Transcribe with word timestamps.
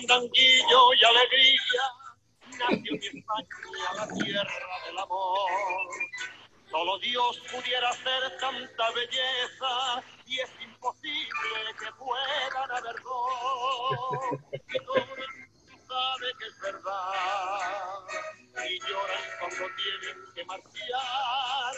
fandanguillo 0.00 0.94
y 0.94 1.04
alegría, 1.04 1.82
nació 2.58 2.92
mi 2.92 3.06
España, 3.06 3.48
la 3.96 4.08
tierra 4.24 4.76
del 4.86 4.98
amor. 4.98 5.50
Solo 6.70 6.98
Dios 7.00 7.42
pudiera 7.50 7.90
hacer 7.90 8.38
tanta 8.40 8.90
belleza 8.92 10.02
y 10.26 10.38
es 10.38 10.50
imposible 10.62 11.74
que 11.78 11.92
puedan 11.98 12.70
haber 12.70 12.94
dos. 13.02 14.38
Que 14.68 14.78
todo 14.80 14.96
el 14.96 15.06
mundo 15.06 15.24
sabe 15.88 16.26
que 16.38 16.46
es 16.46 16.58
verdad 16.60 18.06
y 18.70 18.78
lloran 18.80 19.24
cuando 19.40 19.66
tienen 19.76 20.18
que 20.34 20.44
marchar. 20.44 21.74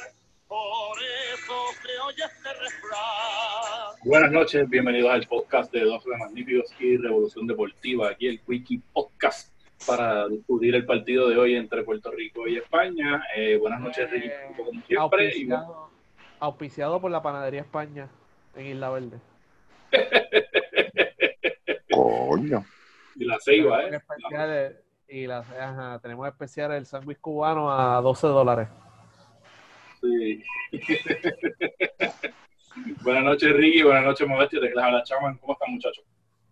Por 0.47 1.03
eso 1.03 1.73
se 1.83 1.99
oye 2.01 2.25
este 2.25 2.53
refrán. 2.53 3.97
Buenas 4.05 4.31
noches, 4.31 4.69
bienvenidos 4.69 5.11
al 5.11 5.27
podcast 5.27 5.73
de 5.73 5.85
Dos 5.85 6.05
Magníficos 6.05 6.62
Revolución 6.83 7.47
Deportiva. 7.47 8.09
Aquí 8.11 8.27
el 8.29 8.41
Wiki 8.47 8.79
Podcast 8.93 9.53
para 9.87 10.29
discutir 10.29 10.75
el 10.75 10.85
partido 10.85 11.29
de 11.29 11.37
hoy 11.37 11.55
entre 11.55 11.83
Puerto 11.83 12.11
Rico 12.11 12.47
y 12.49 12.57
España. 12.57 13.23
Eh, 13.37 13.57
buenas 13.57 13.81
noches, 13.81 14.11
Ricky, 14.11 14.29
como 14.57 14.71
siempre. 14.83 14.97
Auspiciado, 14.99 15.91
auspiciado 16.41 17.01
por 17.01 17.11
la 17.11 17.23
Panadería 17.23 17.61
España 17.61 18.09
en 18.57 18.67
Isla 18.67 18.91
Verde. 18.91 19.19
Coño. 21.91 22.65
Y 23.17 23.25
la 23.25 23.39
ceiba, 23.41 23.85
¿eh? 23.85 23.97
especiales- 23.97 24.77
y 25.09 25.27
las, 25.27 25.47
ajá, 25.51 25.99
tenemos 26.01 26.27
especial 26.27 26.73
el 26.73 26.87
sándwich 26.87 27.19
cubano 27.21 27.71
a 27.71 28.01
12 28.01 28.27
dólares. 28.29 28.69
Sí. 30.01 30.43
buenas 33.05 33.25
noches, 33.25 33.53
Ricky. 33.53 33.83
Buenas 33.83 34.05
noches, 34.05 34.27
Modestia. 34.27 34.61
Te 34.61 34.71
quedas 34.71 34.91
la 34.93 35.03
chaman. 35.03 35.37
¿Cómo 35.37 35.53
están, 35.53 35.73
muchachos? 35.75 36.03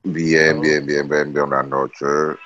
Bien, 0.02 0.60
bien, 0.60 0.86
bien, 0.86 1.08
bien, 1.08 1.32
bien. 1.32 1.48
Buenas 1.48 1.68
noches. 1.68 2.38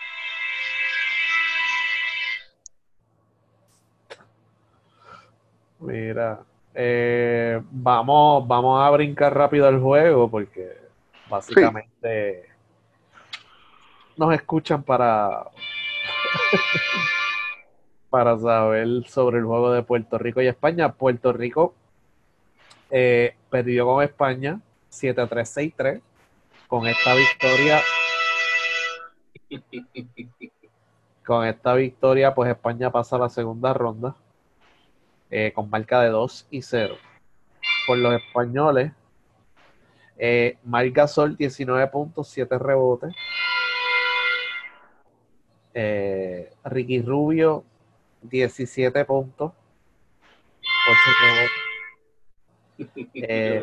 Mira, 5.78 6.40
eh, 6.74 7.60
vamos, 7.70 8.48
vamos 8.48 8.82
a 8.82 8.90
brincar 8.90 9.34
rápido 9.34 9.68
el 9.68 9.78
juego 9.78 10.30
porque 10.30 10.72
básicamente 11.28 12.48
nos 14.16 14.34
escuchan 14.34 14.82
para, 14.82 15.44
para 18.10 18.38
saber 18.38 18.88
sobre 19.08 19.38
el 19.38 19.44
juego 19.44 19.72
de 19.72 19.82
Puerto 19.82 20.18
Rico 20.18 20.42
y 20.42 20.48
España. 20.48 20.92
Puerto 20.92 21.32
Rico 21.32 21.74
eh, 22.90 23.36
perdió 23.50 23.86
con 23.86 24.02
España 24.02 24.60
7-3-6-3. 24.90 26.00
Con 26.68 26.86
esta 26.86 27.14
victoria, 27.14 27.80
con 31.24 31.46
esta 31.46 31.74
victoria, 31.74 32.34
pues 32.34 32.50
España 32.50 32.90
pasa 32.90 33.16
a 33.16 33.20
la 33.20 33.28
segunda 33.28 33.72
ronda 33.72 34.16
eh, 35.30 35.52
con 35.52 35.68
marca 35.70 36.00
de 36.02 36.10
2 36.10 36.46
y 36.50 36.62
0. 36.62 36.96
Por 37.86 37.98
los 37.98 38.14
españoles, 38.14 38.92
eh, 40.16 40.58
Marc 40.64 40.92
Gasol 40.94 41.36
19 41.36 41.86
puntos, 41.88 42.28
7 42.28 42.58
rebotes. 42.58 43.14
Eh, 45.74 46.52
Ricky 46.64 47.02
Rubio 47.02 47.64
17 48.22 49.04
puntos, 49.04 49.52
8 50.88 51.00
rebotes. 51.22 51.50
Eh, 53.14 53.62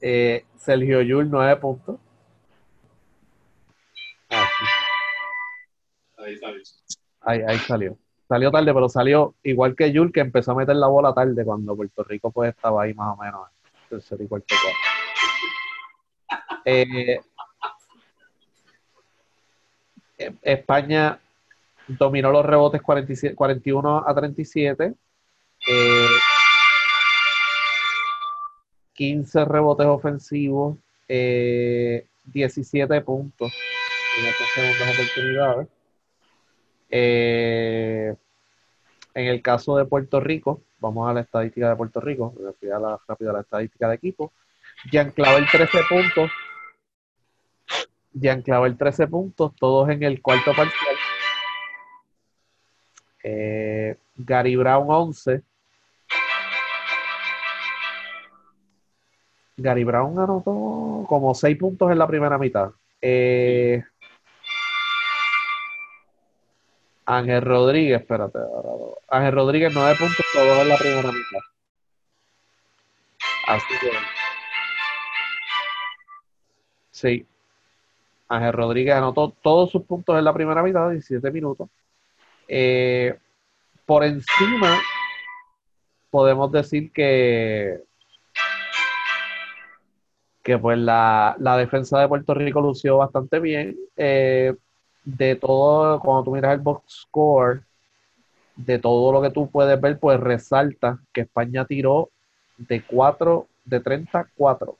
eh, 0.00 0.45
Sergio 0.66 1.00
Yul 1.00 1.30
9 1.30 1.56
puntos. 1.60 1.96
Ah, 4.30 4.48
sí. 4.58 4.64
Ahí 6.18 6.34
bien. 6.34 6.62
Ahí, 7.20 7.40
ahí 7.46 7.58
salió. 7.58 7.96
Salió 8.28 8.50
tarde, 8.50 8.74
pero 8.74 8.88
salió 8.88 9.36
igual 9.44 9.76
que 9.76 9.92
Yul, 9.92 10.12
que 10.12 10.18
empezó 10.18 10.50
a 10.50 10.56
meter 10.56 10.74
la 10.74 10.88
bola 10.88 11.14
tarde 11.14 11.44
cuando 11.44 11.76
Puerto 11.76 12.02
Rico 12.02 12.32
pues 12.32 12.50
estaba 12.50 12.82
ahí 12.82 12.94
más 12.94 13.16
o 13.16 13.22
menos 13.22 13.48
en 13.64 13.88
tercer 13.90 14.20
y 14.20 14.26
cuarto 14.26 14.56
cuarto. 14.60 14.78
Eh, 16.64 17.20
eh, 20.18 20.34
España 20.42 21.20
dominó 21.86 22.32
los 22.32 22.44
rebotes 22.44 22.82
47 22.82 23.36
41 23.36 24.04
a 24.04 24.14
37. 24.16 24.94
eh, 25.68 26.06
15 28.96 29.44
rebotes 29.44 29.86
ofensivos, 29.86 30.78
eh, 31.08 32.06
17 32.24 33.00
puntos 33.02 33.52
en 34.18 34.26
estas 34.26 34.48
segundas 34.48 34.98
oportunidades. 34.98 35.68
Eh, 36.90 38.14
en 39.14 39.26
el 39.26 39.42
caso 39.42 39.76
de 39.76 39.84
Puerto 39.84 40.20
Rico, 40.20 40.62
vamos 40.78 41.08
a 41.08 41.12
la 41.12 41.20
estadística 41.20 41.68
de 41.68 41.76
Puerto 41.76 42.00
Rico, 42.00 42.34
voy 42.60 42.70
a 42.70 42.78
la, 42.78 42.98
rápido 43.06 43.30
a 43.30 43.34
la 43.34 43.40
estadística 43.40 43.88
de 43.88 43.94
equipo. 43.94 44.32
Jean 44.90 45.10
Clavel 45.10 45.46
13 45.50 45.78
puntos. 45.88 46.30
Jean 48.12 48.42
Clavel 48.42 48.76
13 48.76 49.06
puntos, 49.08 49.54
todos 49.56 49.88
en 49.90 50.02
el 50.02 50.22
cuarto 50.22 50.52
parcial. 50.54 50.96
Eh, 53.22 53.96
Gary 54.16 54.56
Brown 54.56 54.86
11. 54.88 55.42
Gary 59.56 59.84
Brown 59.84 60.18
anotó 60.18 61.06
como 61.08 61.34
6 61.34 61.56
puntos 61.56 61.90
en 61.90 61.98
la 61.98 62.06
primera 62.06 62.36
mitad. 62.38 62.72
Eh, 63.00 63.82
Ángel 67.06 67.42
Rodríguez, 67.42 68.00
espérate. 68.00 68.38
Ángel 69.08 69.32
Rodríguez, 69.32 69.72
9 69.74 69.96
puntos, 69.98 70.26
todos 70.32 70.58
en 70.58 70.68
la 70.68 70.76
primera 70.76 71.08
mitad. 71.08 71.40
Así 73.46 73.74
que. 73.80 73.90
Sí. 76.90 77.26
Ángel 78.28 78.52
Rodríguez 78.52 78.94
anotó 78.94 79.30
todos 79.30 79.70
sus 79.70 79.84
puntos 79.84 80.18
en 80.18 80.24
la 80.24 80.34
primera 80.34 80.62
mitad, 80.62 80.90
17 80.90 81.30
minutos. 81.30 81.68
Eh, 82.48 83.16
por 83.86 84.04
encima, 84.04 84.80
podemos 86.10 86.52
decir 86.52 86.92
que. 86.92 87.84
Que 90.46 90.56
pues 90.58 90.78
la, 90.78 91.34
la 91.40 91.56
defensa 91.56 91.98
de 91.98 92.06
Puerto 92.06 92.32
Rico 92.32 92.60
lució 92.60 92.98
bastante 92.98 93.40
bien. 93.40 93.76
Eh, 93.96 94.54
de 95.02 95.34
todo, 95.34 95.98
cuando 95.98 96.22
tú 96.22 96.30
miras 96.36 96.54
el 96.54 96.60
box 96.60 96.84
score, 97.02 97.62
de 98.54 98.78
todo 98.78 99.10
lo 99.10 99.20
que 99.20 99.30
tú 99.30 99.50
puedes 99.50 99.80
ver, 99.80 99.98
pues 99.98 100.20
resalta 100.20 101.00
que 101.12 101.22
España 101.22 101.64
tiró 101.64 102.10
de 102.58 102.80
4, 102.80 103.48
de 103.64 103.80
34. 103.80 104.78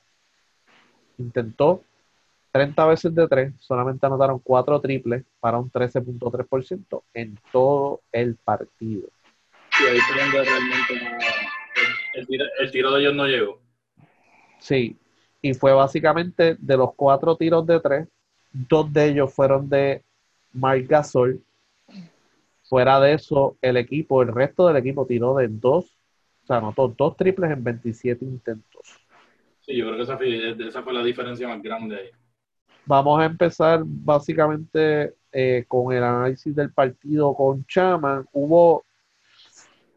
Intentó 1.17 1.83
30 2.53 2.85
veces 2.85 3.13
de 3.13 3.27
3, 3.27 3.53
solamente 3.59 4.05
anotaron 4.05 4.39
4 4.39 4.79
triples 4.79 5.25
para 5.41 5.57
un 5.57 5.69
13.3% 5.69 7.03
en 7.13 7.37
todo 7.51 7.99
el 8.13 8.37
partido. 8.37 9.09
Sí, 9.77 9.83
ahí 9.85 9.99
realmente 10.15 11.03
no- 11.03 11.17
el, 11.17 12.21
el 12.21 12.27
tiro, 12.27 12.45
el 12.61 12.71
tiro 12.71 12.91
de 12.93 13.01
ellos 13.01 13.15
no 13.15 13.25
llegó. 13.25 13.59
Sí, 14.59 14.97
y 15.47 15.53
fue 15.53 15.71
básicamente 15.71 16.57
de 16.59 16.77
los 16.77 16.93
4 16.95 17.37
tiros 17.37 17.65
de 17.65 17.79
3, 17.79 18.07
dos 18.51 18.91
de 18.91 19.05
ellos 19.05 19.33
fueron 19.33 19.69
de 19.69 20.03
Marc 20.51 20.85
Gasol. 20.87 21.41
Fuera 22.63 22.99
de 22.99 23.13
eso, 23.13 23.57
el 23.61 23.77
equipo, 23.77 24.21
el 24.21 24.27
resto 24.27 24.67
del 24.67 24.75
equipo 24.75 25.05
tiró 25.05 25.35
de 25.35 25.47
2, 25.47 25.85
o 25.85 26.45
sea, 26.45 26.57
anotó 26.57 26.89
2 26.89 27.15
triples 27.15 27.51
en 27.51 27.63
27 27.63 28.25
intentos. 28.25 28.99
Sí, 29.61 29.77
yo 29.77 29.85
creo 29.85 29.97
que 29.97 30.03
esa 30.03 30.17
fue, 30.17 30.67
esa 30.67 30.83
fue 30.83 30.93
la 30.93 31.03
diferencia 31.03 31.47
más 31.47 31.61
grande 31.61 31.95
ahí. 31.95 32.09
Vamos 32.85 33.21
a 33.21 33.25
empezar 33.25 33.83
básicamente 33.85 35.13
eh, 35.31 35.63
con 35.65 35.93
el 35.93 36.03
análisis 36.03 36.53
del 36.53 36.73
partido 36.73 37.33
con 37.33 37.65
Chama. 37.65 38.25
Hubo, 38.33 38.83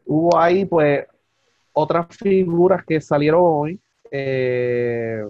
hubo 0.07 0.39
ahí 0.39 0.65
pues 0.65 1.07
otras 1.73 2.07
figuras 2.17 2.85
que 2.85 3.01
salieron 3.01 3.41
hoy. 3.43 3.81
Eh, 4.13 5.25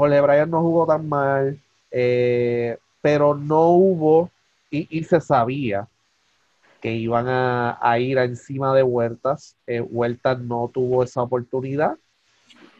Ole 0.00 0.20
Bryan 0.20 0.48
no 0.48 0.60
jugó 0.60 0.86
tan 0.86 1.08
mal, 1.08 1.60
eh, 1.90 2.78
pero 3.02 3.34
no 3.34 3.70
hubo, 3.70 4.30
y, 4.70 5.02
se 5.02 5.20
sabía 5.20 5.88
que 6.80 6.92
iban 6.94 7.26
a, 7.28 7.98
ir 7.98 8.16
encima 8.18 8.72
de 8.76 8.84
Huertas. 8.84 9.56
Eh, 9.66 9.80
Huertas 9.80 10.38
no 10.38 10.70
tuvo 10.72 11.02
esa 11.02 11.22
oportunidad 11.22 11.98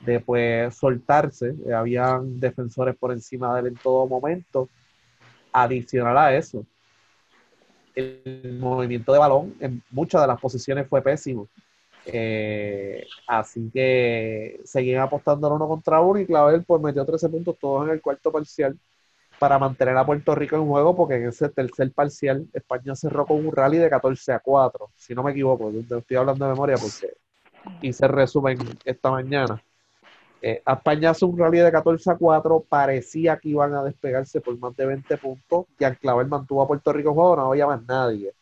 de 0.06 0.20
pues 0.20 0.76
soltarse. 0.76 1.56
Eh, 1.66 1.72
habían 1.74 2.38
defensores 2.38 2.96
por 2.96 3.10
encima 3.10 3.52
de 3.54 3.62
él 3.62 3.66
en 3.66 3.76
todo 3.76 4.06
momento. 4.06 4.68
Adicional 5.52 6.16
a 6.16 6.36
eso, 6.36 6.64
el 7.96 8.58
movimiento 8.60 9.12
de 9.12 9.18
balón 9.18 9.56
en 9.58 9.82
muchas 9.90 10.20
de 10.20 10.28
las 10.28 10.40
posiciones 10.40 10.86
fue 10.86 11.02
pésimo. 11.02 11.48
Eh, 12.06 13.06
así 13.26 13.70
que 13.72 14.60
seguían 14.64 15.02
apostando 15.02 15.54
uno 15.54 15.68
contra 15.68 16.00
uno 16.00 16.20
y 16.20 16.26
Clavel 16.26 16.64
pues 16.64 16.80
metió 16.82 17.04
13 17.04 17.28
puntos 17.28 17.58
todos 17.58 17.86
en 17.86 17.94
el 17.94 18.00
cuarto 18.00 18.32
parcial. 18.32 18.78
para 19.38 19.58
mantener 19.58 19.96
a 19.96 20.06
Puerto 20.06 20.34
Rico 20.34 20.56
en 20.56 20.66
juego, 20.66 20.96
porque 20.96 21.16
en 21.16 21.28
ese 21.28 21.48
tercer 21.50 21.92
parcial 21.92 22.48
España 22.52 22.94
cerró 22.96 23.26
con 23.26 23.46
un 23.46 23.52
rally 23.54 23.78
de 23.78 23.88
14 23.90 24.32
a 24.32 24.40
4, 24.40 24.90
si 24.96 25.14
no 25.14 25.22
me 25.22 25.30
equivoco, 25.32 25.70
estoy 25.70 26.16
hablando 26.16 26.44
de 26.44 26.52
memoria 26.52 26.76
porque 26.76 27.16
hice 27.82 28.08
resumen 28.08 28.58
esta 28.84 29.10
mañana. 29.10 29.62
Eh, 30.40 30.62
España 30.66 31.10
hace 31.10 31.24
un 31.24 31.36
rally 31.38 31.58
de 31.58 31.72
14 31.72 32.10
a 32.12 32.16
4, 32.16 32.64
parecía 32.68 33.38
que 33.38 33.50
iban 33.50 33.74
a 33.74 33.82
despegarse 33.82 34.40
por 34.40 34.56
más 34.58 34.74
de 34.76 34.86
20 34.86 35.16
puntos, 35.18 35.66
y 35.78 35.84
al 35.84 35.98
clavar 35.98 36.26
mantuvo 36.26 36.62
a 36.62 36.68
Puerto 36.68 36.92
Rico 36.92 37.10
en 37.10 37.14
juego, 37.16 37.36
no 37.36 37.46
había 37.50 37.66
más 37.66 37.84
nadie. 37.86 38.32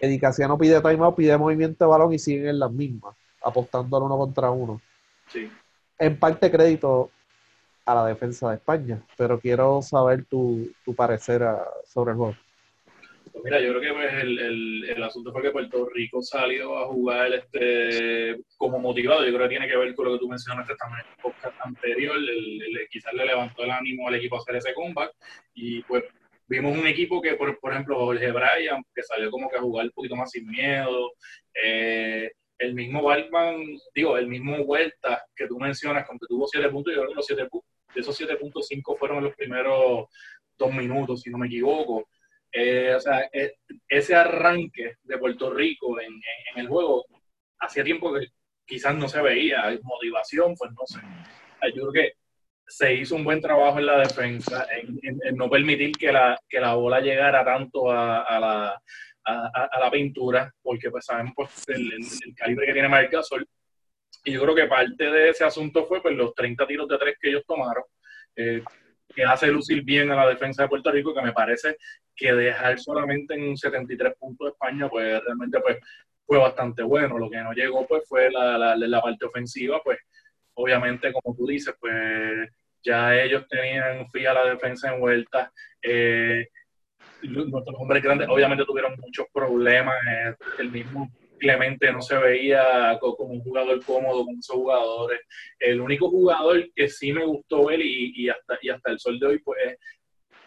Edicaciano 0.00 0.58
pide 0.58 0.80
timeout, 0.80 1.16
pide 1.16 1.36
movimiento 1.38 1.84
de 1.84 1.90
balón 1.90 2.12
y 2.12 2.18
siguen 2.18 2.48
en 2.48 2.58
las 2.58 2.70
mismas, 2.70 3.16
apostando 3.42 3.96
al 3.96 4.02
uno 4.04 4.18
contra 4.18 4.50
uno. 4.50 4.80
Sí. 5.28 5.50
En 5.98 6.18
parte 6.18 6.50
crédito 6.50 7.10
a 7.86 7.94
la 7.94 8.06
defensa 8.06 8.50
de 8.50 8.56
España, 8.56 9.00
pero 9.16 9.38
quiero 9.40 9.80
saber 9.80 10.24
tu, 10.26 10.70
tu 10.84 10.94
parecer 10.94 11.42
a- 11.42 11.64
sobre 11.86 12.12
el 12.12 12.16
juego. 12.18 12.34
Pues 13.32 13.44
mira, 13.44 13.60
yo 13.60 13.68
creo 13.70 13.80
que 13.80 13.92
pues, 13.92 14.22
el, 14.22 14.38
el, 14.38 14.84
el 14.90 15.02
asunto 15.02 15.30
fue 15.32 15.42
que 15.42 15.50
Puerto 15.50 15.88
Rico 15.94 16.22
salió 16.22 16.78
a 16.78 16.86
jugar 16.86 17.32
este 17.34 18.40
como 18.56 18.78
motivado. 18.78 19.24
Yo 19.24 19.32
creo 19.34 19.42
que 19.42 19.50
tiene 19.56 19.68
que 19.68 19.76
ver 19.76 19.94
con 19.94 20.06
lo 20.06 20.12
que 20.14 20.18
tú 20.20 20.28
mencionaste 20.28 20.74
también 20.76 21.02
en 21.04 21.12
el 21.12 21.22
podcast 21.22 21.54
anterior. 21.60 22.16
El- 22.16 22.88
quizás 22.90 23.12
le 23.14 23.26
levantó 23.26 23.62
el 23.64 23.70
ánimo 23.70 24.08
al 24.08 24.14
equipo 24.14 24.36
a 24.36 24.38
hacer 24.38 24.56
ese 24.56 24.72
comeback. 24.74 25.12
Y 25.54 25.82
pues 25.82 26.04
vimos 26.48 26.76
un 26.76 26.86
equipo 26.86 27.20
que, 27.20 27.34
por, 27.34 27.58
por 27.60 27.72
ejemplo, 27.72 27.96
Jorge 27.98 28.30
Bryan, 28.32 28.82
que 28.94 29.02
salió 29.02 29.30
como 29.30 29.48
que 29.50 29.56
a 29.56 29.60
jugar 29.60 29.86
un 29.86 29.92
poquito 29.92 30.16
más 30.16 30.30
sin 30.30 30.46
miedo. 30.46 31.12
Eh, 31.54 32.30
el 32.58 32.74
mismo 32.74 33.02
Balman, 33.02 33.62
digo, 33.94 34.16
el 34.16 34.28
mismo 34.28 34.64
Vuelta 34.64 35.22
que 35.34 35.46
tú 35.46 35.58
mencionas, 35.58 36.06
con 36.06 36.18
que 36.18 36.26
tuvo 36.26 36.46
siete 36.46 36.68
puntos, 36.70 36.94
yo 36.94 37.00
creo 37.00 37.10
que 37.10 37.16
los 37.16 37.26
siete 37.26 37.46
puntos, 37.46 37.70
de 37.94 38.00
esos 38.00 38.16
siete 38.16 38.36
puntos, 38.36 38.66
cinco 38.68 38.96
fueron 38.96 39.18
en 39.18 39.24
los 39.24 39.34
primeros 39.36 40.06
dos 40.58 40.72
minutos, 40.72 41.20
si 41.20 41.30
no 41.30 41.38
me 41.38 41.46
equivoco. 41.48 42.08
Eh, 42.52 42.94
o 42.94 43.00
sea, 43.00 43.28
eh, 43.32 43.54
ese 43.88 44.14
arranque 44.14 44.94
de 45.02 45.18
Puerto 45.18 45.52
Rico 45.52 46.00
en, 46.00 46.06
en- 46.12 46.20
en 46.54 46.60
el 46.60 46.68
juego, 46.68 47.04
hacía 47.58 47.84
tiempo 47.84 48.14
que 48.14 48.28
quizás 48.64 48.94
no 48.96 49.08
se 49.08 49.20
veía, 49.20 49.78
motivación, 49.82 50.54
pues 50.56 50.70
no 50.72 50.86
sé. 50.86 51.00
Yo 51.74 51.88
creo 51.88 51.92
que 51.92 52.12
se 52.66 52.94
hizo 52.94 53.14
un 53.14 53.24
buen 53.24 53.40
trabajo 53.40 53.78
en 53.78 53.86
la 53.86 53.98
defensa, 53.98 54.66
en, 54.70 55.36
no 55.36 55.48
permitir 55.48 55.92
que 55.92 56.10
la, 56.12 56.38
que 56.48 56.60
la 56.60 56.74
bola 56.74 57.00
llegara 57.00 57.44
tanto 57.44 57.90
a, 57.90 58.38
la, 58.40 58.82
a, 59.24 59.80
la 59.80 59.90
pintura, 59.90 60.52
porque 60.62 60.90
pues 60.90 61.04
sabemos 61.04 61.32
pues, 61.36 61.64
el 61.68 62.34
calibre 62.34 62.66
que 62.66 62.72
tiene 62.72 62.88
Marc 62.88 63.12
Gasol. 63.12 63.46
Y 64.24 64.32
yo 64.32 64.42
creo 64.42 64.54
que 64.56 64.66
parte 64.66 65.04
de 65.04 65.28
ese 65.28 65.44
asunto 65.44 65.86
fue 65.86 66.02
pues, 66.02 66.16
los 66.16 66.34
30 66.34 66.66
tiros 66.66 66.88
de 66.88 66.98
tres 66.98 67.16
que 67.20 67.28
ellos 67.28 67.44
tomaron, 67.46 67.84
eh, 68.34 68.62
que 69.14 69.22
hace 69.22 69.46
lucir 69.46 69.84
bien 69.84 70.10
a 70.10 70.16
la 70.16 70.28
defensa 70.28 70.62
de 70.62 70.68
Puerto 70.68 70.90
Rico, 70.90 71.14
que 71.14 71.22
me 71.22 71.32
parece 71.32 71.76
que 72.14 72.32
dejar 72.32 72.80
solamente 72.80 73.34
en 73.34 73.44
un 73.44 73.56
73 73.56 74.14
puntos 74.18 74.46
de 74.46 74.50
España, 74.50 74.88
pues 74.88 75.22
realmente 75.22 75.60
pues, 75.60 75.78
fue 76.26 76.38
bastante 76.38 76.82
bueno. 76.82 77.16
Lo 77.18 77.30
que 77.30 77.36
no 77.36 77.52
llegó 77.52 77.86
pues 77.86 78.02
fue 78.08 78.30
la, 78.30 78.58
la, 78.58 78.76
la 78.76 79.00
parte 79.00 79.26
ofensiva, 79.26 79.80
pues 79.84 79.98
obviamente 80.56 81.12
como 81.12 81.36
tú 81.36 81.46
dices, 81.46 81.74
pues 81.80 81.94
ya 82.82 83.16
ellos 83.20 83.46
tenían 83.48 84.08
fija 84.10 84.32
la 84.34 84.44
defensa 84.46 84.92
en 84.92 85.00
vuelta. 85.00 85.52
Eh, 85.82 86.46
nuestros 87.22 87.76
hombres 87.78 88.02
grandes 88.02 88.28
obviamente 88.28 88.64
tuvieron 88.64 88.94
muchos 88.98 89.26
problemas. 89.32 89.96
eh, 90.10 90.34
el 90.58 90.70
mismo 90.70 91.08
Clemente 91.38 91.92
no 91.92 92.00
se 92.00 92.16
veía 92.16 92.96
co- 92.98 93.14
como 93.14 93.34
un 93.34 93.40
jugador 93.42 93.84
cómodo 93.84 94.24
con 94.24 94.38
esos 94.38 94.56
jugadores. 94.56 95.20
El 95.58 95.82
único 95.82 96.08
jugador 96.08 96.66
que 96.74 96.88
sí 96.88 97.12
me 97.12 97.26
gustó 97.26 97.66
ver 97.66 97.80
y, 97.82 98.12
y 98.16 98.28
hasta, 98.30 98.58
y 98.62 98.70
hasta 98.70 98.90
el 98.90 98.98
sol 98.98 99.18
de 99.18 99.26
hoy, 99.26 99.38
pues 99.40 99.58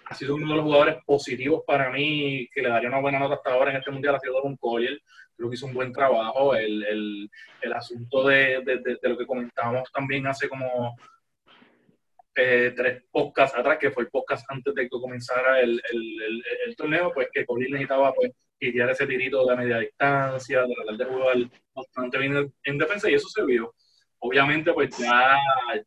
ha 0.06 0.16
sido 0.16 0.34
uno 0.34 0.48
de 0.50 0.56
los 0.56 0.64
jugadores 0.64 0.96
positivos 1.06 1.62
para 1.68 1.92
mí, 1.92 2.48
que 2.52 2.64
le 2.64 2.70
daría 2.70 2.90
una 2.90 3.02
buena 3.02 3.20
nota 3.20 3.36
hasta 3.36 3.52
ahora 3.52 3.70
en 3.70 3.78
este 3.78 3.92
mundial, 3.92 4.16
ha 4.16 4.20
sido 4.20 4.42
Don 4.42 4.58
Collier. 4.58 5.00
Creo 5.40 5.50
que 5.50 5.56
hizo 5.56 5.68
un 5.68 5.74
buen 5.74 5.94
trabajo. 5.94 6.54
El, 6.54 6.84
el, 6.84 7.32
el 7.62 7.74
asunto 7.74 8.28
de, 8.28 8.62
de, 8.66 8.80
de, 8.80 8.98
de 9.02 9.10
lo 9.10 9.18
que 9.18 9.26
comentábamos 9.26 9.90
también 9.94 10.28
hace 10.28 10.50
como 10.50 10.98
eh, 12.36 12.74
tres 12.76 13.04
podcasts 13.10 13.58
atrás, 13.58 13.78
que 13.80 13.90
fue 13.92 14.04
el 14.04 14.10
podcast 14.10 14.46
antes 14.50 14.74
de 14.76 14.84
que 14.84 14.90
comenzara 14.90 15.62
el, 15.62 15.82
el, 15.92 16.76
torneo, 16.76 17.14
pues 17.14 17.30
que 17.32 17.46
Collier 17.46 17.72
necesitaba 17.72 18.14
pues 18.14 18.32
tirar 18.60 18.90
ese 18.90 19.08
tirito 19.08 19.46
de 19.46 19.56
media 19.56 19.80
distancia, 19.80 20.66
tratar 20.66 20.98
de 20.98 21.06
jugar 21.06 21.38
bastante 21.74 22.18
bien 22.18 22.36
en, 22.36 22.54
en 22.64 22.78
defensa, 22.78 23.10
y 23.10 23.14
eso 23.14 23.30
se 23.30 23.46
vio. 23.46 23.74
Obviamente, 24.20 24.74
pues 24.74 24.98
ya, 24.98 25.38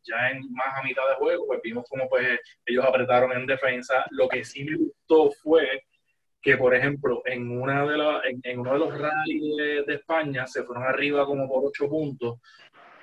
ya 0.03 0.31
en 0.31 0.51
más 0.51 0.79
a 0.79 0.83
mitad 0.83 1.07
de 1.09 1.15
juego, 1.15 1.45
pues 1.45 1.59
vimos 1.63 1.85
como 1.87 2.09
pues 2.09 2.39
ellos 2.65 2.83
apretaron 2.83 3.31
en 3.33 3.45
defensa. 3.45 4.03
Lo 4.09 4.27
que 4.27 4.43
sí 4.43 4.63
me 4.63 4.75
gustó 4.75 5.31
fue 5.43 5.83
que, 6.43 6.57
por 6.57 6.75
ejemplo, 6.75 7.23
en, 7.25 7.49
una 7.49 7.85
de 7.87 7.97
la, 7.97 8.21
en, 8.25 8.41
en 8.43 8.59
uno 8.59 8.73
de 8.73 8.79
los 8.79 8.99
rallies 8.99 9.55
de, 9.55 9.83
de, 9.83 9.93
España 9.95 10.45
se 10.45 10.63
fueron 10.63 10.83
arriba 10.83 11.25
como 11.25 11.47
por 11.47 11.63
ocho 11.65 11.87
puntos. 11.87 12.39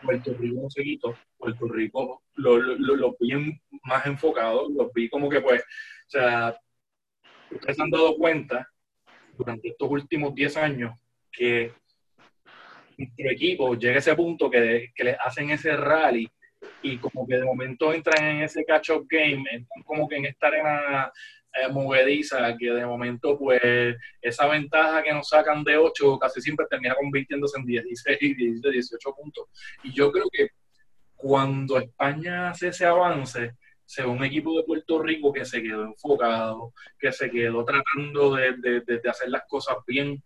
Puerto 0.03 0.35
Rico 0.39 0.61
no 0.63 0.71
se 0.71 0.83
quitó. 0.83 1.17
Puerto 1.39 1.67
Rico 1.67 2.23
los 2.35 2.63
lo, 2.79 2.97
lo, 2.97 3.17
vi 3.19 3.59
más 3.85 4.05
enfocados, 4.05 4.71
los 4.71 4.93
vi 4.93 5.09
como 5.09 5.31
que, 5.31 5.41
pues, 5.41 5.63
o 5.63 6.11
sea, 6.11 6.55
ustedes 7.51 7.81
han 7.81 7.91
dado 7.91 8.15
cuenta 8.17 8.69
durante 9.39 9.69
estos 9.69 9.91
últimos 9.91 10.35
10 10.35 10.57
años 10.59 11.01
que 11.33 11.73
nuestro 12.99 13.31
equipo 13.31 13.75
llega 13.75 13.95
a 13.95 13.99
ese 14.01 14.15
punto 14.15 14.51
que, 14.51 14.93
que 14.95 15.05
le 15.05 15.17
hacen 15.19 15.49
ese 15.49 15.75
rally 15.77 16.29
y 16.83 16.99
como 16.99 17.27
que 17.27 17.37
de 17.37 17.45
momento 17.45 17.95
entran 17.95 18.23
en 18.23 18.43
ese 18.43 18.67
catch-up 18.67 19.07
game, 19.09 19.45
entran 19.51 19.83
como 19.85 20.07
que 20.07 20.17
en 20.17 20.27
esta 20.27 20.49
arena 20.49 21.11
eh, 21.53 21.69
movediza, 21.69 22.57
que 22.57 22.71
de 22.71 22.87
momento 22.87 23.37
pues 23.37 23.97
esa 24.23 24.47
ventaja 24.47 25.03
que 25.03 25.13
nos 25.13 25.29
sacan 25.29 25.65
de 25.65 25.77
8 25.77 26.19
casi 26.19 26.41
siempre 26.41 26.67
termina 26.71 26.95
convirtiéndose 26.95 27.59
en 27.59 27.67
16, 27.67 28.19
17, 28.21 28.71
18 28.71 29.15
puntos. 29.15 29.47
Y 29.83 29.93
yo 29.93 30.13
creo 30.13 30.27
que 30.33 30.51
cuando 31.17 31.79
España 31.79 32.51
hace 32.51 32.69
ese 32.69 32.87
avance, 32.87 33.57
se 33.85 34.07
un 34.07 34.23
equipo 34.25 34.57
de 34.57 34.63
Puerto 34.63 35.03
Rico 35.03 35.33
que 35.33 35.45
se 35.45 35.61
quedó 35.61 35.85
enfocado, 35.85 36.73
que 36.97 37.11
se 37.11 37.29
quedó 37.29 37.65
tratando 37.65 38.37
de 38.37 39.01
hacer 39.11 39.31
las 39.31 39.43
cosas 39.49 39.79
bien. 39.85 40.23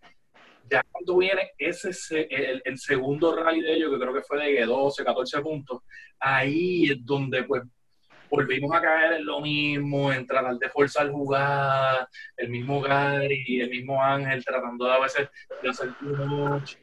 Ya 0.70 0.82
cuando 0.90 1.16
viene 1.16 1.52
ese 1.56 1.90
el, 2.30 2.60
el, 2.64 2.78
segundo 2.78 3.34
rally 3.34 3.62
de 3.62 3.74
ellos, 3.74 3.90
que 3.90 3.98
creo 3.98 4.14
que 4.14 4.22
fue 4.22 4.52
de 4.52 4.66
12, 4.66 5.04
14 5.04 5.40
puntos, 5.40 5.82
ahí 6.18 6.90
es 6.90 7.04
donde 7.04 7.44
pues 7.44 7.62
volvimos 8.34 8.74
a 8.74 8.80
caer 8.80 9.12
en 9.14 9.26
lo 9.26 9.40
mismo, 9.40 10.12
en 10.12 10.26
tratar 10.26 10.56
de 10.56 10.68
forzar 10.68 11.10
jugadas, 11.10 12.08
el 12.36 12.48
mismo 12.48 12.80
Gary, 12.80 13.60
el 13.60 13.70
mismo 13.70 14.02
Ángel 14.02 14.44
tratando 14.44 14.86
de 14.86 14.92
a 14.92 14.98
veces 14.98 15.28
de 15.62 15.68
hacer 15.68 15.90
mucho, 16.00 16.76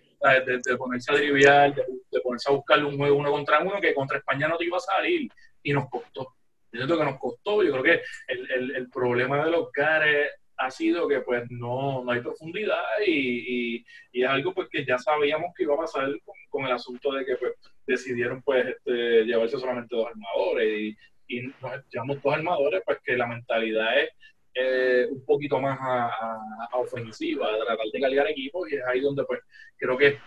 de, 0.45 0.59
de, 0.63 0.77
ponerse 0.77 1.11
a 1.11 1.15
trivial, 1.15 1.75
de, 1.75 2.21
ponerse 2.21 2.49
a 2.49 2.53
buscarle 2.53 2.85
un 2.85 2.97
juego 2.97 3.17
uno 3.17 3.31
contra 3.31 3.59
uno 3.59 3.81
que 3.81 3.93
contra 3.93 4.17
España 4.17 4.47
no 4.47 4.57
te 4.57 4.65
iba 4.65 4.77
a 4.77 4.81
salir 4.81 5.29
y 5.63 5.73
nos 5.73 5.89
costó. 5.89 6.35
Yo 6.71 6.85
creo 6.85 6.99
que 6.99 7.05
nos 7.05 7.19
costó, 7.19 7.63
yo 7.63 7.71
creo 7.71 7.83
que 7.83 8.01
el, 8.27 8.51
el, 8.51 8.75
el 8.77 8.89
problema 8.89 9.43
de 9.43 9.51
los 9.51 9.71
Gares 9.73 10.31
ha 10.55 10.71
sido 10.71 11.07
que 11.07 11.21
pues 11.21 11.43
no, 11.49 12.03
no 12.03 12.11
hay 12.11 12.21
profundidad 12.21 12.83
y, 13.05 13.11
y, 13.11 13.85
y, 14.11 14.23
es 14.23 14.29
algo 14.29 14.53
pues 14.53 14.69
que 14.69 14.85
ya 14.85 14.97
sabíamos 14.97 15.53
que 15.55 15.63
iba 15.63 15.73
a 15.73 15.79
pasar 15.79 16.07
con, 16.23 16.35
con 16.49 16.65
el 16.65 16.71
asunto 16.71 17.11
de 17.13 17.25
que 17.25 17.35
pues 17.35 17.53
decidieron 17.85 18.41
pues 18.43 18.67
este, 18.67 19.25
llevarse 19.25 19.57
solamente 19.57 19.95
dos 19.95 20.07
armadores 20.07 20.79
y, 20.79 20.97
y 21.37 21.41
nos 21.61 21.71
llevamos 21.89 22.21
dos 22.21 22.33
armadores 22.33 22.81
pues 22.85 22.99
que 23.03 23.17
la 23.17 23.27
mentalidad 23.27 23.99
es 23.99 24.09
eh, 24.53 25.07
un 25.09 25.25
poquito 25.25 25.59
más 25.61 25.77
a, 25.79 26.07
a, 26.71 26.77
ofensiva, 26.77 27.47
a 27.47 27.57
tratar 27.57 27.85
de 27.91 27.99
cargar 28.01 28.27
equipos 28.27 28.69
y 28.69 28.75
es 28.75 28.83
ahí 28.85 28.99
donde 28.99 29.23
pues 29.23 29.39
creo 29.77 29.97
que 29.97 30.17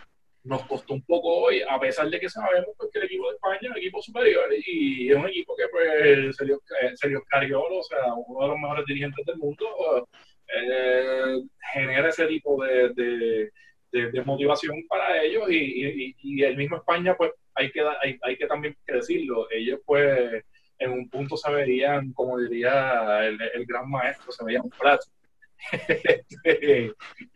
nos 0.44 0.64
costó 0.66 0.94
un 0.94 1.02
poco 1.04 1.28
hoy, 1.44 1.62
a 1.62 1.78
pesar 1.80 2.08
de 2.08 2.20
que 2.20 2.28
sabemos 2.28 2.70
pues, 2.76 2.90
que 2.92 2.98
el 2.98 3.06
equipo 3.06 3.28
de 3.28 3.34
España 3.34 3.58
es 3.62 3.70
un 3.70 3.76
equipo 3.78 4.02
superior 4.02 4.44
y 4.66 5.10
es 5.10 5.16
un 5.16 5.26
equipo 5.26 5.56
que 5.56 5.68
pues 5.68 6.36
Sergio, 6.36 6.60
Sergio 6.94 7.22
Cariolo, 7.28 7.78
o 7.78 7.82
sea, 7.82 8.14
uno 8.14 8.42
de 8.42 8.48
los 8.48 8.58
mejores 8.58 8.86
dirigentes 8.86 9.24
del 9.24 9.38
mundo, 9.38 10.08
eh, 10.48 11.40
genera 11.72 12.08
ese 12.08 12.26
tipo 12.26 12.62
de, 12.62 13.50
de, 13.90 14.22
motivación 14.24 14.86
para 14.88 15.22
ellos 15.22 15.50
y, 15.50 16.42
el 16.42 16.56
mismo 16.56 16.76
España 16.76 17.14
pues 17.16 17.32
hay 17.54 17.70
que, 17.70 17.80
hay, 17.80 18.18
hay 18.22 18.36
que 18.36 18.46
también 18.46 18.76
decirlo, 18.86 19.48
ellos 19.50 19.80
pues 19.86 20.44
en 20.78 20.92
un 20.92 21.08
punto 21.08 21.36
se 21.36 21.50
verían, 21.50 22.12
como 22.12 22.38
diría 22.38 23.26
el, 23.26 23.40
el 23.40 23.66
gran 23.66 23.90
maestro, 23.90 24.32
se 24.32 24.44
veían 24.44 24.70
flat. 24.70 25.00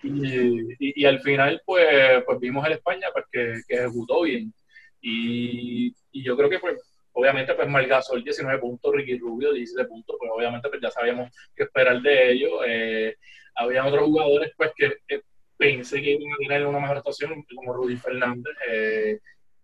y, 0.02 0.08
y, 0.08 0.76
y, 0.78 1.04
al 1.04 1.20
final, 1.20 1.62
pues, 1.64 2.22
pues 2.24 2.38
vimos 2.40 2.66
el 2.66 2.72
España 2.72 3.08
pues, 3.12 3.24
que, 3.30 3.54
que 3.66 3.74
ejecutó 3.76 4.22
bien. 4.22 4.52
Y, 5.00 5.94
y, 6.12 6.24
yo 6.24 6.36
creo 6.36 6.50
que, 6.50 6.58
pues, 6.58 6.76
obviamente, 7.12 7.54
pues 7.54 7.68
Margasol 7.68 8.22
19 8.22 8.58
puntos, 8.60 8.94
Ricky 8.94 9.18
Rubio 9.18 9.52
17 9.52 9.88
puntos, 9.88 10.16
pues 10.18 10.30
obviamente 10.34 10.68
pues 10.68 10.80
ya 10.80 10.90
sabíamos 10.90 11.30
qué 11.54 11.64
esperar 11.64 12.00
de 12.02 12.32
ellos. 12.32 12.52
Eh, 12.66 13.16
habían 13.54 13.86
otros 13.86 14.04
jugadores, 14.04 14.52
pues, 14.56 14.72
que 14.76 14.96
eh, 15.08 15.22
pensé 15.56 16.02
que 16.02 16.12
iban 16.12 16.32
a 16.32 16.36
tener 16.36 16.66
una 16.66 16.80
mejor 16.80 16.98
actuación, 16.98 17.44
como 17.54 17.72
Rudy 17.72 17.96
Fernández. 17.96 18.54
Eh, 18.70 19.18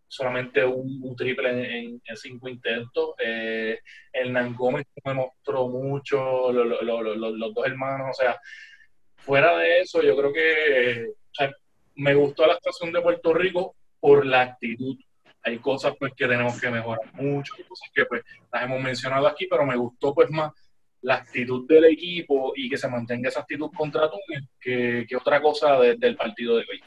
solamente 0.08 0.64
un, 0.64 1.14
triple 1.16 1.78
en, 1.78 2.00
cinco 2.16 2.48
intentos. 2.48 3.14
Eh, 3.18 3.78
el 4.12 4.32
Nangómez 4.32 4.86
me 5.04 5.14
mostró 5.14 5.68
mucho, 5.68 6.52
los 6.52 7.54
dos 7.54 7.66
hermanos, 7.66 8.08
o 8.10 8.14
sea, 8.14 8.38
fuera 9.16 9.56
de 9.56 9.80
eso, 9.80 10.02
yo 10.02 10.16
creo 10.16 10.32
que 10.32 11.12
me 11.96 12.14
gustó 12.14 12.46
la 12.46 12.54
estación 12.54 12.92
de 12.92 13.00
Puerto 13.00 13.32
Rico 13.32 13.76
por 14.00 14.26
la 14.26 14.42
actitud. 14.42 14.96
Hay 15.42 15.58
cosas 15.58 15.94
pues 15.98 16.12
que 16.16 16.26
tenemos 16.26 16.60
que 16.60 16.70
mejorar 16.70 17.12
mucho, 17.14 17.54
cosas 17.68 17.90
que 17.94 18.06
pues 18.06 18.22
las 18.52 18.64
hemos 18.64 18.82
mencionado 18.82 19.26
aquí, 19.26 19.46
pero 19.48 19.64
me 19.64 19.76
gustó 19.76 20.14
pues 20.14 20.30
más 20.30 20.52
la 21.02 21.16
actitud 21.16 21.66
del 21.68 21.84
equipo 21.84 22.54
y 22.56 22.68
que 22.68 22.78
se 22.78 22.88
mantenga 22.88 23.28
esa 23.28 23.40
actitud 23.40 23.70
contra 23.76 24.10
Túnez 24.10 24.48
que, 24.58 25.06
otra 25.16 25.40
cosa 25.42 25.78
del 25.80 26.16
partido 26.16 26.56
de 26.56 26.64
hoy. 26.70 26.82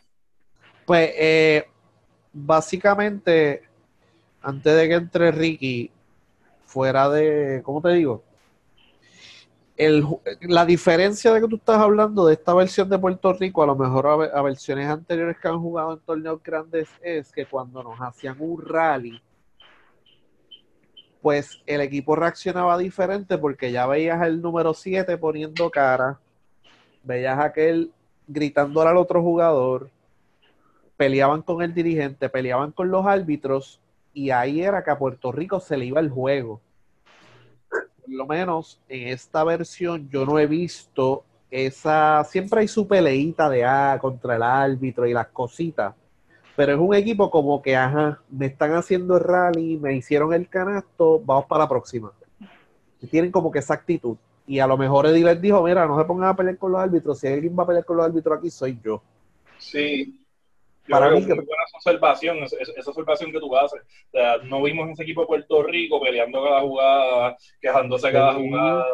Pues 0.85 1.11
eh, 1.15 1.65
básicamente, 2.37 3.63
antes 4.41 4.75
de 4.75 4.87
que 4.87 4.93
entre 4.93 5.31
Ricky, 5.31 5.91
fuera 6.65 7.09
de, 7.09 7.61
¿cómo 7.63 7.81
te 7.81 7.89
digo? 7.89 8.23
El, 9.75 10.05
la 10.41 10.65
diferencia 10.65 11.31
de 11.31 11.41
que 11.41 11.47
tú 11.47 11.55
estás 11.57 11.77
hablando 11.77 12.25
de 12.25 12.33
esta 12.33 12.53
versión 12.53 12.89
de 12.89 12.97
Puerto 12.97 13.31
Rico 13.33 13.61
a 13.61 13.67
lo 13.67 13.75
mejor 13.75 14.07
a, 14.07 14.41
versiones 14.41 14.89
anteriores 14.89 15.37
que 15.39 15.47
han 15.47 15.59
jugado 15.59 15.93
en 15.93 15.99
torneos 15.99 16.41
grandes 16.41 16.89
es 17.01 17.31
que 17.31 17.45
cuando 17.45 17.83
nos 17.83 17.99
hacían 17.99 18.37
un 18.39 18.63
rally, 18.65 19.21
pues 21.21 21.61
el 21.65 21.81
equipo 21.81 22.15
reaccionaba 22.15 22.77
diferente 22.77 23.37
porque 23.37 23.71
ya 23.71 23.85
veías 23.85 24.21
el 24.25 24.41
número 24.41 24.73
7 24.73 25.17
poniendo 25.17 25.69
cara, 25.69 26.19
veías 27.03 27.37
aquel 27.39 27.91
gritándole 28.27 28.89
al 28.89 28.97
otro 28.97 29.21
jugador, 29.21 29.91
peleaban 30.97 31.43
con 31.43 31.61
el 31.61 31.73
dirigente, 31.73 32.27
peleaban 32.27 32.71
con 32.71 32.89
los 32.89 33.05
árbitros 33.05 33.79
y 34.13 34.31
ahí 34.31 34.61
era 34.61 34.83
que 34.83 34.91
a 34.91 34.97
Puerto 34.97 35.31
Rico 35.31 35.59
se 35.59 35.77
le 35.77 35.85
iba 35.85 35.99
el 35.99 36.09
juego. 36.09 36.59
Por 37.69 38.09
lo 38.09 38.25
menos 38.25 38.81
en 38.89 39.09
esta 39.09 39.43
versión 39.43 40.09
yo 40.09 40.25
no 40.25 40.39
he 40.39 40.47
visto 40.47 41.23
esa, 41.51 42.23
siempre 42.25 42.61
hay 42.61 42.67
su 42.67 42.87
peleita 42.87 43.49
de 43.49 43.63
ah, 43.63 43.97
contra 44.01 44.35
el 44.35 44.43
árbitro 44.43 45.05
y 45.05 45.13
las 45.13 45.27
cositas, 45.27 45.93
pero 46.55 46.73
es 46.73 46.79
un 46.79 46.95
equipo 46.95 47.29
como 47.29 47.61
que, 47.61 47.75
ajá, 47.75 48.19
me 48.29 48.47
están 48.47 48.73
haciendo 48.73 49.17
el 49.17 49.23
rally, 49.23 49.77
me 49.77 49.95
hicieron 49.95 50.33
el 50.33 50.49
canasto, 50.49 51.21
vamos 51.23 51.45
para 51.45 51.65
la 51.65 51.69
próxima. 51.69 52.11
Y 52.99 53.07
tienen 53.07 53.31
como 53.31 53.51
que 53.51 53.59
esa 53.59 53.75
actitud. 53.75 54.17
Y 54.47 54.59
a 54.59 54.65
lo 54.65 54.77
mejor 54.77 55.05
Eddie 55.05 55.23
les 55.23 55.39
dijo, 55.39 55.61
mira, 55.61 55.85
no 55.85 55.99
se 55.99 56.05
pongan 56.05 56.29
a 56.29 56.35
pelear 56.35 56.57
con 56.57 56.71
los 56.71 56.81
árbitros, 56.81 57.19
si 57.19 57.27
alguien 57.27 57.55
va 57.57 57.63
a 57.63 57.67
pelear 57.67 57.85
con 57.85 57.97
los 57.97 58.05
árbitros 58.07 58.39
aquí, 58.39 58.49
soy 58.49 58.79
yo. 58.83 59.03
Sí, 59.59 60.26
para 60.89 61.11
mí, 61.11 61.21
que... 61.21 61.33
buena 61.33 61.63
observación, 61.75 62.37
esa, 62.43 62.89
observación 62.91 63.31
que 63.31 63.39
tú 63.39 63.55
haces. 63.55 63.81
O 63.81 64.11
sea, 64.11 64.37
no 64.43 64.61
vimos 64.63 64.89
ese 64.89 65.03
equipo 65.03 65.21
de 65.21 65.27
Puerto 65.27 65.63
Rico 65.63 66.01
peleando 66.01 66.43
cada 66.43 66.61
jugada, 66.61 67.37
quejándose 67.61 68.11
cada 68.11 68.33
jugada 68.33 68.85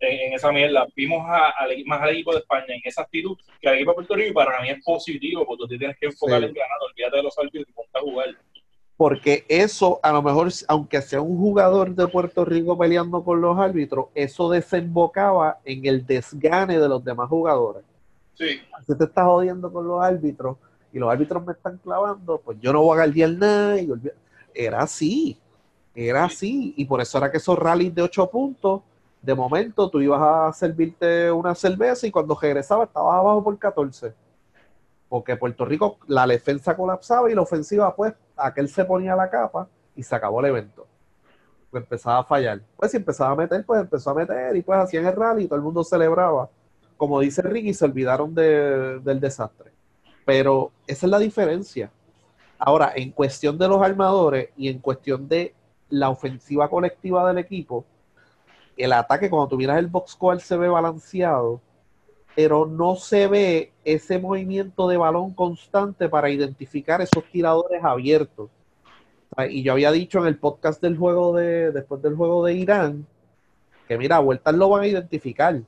en, 0.00 0.32
esa 0.32 0.52
mierda. 0.52 0.86
Vimos 0.94 1.22
a, 1.26 1.52
más 1.86 2.02
al 2.02 2.10
equipo 2.10 2.32
de 2.32 2.38
España 2.38 2.66
en 2.68 2.80
esa 2.84 3.02
actitud 3.02 3.36
que 3.60 3.68
al 3.68 3.76
equipo 3.76 3.92
de 3.92 3.94
Puerto 3.96 4.14
Rico 4.14 4.30
y 4.30 4.34
para 4.34 4.60
mí 4.62 4.70
es 4.70 4.82
positivo 4.84 5.46
porque 5.46 5.64
tú 5.68 5.78
tienes 5.78 5.96
que 5.98 6.06
enfocar 6.06 6.42
en 6.42 6.52
ganar, 6.52 6.78
olvídate 6.90 7.16
de 7.16 7.22
los 7.22 7.38
árbitros 7.38 7.66
y 7.68 7.72
ponte 7.72 7.98
a 7.98 8.00
jugar. 8.00 8.26
Porque 8.96 9.44
eso, 9.48 10.00
a 10.02 10.10
lo 10.10 10.22
mejor, 10.22 10.48
aunque 10.68 11.02
sea 11.02 11.20
un 11.20 11.36
jugador 11.36 11.94
de 11.94 12.08
Puerto 12.08 12.46
Rico 12.46 12.78
peleando 12.78 13.22
con 13.22 13.42
los 13.42 13.58
árbitros, 13.58 14.06
eso 14.14 14.50
desembocaba 14.50 15.58
en 15.66 15.84
el 15.84 16.06
desgane 16.06 16.78
de 16.78 16.88
los 16.88 17.04
demás 17.04 17.28
jugadores. 17.28 17.82
Sí. 18.34 18.60
Si 18.86 18.96
te 18.96 19.04
estás 19.04 19.24
jodiendo 19.24 19.70
con 19.70 19.86
los 19.86 20.02
árbitros 20.02 20.56
y 20.96 20.98
los 20.98 21.12
árbitros 21.12 21.44
me 21.44 21.52
están 21.52 21.76
clavando, 21.76 22.40
pues 22.42 22.58
yo 22.58 22.72
no 22.72 22.80
voy 22.80 22.94
a 22.94 23.04
guardiar 23.04 23.28
nada. 23.32 23.78
Y 23.78 23.92
era 24.54 24.80
así, 24.80 25.38
era 25.94 26.24
así. 26.24 26.72
Y 26.78 26.86
por 26.86 27.02
eso 27.02 27.18
era 27.18 27.30
que 27.30 27.36
esos 27.36 27.58
rallies 27.58 27.94
de 27.94 28.00
ocho 28.00 28.30
puntos 28.30 28.80
de 29.20 29.34
momento 29.34 29.90
tú 29.90 30.00
ibas 30.00 30.22
a 30.22 30.50
servirte 30.54 31.30
una 31.30 31.54
cerveza 31.54 32.06
y 32.06 32.10
cuando 32.10 32.34
regresaba 32.40 32.84
estabas 32.84 33.14
abajo 33.14 33.44
por 33.44 33.58
14. 33.58 34.14
Porque 35.10 35.36
Puerto 35.36 35.66
Rico, 35.66 35.98
la 36.06 36.26
defensa 36.26 36.74
colapsaba 36.74 37.30
y 37.30 37.34
la 37.34 37.42
ofensiva, 37.42 37.94
pues, 37.94 38.14
aquel 38.34 38.66
se 38.66 38.82
ponía 38.86 39.14
la 39.14 39.28
capa 39.28 39.68
y 39.94 40.02
se 40.02 40.14
acabó 40.14 40.40
el 40.40 40.46
evento. 40.46 40.86
Pues 41.70 41.82
empezaba 41.82 42.20
a 42.20 42.24
fallar. 42.24 42.62
Pues 42.74 42.90
si 42.90 42.96
empezaba 42.96 43.32
a 43.32 43.36
meter, 43.36 43.66
pues 43.66 43.82
empezó 43.82 44.12
a 44.12 44.14
meter 44.14 44.56
y 44.56 44.62
pues 44.62 44.78
hacían 44.78 45.04
el 45.04 45.14
rally 45.14 45.44
y 45.44 45.46
todo 45.46 45.56
el 45.56 45.62
mundo 45.62 45.84
celebraba. 45.84 46.48
Como 46.96 47.20
dice 47.20 47.42
Ricky, 47.42 47.74
se 47.74 47.84
olvidaron 47.84 48.34
del 48.34 49.20
desastre. 49.20 49.75
Pero 50.26 50.72
esa 50.86 51.06
es 51.06 51.10
la 51.10 51.18
diferencia. 51.18 51.90
Ahora, 52.58 52.92
en 52.94 53.12
cuestión 53.12 53.56
de 53.56 53.68
los 53.68 53.80
armadores 53.80 54.50
y 54.56 54.68
en 54.68 54.80
cuestión 54.80 55.28
de 55.28 55.54
la 55.88 56.10
ofensiva 56.10 56.68
colectiva 56.68 57.26
del 57.26 57.38
equipo, 57.38 57.86
el 58.76 58.92
ataque, 58.92 59.30
cuando 59.30 59.48
tú 59.48 59.56
miras 59.56 59.78
el 59.78 59.86
box 59.86 60.12
score, 60.12 60.40
se 60.40 60.56
ve 60.56 60.68
balanceado, 60.68 61.60
pero 62.34 62.66
no 62.66 62.96
se 62.96 63.28
ve 63.28 63.72
ese 63.84 64.18
movimiento 64.18 64.88
de 64.88 64.96
balón 64.98 65.32
constante 65.32 66.08
para 66.08 66.28
identificar 66.28 67.00
esos 67.00 67.24
tiradores 67.32 67.82
abiertos. 67.82 68.50
Y 69.48 69.62
yo 69.62 69.72
había 69.72 69.92
dicho 69.92 70.18
en 70.18 70.26
el 70.26 70.38
podcast 70.38 70.82
del 70.82 70.96
juego 70.96 71.34
de, 71.34 71.70
después 71.72 72.02
del 72.02 72.16
juego 72.16 72.44
de 72.44 72.54
Irán, 72.54 73.06
que 73.86 73.96
mira, 73.96 74.18
vueltas 74.18 74.54
lo 74.54 74.68
van 74.68 74.82
a 74.82 74.86
identificar, 74.86 75.60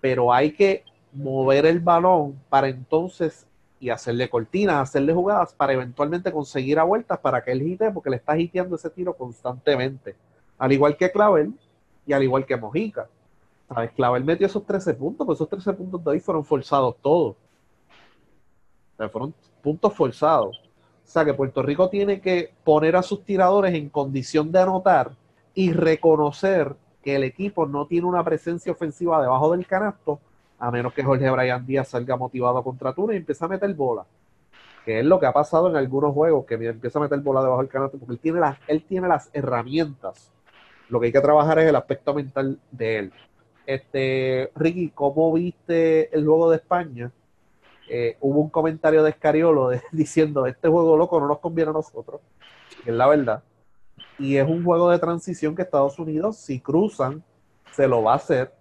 pero 0.00 0.32
hay 0.32 0.52
que 0.52 0.84
mover 1.12 1.66
el 1.66 1.80
balón 1.80 2.38
para 2.48 2.68
entonces 2.68 3.46
y 3.84 3.90
hacerle 3.90 4.30
cortinas, 4.30 4.88
hacerle 4.88 5.12
jugadas 5.12 5.52
para 5.52 5.74
eventualmente 5.74 6.32
conseguir 6.32 6.78
a 6.78 6.84
vueltas 6.84 7.18
para 7.18 7.44
que 7.44 7.52
él 7.52 7.60
hite, 7.60 7.90
porque 7.90 8.08
le 8.08 8.16
está 8.16 8.38
hiteando 8.38 8.76
ese 8.76 8.88
tiro 8.88 9.14
constantemente. 9.14 10.16
Al 10.56 10.72
igual 10.72 10.96
que 10.96 11.12
Clavel, 11.12 11.52
y 12.06 12.14
al 12.14 12.22
igual 12.22 12.46
que 12.46 12.56
Mojica. 12.56 13.06
¿Sabes? 13.68 13.90
Clavel 13.92 14.24
metió 14.24 14.46
esos 14.46 14.64
13 14.64 14.94
puntos, 14.94 15.26
pues 15.26 15.36
esos 15.36 15.50
13 15.50 15.74
puntos 15.74 16.02
de 16.02 16.12
ahí 16.12 16.20
fueron 16.20 16.42
forzados 16.46 16.96
todos. 17.02 17.36
O 18.98 19.08
fueron 19.10 19.34
puntos 19.62 19.92
forzados. 19.92 20.56
O 20.56 21.06
sea 21.06 21.26
que 21.26 21.34
Puerto 21.34 21.60
Rico 21.62 21.90
tiene 21.90 22.22
que 22.22 22.54
poner 22.64 22.96
a 22.96 23.02
sus 23.02 23.22
tiradores 23.22 23.74
en 23.74 23.90
condición 23.90 24.50
de 24.50 24.60
anotar 24.60 25.12
y 25.52 25.74
reconocer 25.74 26.74
que 27.02 27.16
el 27.16 27.24
equipo 27.24 27.66
no 27.66 27.86
tiene 27.86 28.06
una 28.06 28.24
presencia 28.24 28.72
ofensiva 28.72 29.20
debajo 29.20 29.52
del 29.52 29.66
canasto, 29.66 30.20
a 30.58 30.70
menos 30.70 30.92
que 30.92 31.02
Jorge 31.02 31.30
Brian 31.30 31.66
Díaz 31.66 31.88
salga 31.88 32.16
motivado 32.16 32.62
contra 32.62 32.92
Túnez 32.92 33.14
y 33.14 33.18
empiece 33.18 33.44
a 33.44 33.48
meter 33.48 33.72
bola. 33.74 34.04
Que 34.84 35.00
es 35.00 35.04
lo 35.04 35.18
que 35.18 35.26
ha 35.26 35.32
pasado 35.32 35.68
en 35.70 35.76
algunos 35.76 36.12
juegos, 36.12 36.44
que 36.46 36.54
empieza 36.54 36.98
a 36.98 37.02
meter 37.02 37.18
bola 37.20 37.42
debajo 37.42 37.62
del 37.62 37.70
canasto, 37.70 37.98
porque 37.98 38.14
él 38.14 38.20
tiene 38.20 38.40
las, 38.40 38.58
él 38.66 38.84
tiene 38.84 39.08
las 39.08 39.30
herramientas 39.32 40.30
lo 40.88 41.00
que 41.00 41.06
hay 41.06 41.12
que 41.12 41.20
trabajar 41.20 41.58
es 41.58 41.68
el 41.68 41.76
aspecto 41.76 42.14
mental 42.14 42.58
de 42.70 42.98
él. 42.98 43.12
Este, 43.66 44.50
Ricky, 44.54 44.90
¿cómo 44.90 45.32
viste 45.32 46.14
el 46.14 46.24
juego 46.24 46.50
de 46.50 46.56
España? 46.56 47.10
Eh, 47.88 48.16
hubo 48.20 48.40
un 48.40 48.50
comentario 48.50 49.02
de 49.02 49.10
Escariolo 49.10 49.70
diciendo, 49.92 50.46
este 50.46 50.68
juego 50.68 50.96
loco 50.96 51.18
no 51.20 51.28
nos 51.28 51.38
conviene 51.38 51.70
a 51.70 51.74
nosotros, 51.74 52.20
es 52.84 52.94
la 52.94 53.06
verdad. 53.06 53.42
Y 54.18 54.36
es 54.36 54.48
un 54.48 54.64
juego 54.64 54.90
de 54.90 54.98
transición 54.98 55.56
que 55.56 55.62
Estados 55.62 55.98
Unidos, 55.98 56.36
si 56.36 56.60
cruzan, 56.60 57.24
se 57.72 57.88
lo 57.88 58.02
va 58.02 58.12
a 58.12 58.16
hacer. 58.16 58.52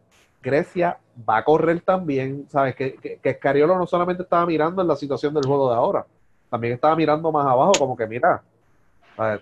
Grecia 0.44 1.00
va 1.28 1.38
a 1.38 1.44
correr 1.44 1.82
también, 1.82 2.46
¿sabes? 2.50 2.76
Que, 2.76 2.96
que, 2.96 3.18
que 3.18 3.30
Escariolo 3.30 3.78
no 3.78 3.88
solamente 3.88 4.24
estaba 4.24 4.46
mirando 4.46 4.82
en 4.82 4.88
la 4.88 4.96
situación 4.96 5.34
del 5.34 5.46
juego 5.46 5.70
de 5.72 5.76
ahora, 5.76 6.06
también 6.50 6.74
estaba 6.74 6.96
mirando 6.96 7.32
más 7.32 7.48
abajo, 7.48 7.72
como 7.80 7.98
que 7.98 8.06
mira, 8.06 8.44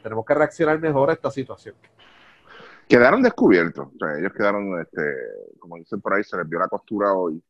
tenemos 0.02 0.26
que 0.26 0.34
reaccionar 0.34 0.80
mejor 0.80 1.10
a 1.10 1.14
esta 1.14 1.32
situación 1.32 1.76
quedaron 2.92 3.22
descubiertos. 3.22 3.88
O 3.88 3.98
sea, 3.98 4.20
ellos 4.20 4.34
quedaron, 4.34 4.82
este, 4.82 5.02
como 5.60 5.78
dicen 5.78 6.02
por 6.02 6.14
ahí, 6.14 6.26
se 6.26 6.36
les 6.36 6.48
vio 6.50 6.60
la 6.60 6.68
costura 6.68 7.14
hoy 7.14 7.42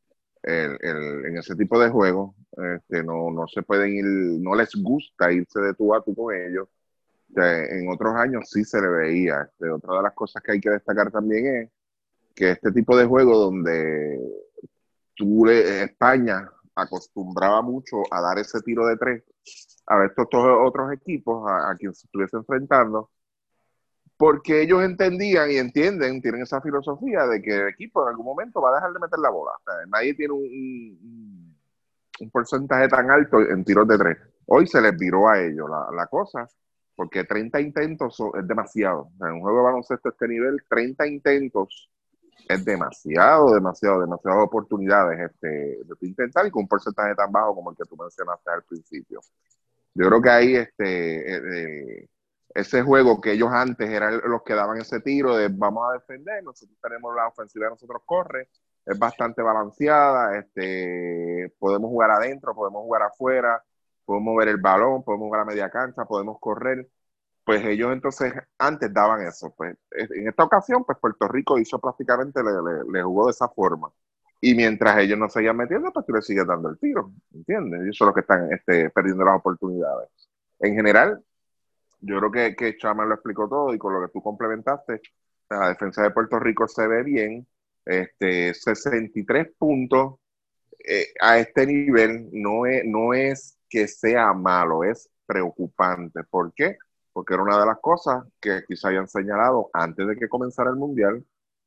el, 0.43 0.77
el, 0.81 1.25
en 1.25 1.37
ese 1.37 1.55
tipo 1.55 1.79
de 1.79 1.89
juegos. 1.89 2.35
Este, 2.75 3.03
no, 3.03 3.31
no 3.31 3.47
se 3.47 3.63
pueden 3.63 3.91
ir, 3.95 4.05
no 4.05 4.53
les 4.53 4.69
gusta 4.75 5.31
irse 5.31 5.59
de 5.59 5.73
tú 5.73 5.95
a 5.95 6.03
tú 6.03 6.13
con 6.13 6.35
ellos. 6.35 6.67
en 7.35 7.89
otros 7.89 8.13
años 8.15 8.49
sí 8.51 8.63
se 8.63 8.79
le 8.81 8.87
veía. 8.87 9.41
Este, 9.41 9.71
otra 9.71 9.97
de 9.97 10.03
las 10.03 10.13
cosas 10.13 10.43
que 10.43 10.51
hay 10.51 10.61
que 10.61 10.69
destacar 10.69 11.09
también 11.09 11.47
es 11.47 11.69
que 12.35 12.51
este 12.51 12.71
tipo 12.71 12.95
de 12.97 13.05
juego 13.05 13.37
donde 13.37 14.19
tú, 15.15 15.47
España 15.47 16.49
acostumbraba 16.75 17.61
mucho 17.61 17.97
a 18.11 18.21
dar 18.21 18.39
ese 18.39 18.61
tiro 18.61 18.85
de 18.87 18.97
tres 18.97 19.23
a 19.87 20.05
estos 20.05 20.27
otros 20.31 20.93
equipos 20.93 21.49
a, 21.49 21.71
a 21.71 21.75
quien 21.75 21.93
se 21.93 22.07
estuviese 22.07 22.37
enfrentando, 22.37 23.09
porque 24.17 24.61
ellos 24.61 24.83
entendían 24.83 25.51
y 25.51 25.57
entienden, 25.57 26.21
tienen 26.21 26.43
esa 26.43 26.61
filosofía 26.61 27.25
de 27.25 27.41
que 27.41 27.55
el 27.55 27.67
equipo 27.69 28.03
en 28.03 28.09
algún 28.09 28.25
momento 28.25 28.61
va 28.61 28.71
a 28.71 28.75
dejar 28.75 28.93
de 28.93 28.99
meter 28.99 29.19
la 29.19 29.29
bola. 29.29 29.51
nadie 29.87 30.13
tiene 30.13 30.33
un, 30.33 31.55
un, 32.19 32.29
porcentaje 32.29 32.87
tan 32.87 33.09
alto 33.09 33.41
en 33.41 33.65
tiros 33.65 33.87
de 33.87 33.97
tres. 33.97 34.17
Hoy 34.45 34.67
se 34.67 34.79
les 34.79 34.95
viró 34.95 35.27
a 35.27 35.41
ellos 35.41 35.67
la, 35.69 35.87
la 35.95 36.07
cosa, 36.07 36.47
porque 36.95 37.23
30 37.23 37.59
intentos 37.61 38.21
es 38.39 38.47
demasiado. 38.47 39.09
en 39.21 39.33
un 39.33 39.41
juego 39.41 39.57
de 39.57 39.63
baloncesto 39.63 40.09
a 40.09 40.11
este 40.11 40.27
nivel, 40.27 40.57
30 40.69 41.07
intentos 41.07 41.89
es 42.53 42.65
demasiado, 42.65 43.53
demasiado, 43.53 44.01
demasiadas 44.01 44.43
oportunidades 44.43 45.31
este, 45.31 45.47
de 45.47 45.95
intentar 46.01 46.45
y 46.45 46.51
con 46.51 46.63
un 46.63 46.67
porcentaje 46.67 47.15
tan 47.15 47.31
bajo 47.31 47.55
como 47.55 47.71
el 47.71 47.77
que 47.77 47.85
tú 47.85 47.95
mencionaste 47.95 48.51
al 48.51 48.63
principio. 48.63 49.21
Yo 49.93 50.07
creo 50.07 50.21
que 50.21 50.29
ahí 50.29 50.55
este, 50.55 52.09
ese 52.53 52.81
juego 52.81 53.19
que 53.21 53.33
ellos 53.33 53.49
antes 53.51 53.89
eran 53.89 54.21
los 54.25 54.43
que 54.43 54.53
daban 54.53 54.77
ese 54.77 54.99
tiro 55.01 55.35
de 55.35 55.49
vamos 55.49 55.89
a 55.89 55.93
defender, 55.93 56.43
nosotros 56.43 56.77
tenemos 56.81 57.15
la 57.15 57.27
ofensiva 57.27 57.69
nosotros 57.69 58.01
corre, 58.05 58.49
es 58.85 58.97
bastante 58.97 59.41
balanceada, 59.41 60.37
este, 60.37 61.53
podemos 61.59 61.89
jugar 61.89 62.11
adentro, 62.11 62.55
podemos 62.55 62.81
jugar 62.81 63.03
afuera, 63.03 63.63
podemos 64.05 64.35
ver 64.37 64.49
el 64.49 64.57
balón, 64.57 65.03
podemos 65.03 65.27
jugar 65.27 65.41
a 65.41 65.45
media 65.45 65.69
cancha, 65.69 66.05
podemos 66.05 66.37
correr. 66.39 66.87
Pues 67.51 67.65
ellos 67.65 67.91
entonces 67.91 68.33
antes 68.57 68.93
daban 68.93 69.27
eso. 69.27 69.53
Pues 69.57 69.75
en 69.91 70.29
esta 70.29 70.45
ocasión, 70.45 70.85
pues 70.85 70.97
Puerto 70.99 71.27
Rico 71.27 71.59
hizo 71.59 71.79
prácticamente, 71.79 72.41
le, 72.41 72.89
le, 72.89 73.03
jugó 73.03 73.25
de 73.25 73.31
esa 73.31 73.49
forma. 73.49 73.91
Y 74.39 74.55
mientras 74.55 74.99
ellos 74.99 75.19
no 75.19 75.27
seguían 75.27 75.57
metiendo, 75.57 75.91
pues 75.91 76.05
tú 76.05 76.13
le 76.13 76.21
sigues 76.21 76.47
dando 76.47 76.69
el 76.69 76.79
tiro, 76.79 77.11
¿entiendes? 77.33 77.81
Ellos 77.81 77.97
son 77.97 78.07
los 78.07 78.15
que 78.15 78.21
están 78.21 78.49
este, 78.53 78.89
perdiendo 78.91 79.25
las 79.25 79.35
oportunidades. 79.35 80.07
En 80.59 80.75
general, 80.75 81.21
yo 81.99 82.19
creo 82.19 82.31
que, 82.31 82.55
que 82.55 82.77
Chama 82.77 83.03
lo 83.03 83.15
explicó 83.15 83.49
todo 83.49 83.73
y 83.73 83.77
con 83.77 83.95
lo 83.95 84.07
que 84.07 84.13
tú 84.13 84.23
complementaste, 84.23 85.01
la 85.49 85.67
defensa 85.67 86.03
de 86.03 86.11
Puerto 86.11 86.39
Rico 86.39 86.69
se 86.69 86.87
ve 86.87 87.03
bien. 87.03 87.45
Este, 87.83 88.53
63 88.53 89.49
puntos 89.57 90.19
eh, 90.87 91.07
a 91.19 91.37
este 91.37 91.65
nivel 91.67 92.29
no 92.31 92.65
es, 92.65 92.85
no 92.85 93.13
es 93.13 93.57
que 93.69 93.89
sea 93.89 94.31
malo, 94.31 94.85
es 94.85 95.09
preocupante. 95.25 96.23
¿Por 96.23 96.53
qué? 96.53 96.77
Porque 97.13 97.33
era 97.33 97.43
una 97.43 97.59
de 97.59 97.65
las 97.65 97.79
cosas 97.79 98.23
que 98.39 98.63
quizá 98.67 98.89
hayan 98.89 99.07
señalado 99.07 99.69
antes 99.73 100.07
de 100.07 100.15
que 100.15 100.29
comenzara 100.29 100.69
el 100.69 100.77
Mundial 100.77 101.25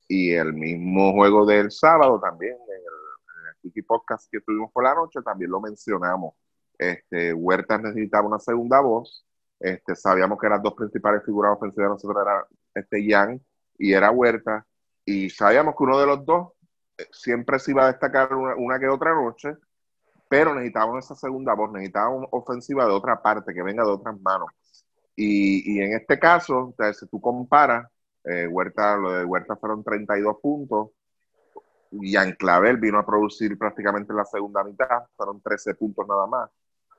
y 0.09 0.33
el 0.33 0.53
mismo 0.53 1.13
juego 1.13 1.47
del 1.47 1.71
sábado 1.71 2.21
también, 2.21 2.55
en 2.55 2.75
el, 2.75 3.77
en 3.77 3.85
Podcast 3.85 4.31
que 4.31 4.41
tuvimos 4.41 4.71
por 4.73 4.85
la 4.85 4.95
noche, 4.95 5.21
también 5.23 5.51
lo 5.51 5.61
mencionamos. 5.61 6.35
Este, 6.79 7.33
Huerta 7.33 7.79
necesitaba 7.79 8.27
una 8.29 8.39
segunda 8.39 8.81
voz. 8.81 9.27
Este, 9.61 9.95
sabíamos 9.97 10.39
que 10.39 10.49
las 10.49 10.63
dos 10.63 10.75
principales 10.75 11.25
figuras 11.25 11.57
ofensivas 11.57 11.87
de 11.87 11.95
nosotros 11.95 12.23
eran 12.23 12.43
este 12.75 13.07
Jan 13.09 13.41
y 13.79 13.93
era 13.93 14.11
Huerta. 14.11 14.67
Y 15.05 15.31
sabíamos 15.31 15.75
que 15.77 15.85
uno 15.85 15.99
de 15.99 16.07
los 16.07 16.25
dos 16.25 16.53
eh, 16.99 17.07
siempre 17.13 17.59
se 17.59 17.73
iba 17.73 17.85
a 17.85 17.89
destacar 17.89 18.35
una, 18.35 18.79
que 18.79 18.89
otra 18.89 19.15
noche, 19.15 19.57
pero 20.29 20.55
necesitábamos 20.55 21.05
esa 21.05 21.15
segunda 21.15 21.55
voz, 21.55 21.73
necesitábamos 21.73 22.19
una 22.19 22.29
ofensiva 22.33 22.87
de 22.87 22.93
otra 22.93 23.21
parte, 23.23 23.55
que 23.55 23.63
venga 23.63 23.85
de 23.85 23.91
otras 23.91 24.21
manos. 24.21 24.49
Y, 25.17 25.81
en 25.81 25.95
este 25.95 26.19
caso, 26.19 26.75
si 26.93 27.07
tú 27.07 27.21
comparas, 27.21 27.87
eh, 28.25 28.47
Huerta, 28.49 28.97
lo 28.97 29.13
de 29.13 29.25
Huerta 29.25 29.57
fueron 29.57 29.85
32 29.85 30.37
puntos, 30.43 30.91
y 31.93 32.17
Clavel 32.37 32.79
vino 32.79 32.99
a 32.99 33.07
producir 33.07 33.57
prácticamente 33.57 34.13
la 34.13 34.25
segunda 34.25 34.65
mitad, 34.65 35.05
fueron 35.17 35.41
13 35.41 35.75
puntos 35.75 36.07
nada 36.09 36.27
más. 36.27 36.51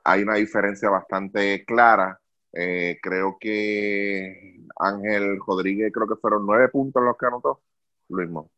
Hay 0.04 0.22
una 0.22 0.34
diferencia 0.36 0.88
bastante 0.88 1.64
clara. 1.64 2.18
Eh, 2.52 2.98
creo 3.02 3.36
que 3.38 4.60
Ángel 4.78 5.38
Rodríguez, 5.46 5.92
creo 5.92 6.06
que 6.06 6.16
fueron 6.16 6.46
9 6.46 6.68
puntos 6.68 7.02
los 7.02 7.16
que 7.16 7.26
anotó. 7.26 7.60
Lo 8.08 8.18
mismo. 8.18 8.50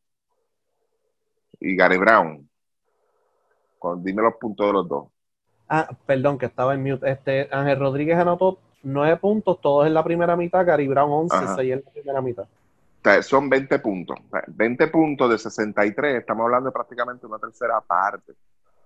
Y 1.59 1.75
Gary 1.75 1.97
Brown. 1.97 2.49
dime 3.97 4.23
los 4.23 4.35
puntos 4.37 4.67
de 4.67 4.73
los 4.73 4.89
dos. 4.89 5.09
Ah, 5.69 5.89
perdón, 6.07 6.39
que 6.39 6.47
estaba 6.47 6.75
en 6.75 6.83
mute. 6.83 7.11
Este, 7.11 7.49
Ángel 7.51 7.79
Rodríguez 7.79 8.17
anotó 8.17 8.61
nueve 8.83 9.17
puntos, 9.17 9.61
todos 9.61 9.87
en 9.87 9.95
la 9.95 10.05
primera 10.05 10.37
mitad, 10.37 10.65
Gary 10.65 10.89
Brown 10.89 11.11
11, 11.31 11.37
6 11.57 11.73
en 11.73 11.83
la 11.85 11.91
primera 11.91 12.21
mitad. 12.21 12.47
son 13.23 13.49
20 13.49 13.79
puntos. 13.79 14.19
20 14.49 14.87
puntos 14.89 15.31
de 15.31 15.39
63, 15.39 16.21
estamos 16.21 16.45
hablando 16.45 16.71
de 16.71 16.73
prácticamente 16.73 17.27
una 17.27 17.39
tercera 17.39 17.81
parte. 17.81 18.35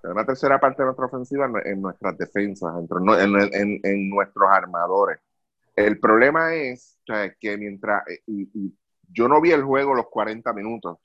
Una 0.05 0.27
tercera 0.27 0.59
parte 0.59 0.83
de 0.83 0.87
nuestra 0.87 1.07
ofensiva 1.07 1.49
en, 1.65 1.81
nuestras 1.81 2.19
defensas, 2.19 2.75
en, 2.77 3.81
en, 3.85 4.11
nuestros 4.11 4.49
armadores. 4.51 5.21
El 5.77 6.01
problema 6.01 6.55
es 6.55 6.99
que 7.41 7.57
mientras, 7.57 8.03
eh, 8.09 8.21
yo 9.13 9.29
no 9.29 9.41
vi 9.41 9.53
el 9.53 9.63
juego 9.63 9.95
los 9.95 10.09
40 10.09 10.53
minutos, 10.53 10.99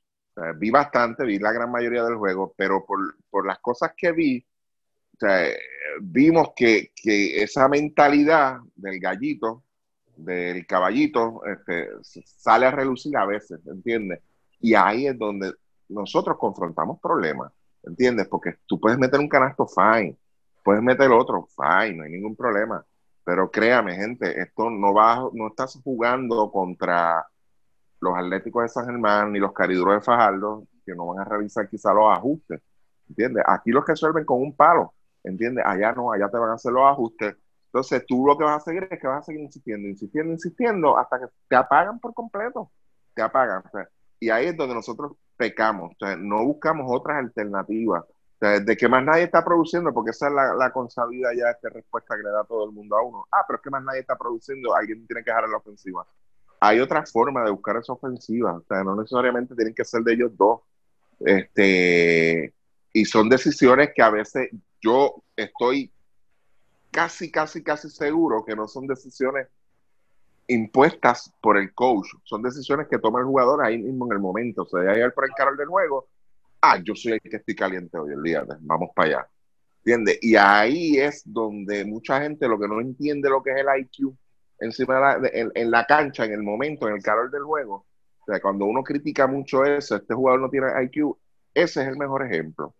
vi 0.57 0.69
bastante, 0.69 1.25
vi 1.25 1.39
la 1.39 1.51
gran 1.51 1.71
mayoría 1.71 2.03
del 2.03 2.15
juego, 2.15 2.53
pero 2.55 2.85
por, 2.85 3.45
las 3.45 3.59
cosas 3.59 3.93
que 3.95 4.11
vi, 4.11 4.45
vimos 6.01 6.49
que, 6.55 6.91
esa 7.03 7.67
mentalidad 7.67 8.59
del 8.75 8.99
gallito, 8.99 9.63
del 10.15 10.65
caballito, 10.65 11.41
este, 11.45 11.89
sale 12.25 12.65
a 12.65 12.71
relucir 12.71 13.15
a 13.17 13.25
veces, 13.25 13.59
¿entiendes? 13.67 14.21
Y 14.59 14.73
ahí 14.73 15.07
es 15.07 15.17
donde 15.17 15.53
nosotros 15.89 16.37
confrontamos 16.39 16.99
problemas, 16.99 17.51
¿entiendes? 17.83 18.27
Porque 18.27 18.55
tú 18.65 18.79
puedes 18.79 18.97
meter 18.97 19.19
un 19.19 19.29
canasto, 19.29 19.67
fine, 19.67 20.17
puedes 20.63 20.81
meter 20.81 21.11
otro, 21.11 21.47
fine, 21.55 21.97
no 21.97 22.03
hay 22.03 22.11
ningún 22.11 22.35
problema. 22.35 22.83
Pero 23.23 23.51
créame, 23.51 23.95
gente, 23.95 24.41
esto 24.41 24.69
no 24.69 24.93
va, 24.93 25.29
no 25.33 25.47
estás 25.47 25.79
jugando 25.83 26.49
contra 26.51 27.25
los 27.99 28.17
Atléticos 28.17 28.63
de 28.63 28.69
San 28.69 28.85
Germán 28.85 29.31
ni 29.33 29.39
los 29.39 29.53
Cariduros 29.53 29.95
de 29.95 30.01
Fajardo, 30.01 30.65
que 30.85 30.95
no 30.95 31.07
van 31.07 31.19
a 31.19 31.25
revisar 31.25 31.67
quizá 31.69 31.93
los 31.93 32.09
ajustes, 32.09 32.61
¿entiendes? 33.09 33.43
Aquí 33.45 33.71
los 33.71 33.85
resuelven 33.85 34.25
con 34.25 34.41
un 34.41 34.55
palo, 34.55 34.93
¿entiendes? 35.23 35.63
Allá 35.65 35.93
no, 35.93 36.11
allá 36.11 36.29
te 36.29 36.37
van 36.37 36.51
a 36.51 36.53
hacer 36.53 36.71
los 36.71 36.83
ajustes. 36.83 37.35
Entonces 37.65 38.05
tú 38.07 38.25
lo 38.25 38.37
que 38.37 38.43
vas 38.43 38.61
a 38.61 38.65
seguir 38.65 38.87
es 38.89 38.99
que 38.99 39.07
vas 39.07 39.19
a 39.19 39.23
seguir 39.23 39.41
insistiendo, 39.41 39.87
insistiendo, 39.87 40.33
insistiendo, 40.33 40.97
hasta 40.97 41.19
que 41.19 41.25
te 41.47 41.55
apagan 41.55 41.99
por 41.99 42.13
completo, 42.13 42.71
te 43.13 43.21
apagan. 43.21 43.63
y 44.19 44.29
ahí 44.29 44.47
es 44.47 44.57
donde 44.57 44.75
nosotros 44.75 45.13
pecamos, 45.35 45.91
o 45.91 46.05
sea, 46.05 46.15
no 46.15 46.43
buscamos 46.45 46.87
otras 46.89 47.17
alternativas. 47.17 48.03
De 48.39 48.77
que 48.77 48.87
más 48.87 49.03
nadie 49.03 49.23
está 49.23 49.43
produciendo, 49.43 49.91
porque 49.91 50.11
esa 50.11 50.27
es 50.27 50.33
la, 50.33 50.71
consabida 50.71 51.33
ya 51.35 51.49
esta 51.49 51.69
respuesta 51.69 52.15
que 52.15 52.21
le 52.21 52.29
da 52.29 52.43
todo 52.43 52.65
el 52.65 52.71
mundo 52.71 52.95
a 52.95 53.01
uno. 53.03 53.25
Ah, 53.31 53.43
pero 53.47 53.57
es 53.57 53.63
que 53.63 53.71
más 53.71 53.83
nadie 53.83 54.01
está 54.01 54.15
produciendo, 54.15 54.75
alguien 54.75 55.07
tiene 55.07 55.23
que 55.23 55.31
dejar 55.31 55.49
la 55.49 55.57
ofensiva 55.57 56.05
hay 56.59 56.79
otra 56.79 57.05
forma 57.05 57.43
de 57.43 57.51
buscar 57.51 57.77
esa 57.77 57.93
ofensiva. 57.93 58.53
O 58.57 58.63
sea, 58.67 58.83
no 58.83 58.95
necesariamente 58.95 59.55
tienen 59.55 59.73
que 59.73 59.85
ser 59.85 60.01
de 60.01 60.13
ellos 60.13 60.31
dos. 60.35 60.61
Este, 61.19 62.53
y 62.97 63.05
son 63.05 63.29
decisiones 63.29 63.91
que 63.93 64.01
a 64.01 64.09
veces 64.09 64.49
yo 64.81 65.23
estoy 65.35 65.91
casi, 66.89 67.29
casi, 67.29 67.63
casi 67.63 67.91
seguro 67.91 68.43
que 68.43 68.55
no 68.55 68.67
son 68.67 68.87
decisiones 68.87 69.47
impuestas 70.47 71.31
por 71.39 71.57
el 71.57 71.75
coach. 71.75 72.07
Son 72.23 72.41
decisiones 72.41 72.87
que 72.87 72.97
toma 72.97 73.19
el 73.19 73.25
jugador 73.25 73.63
ahí 73.63 73.77
mismo 73.77 74.07
en 74.07 74.13
el 74.13 74.19
momento. 74.19 74.63
O 74.63 74.65
sea, 74.65 74.91
al 74.91 75.13
por 75.13 75.25
el 75.25 75.31
carro 75.37 75.55
del 75.55 75.67
juego, 75.67 76.07
ah, 76.61 76.79
yo 76.83 76.95
soy 76.95 77.13
el 77.13 77.21
que 77.21 77.35
estoy 77.35 77.55
caliente 77.55 77.99
hoy, 77.99 78.13
el 78.13 78.23
día, 78.23 78.43
vamos 78.61 78.89
para 78.95 79.07
allá. 79.07 79.29
¿Entiendes? 79.85 80.17
Y 80.21 80.35
ahí 80.35 80.97
es 80.97 81.21
donde 81.23 81.85
mucha 81.85 82.19
gente 82.21 82.47
lo 82.47 82.57
que 82.57 82.67
no 82.67 82.81
entiende 82.81 83.29
lo 83.29 83.43
que 83.43 83.51
es 83.51 83.57
el 83.57 83.67
IQ 83.79 84.11
encima 84.59 85.19
de 85.19 85.51
en, 85.53 85.69
la 85.69 85.85
cancha, 85.85 86.25
en 86.25 86.31
el 86.31 86.41
momento, 86.41 86.87
en 86.87 86.95
el 86.95 87.03
calor 87.03 87.29
del 87.29 87.43
juego. 87.43 87.85
O 88.21 88.25
sea, 88.25 88.41
cuando 88.41 88.65
uno 88.65 88.83
critica 88.83 89.27
mucho 89.27 89.63
eso, 89.63 89.95
este 89.95 90.15
jugador 90.15 90.41
no 90.41 90.49
tiene 90.49 90.67
IQ, 90.83 91.15
ese 91.53 91.81
es 91.83 91.87
el 91.87 91.97
mejor 91.97 92.25
ejemplo. 92.25 92.73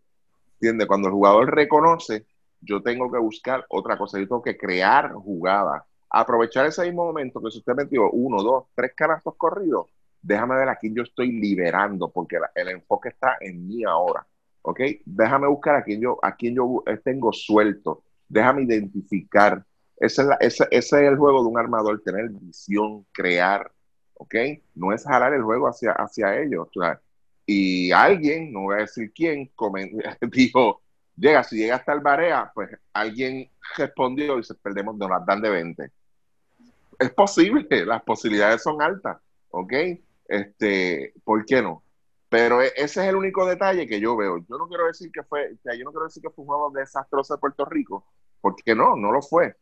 ¿Entiendes? 0.59 0.87
Cuando 0.87 1.07
el 1.07 1.13
jugador 1.13 1.53
reconoce, 1.53 2.25
yo 2.61 2.81
tengo 2.81 3.11
que 3.11 3.19
buscar 3.19 3.65
otra 3.69 3.97
cosa, 3.97 4.19
yo 4.19 4.27
tengo 4.27 4.41
que 4.41 4.57
crear 4.57 5.13
jugadas. 5.13 5.83
Aprovechar 6.09 6.65
ese 6.65 6.83
mismo 6.85 7.05
momento 7.05 7.41
que 7.41 7.51
si 7.51 7.59
usted 7.59 7.75
metió 7.75 8.09
uno, 8.11 8.41
dos, 8.41 8.65
tres 8.73 8.93
canastos 8.95 9.35
corridos, 9.35 9.87
déjame 10.21 10.55
ver 10.55 10.69
a 10.69 10.75
quién 10.77 10.95
yo 10.95 11.03
estoy 11.03 11.31
liberando, 11.31 12.09
porque 12.09 12.37
el 12.55 12.69
enfoque 12.69 13.09
está 13.09 13.37
en 13.39 13.67
mí 13.67 13.83
ahora. 13.83 14.25
¿Ok? 14.63 14.81
Déjame 15.05 15.47
buscar 15.47 15.75
a 15.75 15.83
quién 15.83 16.01
yo, 16.01 16.17
a 16.21 16.35
quién 16.35 16.55
yo 16.55 16.83
tengo 17.03 17.31
suelto. 17.31 18.03
Déjame 18.27 18.63
identificar 18.63 19.63
ese 19.97 20.23
es, 20.39 20.59
es 20.69 20.93
el 20.93 21.17
juego 21.17 21.41
de 21.41 21.49
un 21.49 21.57
armador, 21.57 22.01
tener 22.03 22.29
visión, 22.29 23.05
crear, 23.11 23.71
¿ok? 24.13 24.35
No 24.75 24.93
es 24.93 25.03
jalar 25.03 25.33
el 25.33 25.41
juego 25.41 25.67
hacia, 25.67 25.91
hacia 25.91 26.39
ellos. 26.39 26.69
Y 27.49 27.93
alguien, 27.93 28.51
no 28.51 28.63
voy 28.63 28.75
a 28.75 28.79
decir 28.79 29.11
quién, 29.13 29.49
dijo, 30.31 30.81
llega, 31.15 31.43
si 31.45 31.55
llega 31.55 31.77
hasta 31.77 31.93
el 31.93 32.01
Barea, 32.01 32.51
pues 32.53 32.69
alguien 32.91 33.49
respondió 33.77 34.33
y 34.35 34.37
dice, 34.37 34.53
perdemos, 34.55 34.97
nos 34.97 35.09
las 35.09 35.25
dan 35.25 35.41
de 35.41 35.49
20. 35.49 35.91
Es 36.99 37.09
posible, 37.11 37.85
las 37.85 38.03
posibilidades 38.03 38.61
son 38.61 38.81
altas, 38.81 39.17
¿ok? 39.49 39.73
Este, 40.27 41.13
¿por 41.23 41.45
qué 41.45 41.61
no? 41.61 41.83
Pero 42.27 42.61
e, 42.61 42.67
ese 42.75 43.01
es 43.03 43.07
el 43.07 43.15
único 43.15 43.45
detalle 43.45 43.87
que 43.87 44.01
yo 44.01 44.17
veo. 44.17 44.39
Yo 44.39 44.57
no 44.57 44.67
quiero 44.67 44.85
decir 44.87 45.09
que 45.09 45.23
fue, 45.23 45.57
yo 45.63 45.85
no 45.85 45.91
quiero 45.91 46.05
decir 46.05 46.21
que 46.21 46.29
fue 46.29 46.43
un 46.43 46.49
juego 46.49 46.69
desastroso 46.71 47.33
de 47.33 47.39
Puerto 47.39 47.63
Rico, 47.63 48.05
porque 48.41 48.75
no, 48.75 48.97
no 48.97 49.13
lo 49.13 49.21
fue 49.21 49.55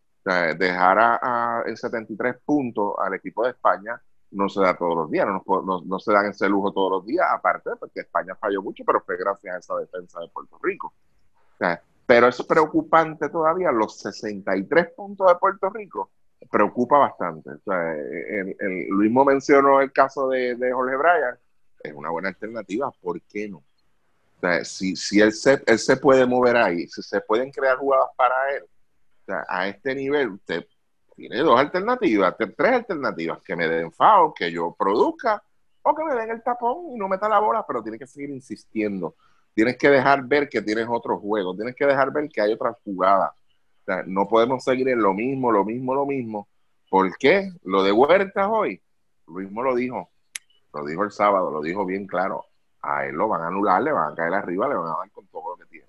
dejar 0.58 0.98
a, 1.00 1.64
en 1.68 1.78
73 1.78 2.38
puntos 2.44 2.96
al 2.98 3.14
equipo 3.14 3.44
de 3.44 3.52
España 3.52 4.02
no 4.36 4.50
se 4.50 4.62
da 4.62 4.76
todos 4.76 4.96
los 4.96 5.12
días, 5.12 5.28
no, 5.28 5.82
no, 5.86 6.00
se 6.00 6.12
dan 6.14 6.28
ese 6.28 6.48
lujo 6.50 6.72
todos 6.72 6.92
los 6.92 7.06
días, 7.06 7.26
aparte 7.32 7.72
porque 7.80 8.02
España 8.02 8.36
falló 8.36 8.62
mucho, 8.62 8.84
pero 8.86 9.02
fue 9.02 9.18
gracias 9.18 9.56
a 9.56 9.60
esa 9.60 9.76
defensa 9.78 10.20
de 10.20 10.28
Puerto 10.30 10.60
Rico. 10.62 10.94
pero 12.06 12.28
es 12.28 12.44
preocupante 12.44 13.30
todavía, 13.30 13.72
los 13.72 14.00
63 14.00 14.92
puntos 14.96 15.28
de 15.28 15.36
Puerto 15.36 15.70
Rico 15.70 16.12
preocupa 16.52 16.98
bastante. 16.98 17.50
O 17.66 17.74
el, 17.74 18.90
mismo 18.92 19.26
mencionó 19.26 19.82
el 19.82 19.92
caso 19.92 20.28
de, 20.30 20.56
de, 20.56 20.72
Jorge 20.72 20.98
Bryan, 20.98 21.38
es 21.84 21.94
una 21.94 22.10
buena 22.10 22.30
alternativa, 22.30 22.92
¿por 23.02 23.22
qué 23.22 23.50
no? 23.50 23.64
si, 24.64 24.96
si 24.96 25.22
él, 25.22 25.32
se, 25.32 25.64
él 25.66 25.80
se 25.80 25.98
puede 25.98 26.26
mover 26.26 26.58
ahí, 26.58 26.88
si 26.88 27.02
se 27.02 27.20
pueden 27.22 27.52
crear 27.52 27.78
jugadas 27.78 28.10
para 28.16 28.36
él, 28.56 28.64
a 29.48 29.68
este 29.68 29.96
nivel, 29.96 30.30
usted 30.30 30.68
tiene 31.16 31.40
dos 31.40 31.60
alternativas, 31.60 32.36
tres 32.38 32.72
alternativas, 32.72 33.42
que 33.42 33.56
me 33.56 33.68
den 33.68 33.92
FAO, 33.92 34.34
que 34.34 34.52
yo 34.52 34.76
produzca, 34.78 35.42
o 35.82 35.96
que 35.96 36.04
me 36.04 36.16
den 36.16 36.32
el 36.32 36.44
tapón 36.44 36.92
y 36.94 36.98
no 36.98 37.08
meta 37.08 37.30
la 37.30 37.40
bola, 37.40 37.66
pero 37.66 37.82
tiene 37.82 37.98
que 37.98 38.08
seguir 38.08 38.30
insistiendo. 38.32 39.16
Tienes 39.54 39.78
que 39.78 39.90
dejar 39.90 40.26
ver 40.26 40.50
que 40.50 40.62
tienes 40.62 40.88
otro 40.90 41.18
juego, 41.20 41.56
tienes 41.56 41.76
que 41.76 41.86
dejar 41.86 42.12
ver 42.12 42.28
que 42.28 42.42
hay 42.42 42.54
otras 42.54 42.76
jugadas. 42.84 43.32
no 44.08 44.28
podemos 44.28 44.64
seguir 44.64 44.90
en 44.90 45.02
lo 45.02 45.14
mismo, 45.14 45.52
lo 45.52 45.64
mismo, 45.64 45.94
lo 45.94 46.06
mismo. 46.06 46.48
¿Por 46.90 47.16
qué? 47.18 47.52
Lo 47.64 47.84
de 47.84 47.92
Huertas 47.92 48.48
hoy, 48.50 48.82
mismo 49.28 49.64
lo 49.64 49.76
dijo, 49.76 50.10
lo 50.74 50.86
dijo 50.86 51.04
el 51.04 51.12
sábado, 51.12 51.52
lo 51.52 51.62
dijo 51.62 51.86
bien 51.86 52.06
claro. 52.06 52.46
A 52.82 53.06
él 53.06 53.16
lo 53.16 53.28
van 53.28 53.42
a 53.42 53.48
anular, 53.48 53.82
le 53.82 53.92
van 53.92 54.12
a 54.12 54.16
caer 54.16 54.34
arriba, 54.34 54.68
le 54.68 54.76
van 54.76 54.88
a 54.88 54.98
dar 54.98 55.12
con 55.12 55.26
todo 55.28 55.52
lo 55.52 55.58
que 55.58 55.66
tiene. 55.66 55.88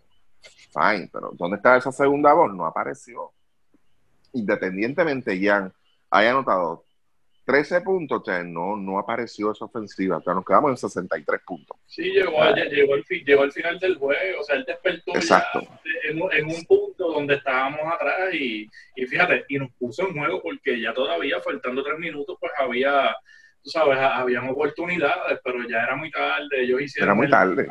Fine, 0.72 1.10
pero 1.12 1.30
¿dónde 1.34 1.56
está 1.56 1.76
esa 1.76 1.92
segunda 1.92 2.32
voz? 2.32 2.52
No 2.54 2.66
apareció. 2.66 3.32
Independientemente, 4.37 5.38
Jan 5.40 5.72
haya 6.11 6.31
anotado 6.31 6.85
13 7.44 7.81
puntos, 7.83 8.22
o 8.22 8.25
sea, 8.25 8.42
no, 8.42 8.77
no 8.77 8.99
apareció 8.99 9.53
esa 9.53 9.66
ofensiva. 9.66 10.16
O 10.18 10.22
sea, 10.22 10.35
nos 10.35 10.44
quedamos 10.44 10.70
en 10.70 10.77
63 10.77 11.40
puntos. 11.46 11.77
Sí, 11.87 12.03
llegó, 12.03 12.33
llegó, 12.70 12.94
al, 12.94 13.05
llegó 13.05 13.42
al 13.42 13.53
final 13.53 13.79
del 13.79 13.96
juego. 13.96 14.40
O 14.40 14.44
sea, 14.44 14.57
él 14.57 14.64
despertó 14.66 15.14
Exacto. 15.14 15.61
en, 16.09 16.18
en, 16.33 16.46
un 16.46 16.64
punto 16.64 17.12
donde 17.12 17.35
estábamos 17.35 17.81
atrás 17.92 18.35
y, 18.35 18.68
y 18.96 19.07
fíjate, 19.07 19.44
y 19.49 19.59
nos 19.59 19.70
puso 19.79 20.09
en 20.09 20.16
juego 20.16 20.42
porque 20.42 20.81
ya 20.81 20.92
todavía, 20.92 21.40
faltando 21.40 21.85
tres 21.85 21.99
minutos, 21.99 22.37
pues 22.40 22.53
había 22.59 23.14
tú 23.66 23.70
sabes, 23.70 23.99
habían 23.99 24.49
oportunidades, 24.49 25.40
pero 25.42 25.68
ya 25.68 25.83
era 25.83 25.96
muy 25.96 26.09
tarde, 26.11 26.62
ellos 26.62 26.81
hicieron... 26.83 27.09
Era 27.09 27.14
muy 27.16 27.29
tarde. 27.29 27.68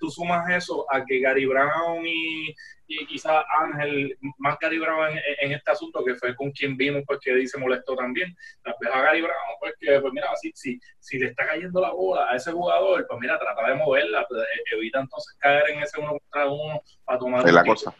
Tú 0.00 0.10
sumas 0.10 0.48
eso 0.50 0.86
a 0.90 1.04
que 1.04 1.20
Gary 1.20 1.46
Brown 1.46 2.04
y, 2.06 2.54
y 2.86 3.06
quizás 3.06 3.44
Ángel, 3.60 4.16
más 4.38 4.58
Gary 4.60 4.78
Brown 4.78 5.10
en, 5.40 5.52
este 5.52 5.70
asunto, 5.70 6.04
que 6.04 6.14
fue 6.16 6.34
con 6.36 6.50
quien 6.50 6.76
vimos, 6.76 7.02
pues 7.06 7.18
que 7.20 7.34
dice 7.34 7.58
molestó 7.58 7.96
también, 7.96 8.36
tal 8.62 8.74
vez 8.80 8.90
a 8.92 9.00
Gary 9.00 9.22
Brown, 9.22 9.34
pues 9.60 9.74
que, 9.78 10.00
pues 10.00 10.12
mira, 10.12 10.28
si, 10.40 10.52
si, 10.54 10.80
si 10.98 11.18
le 11.18 11.26
está 11.28 11.46
cayendo 11.46 11.80
la 11.80 11.90
bola 11.90 12.26
a 12.30 12.36
ese 12.36 12.52
jugador, 12.52 13.06
pues 13.06 13.20
mira, 13.20 13.38
trata 13.38 13.68
de 13.68 13.74
moverla, 13.74 14.26
pues, 14.28 14.42
e, 14.42 14.76
evita 14.76 15.00
entonces 15.00 15.36
caer 15.38 15.70
en 15.70 15.82
ese 15.82 16.00
uno 16.00 16.18
contra 16.18 16.46
uno 16.46 16.82
para 17.04 17.18
tomar... 17.18 17.46
Es 17.46 17.52
la 17.52 17.64
cosa. 17.64 17.94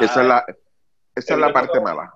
esa 0.00 0.20
es 0.20 0.26
la, 0.26 0.44
esa 1.14 1.34
es 1.34 1.40
la 1.40 1.52
parte 1.52 1.80
mala. 1.80 2.12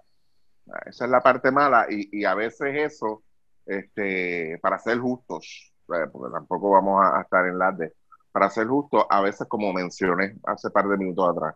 Esa 0.85 1.07
es 1.07 1.11
la 1.11 1.23
parte 1.23 1.51
mala 1.51 1.87
y, 1.89 2.21
y 2.21 2.25
a 2.25 2.35
veces 2.35 2.75
eso 2.93 3.23
este, 3.69 4.59
para 4.63 4.79
ser 4.79 4.99
justos, 4.99 5.73
porque 5.87 6.33
tampoco 6.33 6.71
vamos 6.71 7.05
a, 7.05 7.21
estar 7.21 7.47
en 7.47 7.59
las 7.59 7.77
de, 7.77 7.93
para 8.33 8.51
ser 8.51 8.67
justos, 8.67 9.05
a 9.09 9.21
veces 9.21 9.47
como 9.49 9.73
mencioné 9.73 10.37
hace 10.45 10.71
par 10.71 10.89
de 10.89 10.97
minutos 10.97 11.31
atrás, 11.31 11.55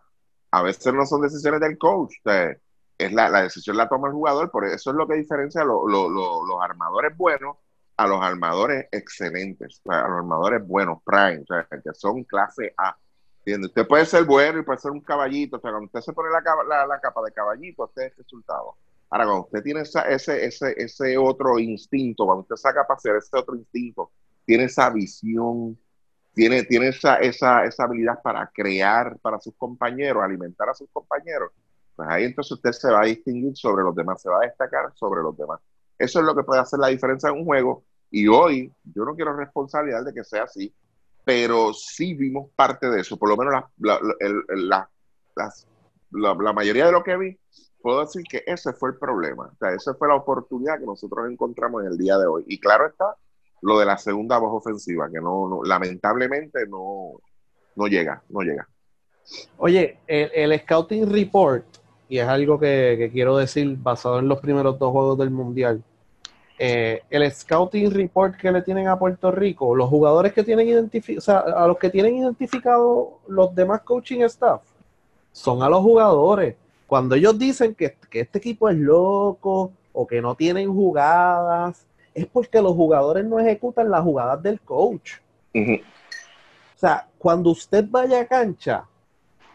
a 0.51 0.61
veces 0.61 0.93
no 0.93 1.05
son 1.05 1.21
decisiones 1.21 1.59
del 1.59 1.77
coach, 1.77 2.13
es 2.97 3.11
la, 3.13 3.29
la, 3.29 3.43
decisión 3.43 3.77
la 3.77 3.89
toma 3.89 4.07
el 4.07 4.13
jugador, 4.13 4.51
por 4.51 4.65
eso 4.65 4.91
es 4.91 4.95
lo 4.95 5.07
que 5.07 5.15
diferencia 5.15 5.61
a 5.61 5.65
los 5.65 6.61
armadores 6.61 7.15
buenos 7.17 7.57
a 7.97 8.07
los 8.07 8.21
armadores 8.21 8.87
excelentes, 8.91 9.81
a 9.87 10.07
los 10.07 10.17
armadores 10.19 10.65
buenos, 10.65 10.99
prime, 11.03 11.43
que 11.45 11.93
son 11.93 12.23
clase 12.23 12.73
A. 12.77 12.95
¿Entiende? 13.39 13.67
Usted 13.67 13.87
puede 13.87 14.05
ser 14.05 14.23
bueno 14.23 14.59
y 14.59 14.63
puede 14.63 14.79
ser 14.79 14.91
un 14.91 15.01
caballito, 15.01 15.57
o 15.57 15.59
sea, 15.59 15.71
cuando 15.71 15.87
usted 15.87 16.01
se 16.01 16.13
pone 16.13 16.29
la, 16.29 16.41
la, 16.67 16.87
la 16.87 16.99
capa 16.99 17.21
de 17.23 17.31
caballito, 17.31 17.83
usted 17.83 18.03
es 18.03 18.17
resultado. 18.17 18.77
Ahora, 19.09 19.25
cuando 19.25 19.43
usted 19.43 19.63
tiene 19.63 19.81
ese, 19.81 20.47
ese, 20.47 20.73
ese 20.77 21.17
otro 21.17 21.59
instinto, 21.59 22.25
cuando 22.25 22.41
usted 22.41 22.55
saca 22.55 22.87
para 22.87 22.97
hacer 22.97 23.15
ese 23.17 23.37
otro 23.37 23.55
instinto, 23.55 24.11
tiene 24.45 24.63
esa 24.63 24.89
visión, 24.89 25.77
tiene, 26.33 26.63
tiene 26.63 26.89
esa, 26.89 27.17
esa, 27.17 27.65
esa 27.65 27.83
habilidad 27.83 28.21
para 28.21 28.49
crear 28.53 29.17
para 29.19 29.39
sus 29.39 29.55
compañeros, 29.55 30.23
alimentar 30.23 30.69
a 30.69 30.73
sus 30.73 30.89
compañeros, 30.91 31.51
pues 31.95 32.09
ahí 32.09 32.25
entonces 32.25 32.51
usted 32.53 32.71
se 32.71 32.91
va 32.91 33.01
a 33.01 33.05
distinguir 33.05 33.55
sobre 33.55 33.83
los 33.83 33.95
demás, 33.95 34.21
se 34.21 34.29
va 34.29 34.37
a 34.37 34.47
destacar 34.47 34.91
sobre 34.95 35.21
los 35.21 35.37
demás. 35.37 35.59
Eso 35.97 36.19
es 36.19 36.25
lo 36.25 36.35
que 36.35 36.43
puede 36.43 36.61
hacer 36.61 36.79
la 36.79 36.87
diferencia 36.87 37.29
en 37.29 37.35
un 37.35 37.45
juego. 37.45 37.83
Y 38.09 38.27
hoy, 38.27 38.71
yo 38.83 39.05
no 39.05 39.15
quiero 39.15 39.35
responsabilidad 39.35 40.03
de 40.03 40.13
que 40.13 40.23
sea 40.23 40.43
así, 40.43 40.73
pero 41.23 41.73
sí 41.73 42.13
vimos 42.13 42.49
parte 42.55 42.89
de 42.89 43.01
eso. 43.01 43.17
Por 43.17 43.29
lo 43.29 43.37
menos 43.37 43.63
la, 43.77 43.99
la, 44.57 44.89
la, 45.35 46.35
la 46.35 46.53
mayoría 46.53 46.87
de 46.87 46.91
lo 46.91 47.03
que 47.03 47.15
vi 47.15 47.39
puedo 47.83 47.99
decir 47.99 48.23
que 48.23 48.43
ese 48.47 48.73
fue 48.73 48.91
el 48.91 48.97
problema. 48.97 49.51
O 49.53 49.55
sea, 49.57 49.73
esa 49.73 49.93
fue 49.93 50.07
la 50.07 50.15
oportunidad 50.15 50.79
que 50.79 50.85
nosotros 50.85 51.29
encontramos 51.29 51.83
en 51.83 51.91
el 51.91 51.97
día 51.97 52.17
de 52.17 52.25
hoy. 52.25 52.43
Y 52.47 52.59
claro 52.59 52.87
está, 52.87 53.15
lo 53.63 53.79
de 53.79 53.85
la 53.85 53.97
segunda 53.97 54.37
voz 54.37 54.53
ofensiva, 54.53 55.09
que 55.11 55.19
no, 55.19 55.61
lamentablemente 55.63 56.67
no, 56.67 57.13
no 57.75 57.87
llega, 57.87 58.21
no 58.29 58.41
llega. 58.41 58.67
Oye, 59.57 59.99
el, 60.07 60.59
Scouting 60.59 61.11
Report, 61.11 61.65
y 62.09 62.19
es 62.19 62.27
algo 62.27 62.59
que, 62.59 63.09
quiero 63.11 63.37
decir 63.37 63.77
basado 63.77 64.19
en 64.19 64.27
los 64.27 64.39
primeros 64.39 64.77
dos 64.77 64.91
juegos 64.91 65.17
del 65.17 65.31
Mundial, 65.31 65.83
eh, 66.59 67.01
el 67.09 67.31
Scouting 67.31 67.91
Report 67.91 68.35
que 68.35 68.51
le 68.51 68.61
tienen 68.61 68.87
a 68.87 68.99
Puerto 68.99 69.31
Rico, 69.31 69.73
los 69.75 69.89
jugadores 69.89 70.33
que 70.33 70.43
tienen 70.43 70.67
identificado, 70.67 71.19
o 71.19 71.21
sea, 71.21 71.39
a 71.39 71.67
los 71.67 71.77
que 71.77 71.89
tienen 71.89 72.17
identificado 72.17 73.19
los 73.27 73.55
demás 73.55 73.81
coaching 73.81 74.21
staff, 74.21 74.61
son 75.31 75.63
a 75.63 75.69
los 75.69 75.81
jugadores 75.81 76.55
cuando 76.93 77.15
ellos 77.15 77.39
dicen 77.39 77.73
que, 77.73 77.97
este 78.11 78.37
equipo 78.37 78.69
es 78.69 78.77
loco 78.77 79.71
o 79.93 80.05
que 80.05 80.21
no 80.21 80.35
tienen 80.35 80.71
jugadas, 80.71 81.87
es 82.13 82.25
porque 82.27 82.61
los 82.61 82.73
jugadores 82.73 83.25
no 83.25 83.39
ejecutan 83.39 83.89
las 83.89 84.01
jugadas 84.01 84.41
del 84.41 84.59
coach. 84.61 85.13
O 85.55 86.77
sea, 86.77 87.07
cuando 87.17 87.51
usted 87.51 87.85
vaya 87.89 88.21
a 88.21 88.25
cancha, 88.25 88.85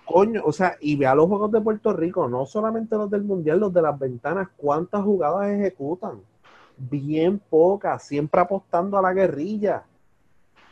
coño, 0.05 0.43
o 0.45 0.53
sea, 0.53 0.77
y 0.81 0.97
vea 0.97 1.15
los 1.15 1.27
juegos 1.27 1.53
de 1.53 1.61
Puerto 1.61 1.93
Rico, 1.93 2.29
no 2.29 2.47
solamente 2.47 2.97
los 2.97 3.11
del 3.11 3.23
Mundial, 3.23 3.61
los 3.61 3.73
de 3.73 3.83
las 3.83 3.99
ventanas, 3.99 4.49
¿cuántas 4.57 5.03
jugadas 5.03 5.49
ejecutan? 5.51 6.21
Bien 6.77 7.39
pocas, 7.39 8.03
siempre 8.05 8.41
apostando 8.41 8.97
a 8.97 9.03
la 9.03 9.13
guerrilla. 9.13 9.85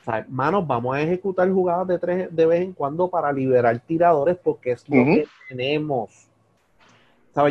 O 0.00 0.04
sea, 0.04 0.18
hermanos, 0.18 0.66
vamos 0.66 0.96
a 0.96 1.02
ejecutar 1.02 1.50
jugadas 1.50 1.86
de, 1.88 1.98
tres, 1.98 2.34
de 2.34 2.46
vez 2.46 2.62
en 2.62 2.72
cuando 2.72 3.08
para 3.08 3.32
liberar 3.32 3.78
tiradores 3.80 4.38
porque 4.42 4.72
es 4.72 4.88
lo 4.88 5.04
que 5.04 5.26
tenemos. 5.48 6.28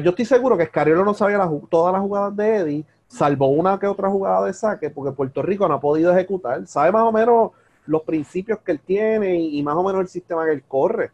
Yo 0.01 0.09
estoy 0.09 0.25
seguro 0.25 0.57
que 0.57 0.63
Escariolo 0.63 1.05
no 1.05 1.13
sabía 1.13 1.47
todas 1.69 1.93
las 1.93 2.01
jugadas 2.01 2.35
de 2.35 2.55
Eddie, 2.55 2.85
salvo 3.15 3.47
una 3.47 3.79
que 3.79 3.87
otra 3.87 4.09
jugada 4.09 4.45
de 4.45 4.53
saque, 4.53 4.89
porque 4.89 5.15
Puerto 5.15 5.41
Rico 5.41 5.67
no 5.67 5.75
ha 5.75 5.79
podido 5.79 6.11
ejecutar. 6.11 6.65
Sabe 6.67 6.91
más 6.91 7.03
o 7.03 7.11
menos 7.11 7.51
los 7.85 8.01
principios 8.03 8.59
que 8.59 8.71
él 8.73 8.79
tiene 8.79 9.35
y, 9.35 9.61
más 9.63 9.75
o 9.75 9.83
menos 9.83 10.01
el 10.01 10.07
sistema 10.07 10.45
que 10.45 10.51
él 10.51 10.63
corre. 10.67 11.11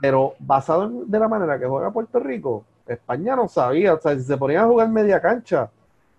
Pero 0.00 0.34
basado 0.38 0.84
en, 0.84 1.10
de 1.10 1.18
la 1.18 1.28
manera 1.28 1.58
que 1.58 1.66
juega 1.66 1.90
Puerto 1.90 2.18
Rico, 2.20 2.64
España 2.86 3.36
no 3.36 3.48
sabía. 3.48 3.94
O 3.94 4.00
sea, 4.00 4.14
si 4.14 4.22
se 4.22 4.36
ponían 4.36 4.64
a 4.64 4.68
jugar 4.68 4.88
media 4.88 5.20
cancha, 5.20 5.70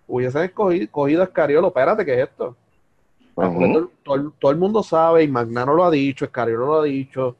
hubiesen 0.06 0.42
escogido, 0.42 0.86
cogido 0.90 1.22
a 1.22 1.24
Escariolo. 1.26 1.68
Espérate, 1.68 2.04
¿qué 2.04 2.14
es 2.14 2.28
esto? 2.28 2.56
todo, 4.02 4.50
el 4.50 4.56
mundo 4.56 4.82
sabe, 4.82 5.22
y 5.22 5.28
Magnano 5.28 5.74
lo 5.74 5.84
ha 5.84 5.90
dicho, 5.90 6.24
Escariolo 6.24 6.66
lo 6.66 6.80
ha 6.80 6.84
dicho 6.84 7.36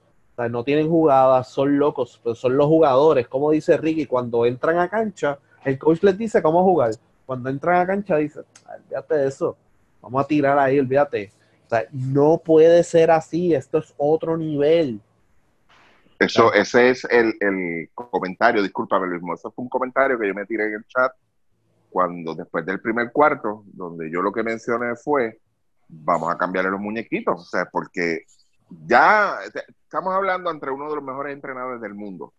no 0.51 0.65
tienen 0.65 0.89
jugadas, 0.89 1.49
son 1.49 1.79
locos, 1.79 2.21
pero 2.23 2.35
son 2.35 2.57
los 2.57 2.67
jugadores. 2.67 3.27
Como 3.27 3.51
dice 3.51 3.77
Ricky, 3.77 4.07
cuando 4.07 4.45
entran 4.45 4.79
a 4.79 4.89
cancha, 4.89 5.39
el 5.65 5.79
coach 5.79 6.03
les 6.03 6.19
dice 6.19 6.43
cómo 6.43 6.63
jugar. 6.63 6.91
Cuando 7.27 7.51
entran 7.51 7.83
a 7.83 7.87
cancha, 7.87 8.17
dice, 8.17 8.41
olvídate 8.67 9.15
de 9.17 9.29
eso, 9.29 9.57
vamos 10.01 10.25
a 10.25 10.27
tirar 10.27 10.59
ahí, 10.59 10.79
olvídate. 10.79 11.33
O 11.67 11.69
sea, 11.69 11.85
no 11.93 12.41
puede 12.43 12.85
ser 12.85 13.11
así, 13.11 13.53
esto 13.53 13.79
es 13.79 13.93
otro 13.97 14.37
nivel. 14.37 15.01
Eso, 16.19 16.53
ese 16.55 16.91
es 16.91 17.05
el, 17.11 17.35
el 17.41 17.91
comentario, 17.95 18.63
discúlpame 18.63 19.07
Luis, 19.07 19.23
ese 19.35 19.51
fue 19.51 19.65
un 19.65 19.69
comentario 19.69 20.19
que 20.19 20.29
yo 20.29 20.35
me 20.35 20.47
tiré 20.47 20.67
en 20.69 20.75
el 20.75 20.87
chat 20.87 21.13
cuando 21.91 22.35
después 22.35 22.65
del 22.65 22.81
primer 22.81 23.13
cuarto, 23.13 23.65
donde 23.67 24.11
yo 24.11 24.23
lo 24.23 24.33
que 24.33 24.43
mencioné 24.43 24.97
fue, 24.97 25.41
vamos 25.89 26.31
a 26.33 26.39
cambiarle 26.39 26.71
los 26.71 26.81
muñequitos, 26.81 27.41
o 27.41 27.45
sea, 27.45 27.67
porque 27.67 28.25
ya 28.87 29.39
estamos 29.83 30.15
hablando 30.15 30.51
entre 30.51 30.71
uno 30.71 30.89
de 30.89 30.97
los 30.97 31.05
mejores 31.05 31.35
entrenadores 31.35 31.81
del 31.81 31.95
mundo. 31.95 32.33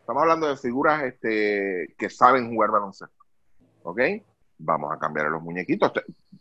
Estamos 0.00 0.22
hablando 0.22 0.48
de 0.48 0.56
figuras 0.56 1.02
este, 1.02 1.94
que 1.96 2.10
saben 2.10 2.52
jugar 2.54 2.70
baloncesto. 2.70 3.23
¿Ok? 3.84 4.00
Vamos 4.58 4.92
a 4.92 4.98
cambiar 4.98 5.26
los 5.26 5.42
muñequitos. 5.42 5.92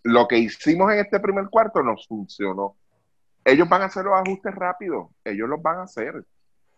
Lo 0.03 0.27
que 0.27 0.37
hicimos 0.37 0.91
en 0.91 0.99
este 0.99 1.19
primer 1.19 1.49
cuarto 1.49 1.83
nos 1.83 2.07
funcionó. 2.07 2.75
Ellos 3.45 3.67
van 3.67 3.81
a 3.81 3.85
hacer 3.85 4.05
los 4.05 4.13
ajustes 4.13 4.55
rápidos. 4.55 5.09
Ellos 5.23 5.49
los 5.49 5.61
van 5.61 5.79
a 5.79 5.83
hacer. 5.83 6.25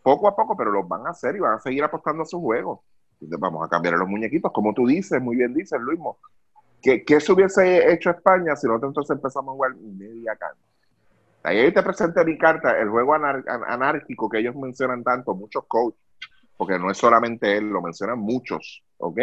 Poco 0.01 0.28
a 0.28 0.36
poco, 0.36 0.58
pero 0.58 0.71
los 0.71 0.88
van 0.88 1.06
a 1.08 1.12
hacer 1.12 1.36
y 1.36 1.39
van 1.39 1.54
a 1.54 1.60
seguir 1.60 1.84
apostando 1.84 2.23
a 2.23 2.25
su 2.25 2.41
juego. 2.41 2.84
Entonces 3.13 3.39
vamos 3.39 3.65
a 3.65 3.69
cambiar 3.69 3.95
los 3.95 4.08
muñequitos. 4.08 4.51
Como 4.51 4.73
tú 4.73 4.88
dices, 4.88 5.21
muy 5.21 5.36
bien 5.36 5.54
dices, 5.54 5.80
Luismo. 5.80 6.17
¿Qué, 6.82 7.04
¿Qué 7.04 7.19
se 7.19 7.32
hubiese 7.32 7.91
hecho 7.91 8.10
España 8.10 8.56
si 8.56 8.67
nosotros 8.67 8.89
entonces 8.89 9.15
empezamos 9.15 9.54
a 9.54 9.56
jugar 9.56 9.75
media 9.75 10.36
cancha? 10.36 10.62
Ahí 11.43 11.71
te 11.71 11.84
presenté 11.84 12.25
mi 12.25 12.39
carta, 12.39 12.80
el 12.80 12.89
juego 12.89 13.13
anárquico 13.13 14.28
que 14.28 14.39
ellos 14.39 14.56
mencionan 14.56 15.04
tanto, 15.04 15.36
muchos 15.36 15.63
coaches, 15.67 15.99
porque 16.58 16.80
no 16.80 16.89
es 16.89 16.97
solamente 16.97 17.56
él, 17.56 17.69
lo 17.69 17.84
mencionan 17.84 18.17
muchos, 18.17 18.84
¿ok? 18.97 19.19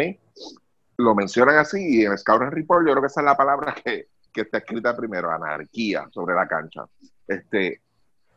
Lo 0.97 1.15
mencionan 1.15 1.57
así 1.57 2.01
y 2.01 2.05
en 2.05 2.17
Scouting 2.17 2.51
Report 2.51 2.85
yo 2.85 2.91
creo 2.91 3.01
que 3.01 3.07
esa 3.07 3.21
es 3.21 3.25
la 3.25 3.37
palabra 3.37 3.75
que, 3.83 4.07
está 4.33 4.59
escrita 4.59 4.95
primero, 4.95 5.31
anarquía 5.31 6.07
sobre 6.11 6.35
la 6.35 6.47
cancha. 6.47 6.85
Este, 7.27 7.81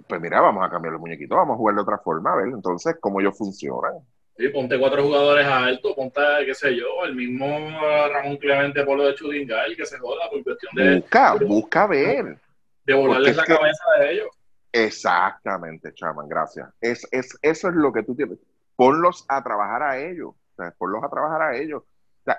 pues 0.07 0.21
mira, 0.21 0.41
vamos 0.41 0.65
a 0.65 0.71
cambiar 0.71 0.93
los 0.93 1.01
muñequitos, 1.01 1.37
vamos 1.37 1.55
a 1.55 1.59
jugar 1.59 1.75
de 1.75 1.83
otra 1.83 1.99
forma, 1.99 2.33
a 2.33 2.37
ver 2.37 2.49
entonces 2.49 2.97
cómo 3.01 3.21
ellos 3.21 3.37
funcionan. 3.37 3.95
Sí, 4.37 4.49
ponte 4.51 4.79
cuatro 4.79 5.03
jugadores 5.03 5.47
altos, 5.47 5.95
ponte, 5.95 6.21
qué 6.45 6.55
sé 6.55 6.77
yo, 6.77 7.05
el 7.05 7.15
mismo 7.15 7.47
Ramón 8.13 8.37
Clemente 8.37 8.85
Polo 8.85 9.05
de 9.05 9.15
Chudingal, 9.15 9.75
que 9.75 9.87
se 9.87 9.99
joda 9.99 10.29
por 10.31 10.45
cuestión 10.45 10.75
de... 10.75 10.97
Busca, 10.97 11.35
busca 11.37 11.87
ver. 11.87 12.39
De 12.85 12.95
volarles 12.95 13.35
la 13.35 13.45
cabeza 13.45 13.85
de 13.99 14.13
ellos. 14.13 14.29
Exactamente, 14.73 15.95
Chaman, 15.95 16.29
gracias. 16.29 16.69
Es, 16.83 17.09
es, 17.11 17.35
eso 17.41 17.69
es 17.69 17.75
lo 17.75 17.91
que 17.93 18.03
tú 18.03 18.15
tienes. 18.15 18.39
Ponlos 18.77 19.25
a 19.27 19.43
trabajar 19.43 19.83
a 19.83 19.99
ellos. 19.99 20.29
O 20.29 20.55
sea, 20.55 20.71
ponlos 20.77 21.03
a 21.03 21.09
trabajar 21.09 21.41
a 21.41 21.57
ellos. 21.57 21.83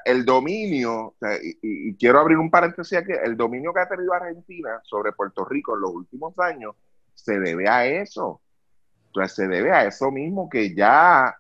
El 0.04 0.26
dominio, 0.26 1.15
y, 1.41 1.95
quiero 1.95 2.19
abrir 2.19 2.38
un 2.38 2.52
paréntesis 2.52 2.97
aquí, 2.97 3.13
el 3.23 3.38
dominio 3.38 3.73
que 3.73 3.80
ha 3.80 3.88
tenido 3.88 4.13
Argentina 4.13 4.82
sobre 4.84 5.13
Puerto 5.13 5.45
Rico 5.45 5.76
en 5.76 5.82
los 5.82 5.91
últimos 5.91 6.38
años 6.39 6.76
se 7.13 7.39
debe 7.39 7.69
a 7.69 7.86
eso. 7.86 8.41
Se 9.28 9.47
debe 9.47 9.71
a 9.71 9.86
eso 9.86 10.12
mismo 10.12 10.47
que 10.47 10.76
ya 10.76 11.36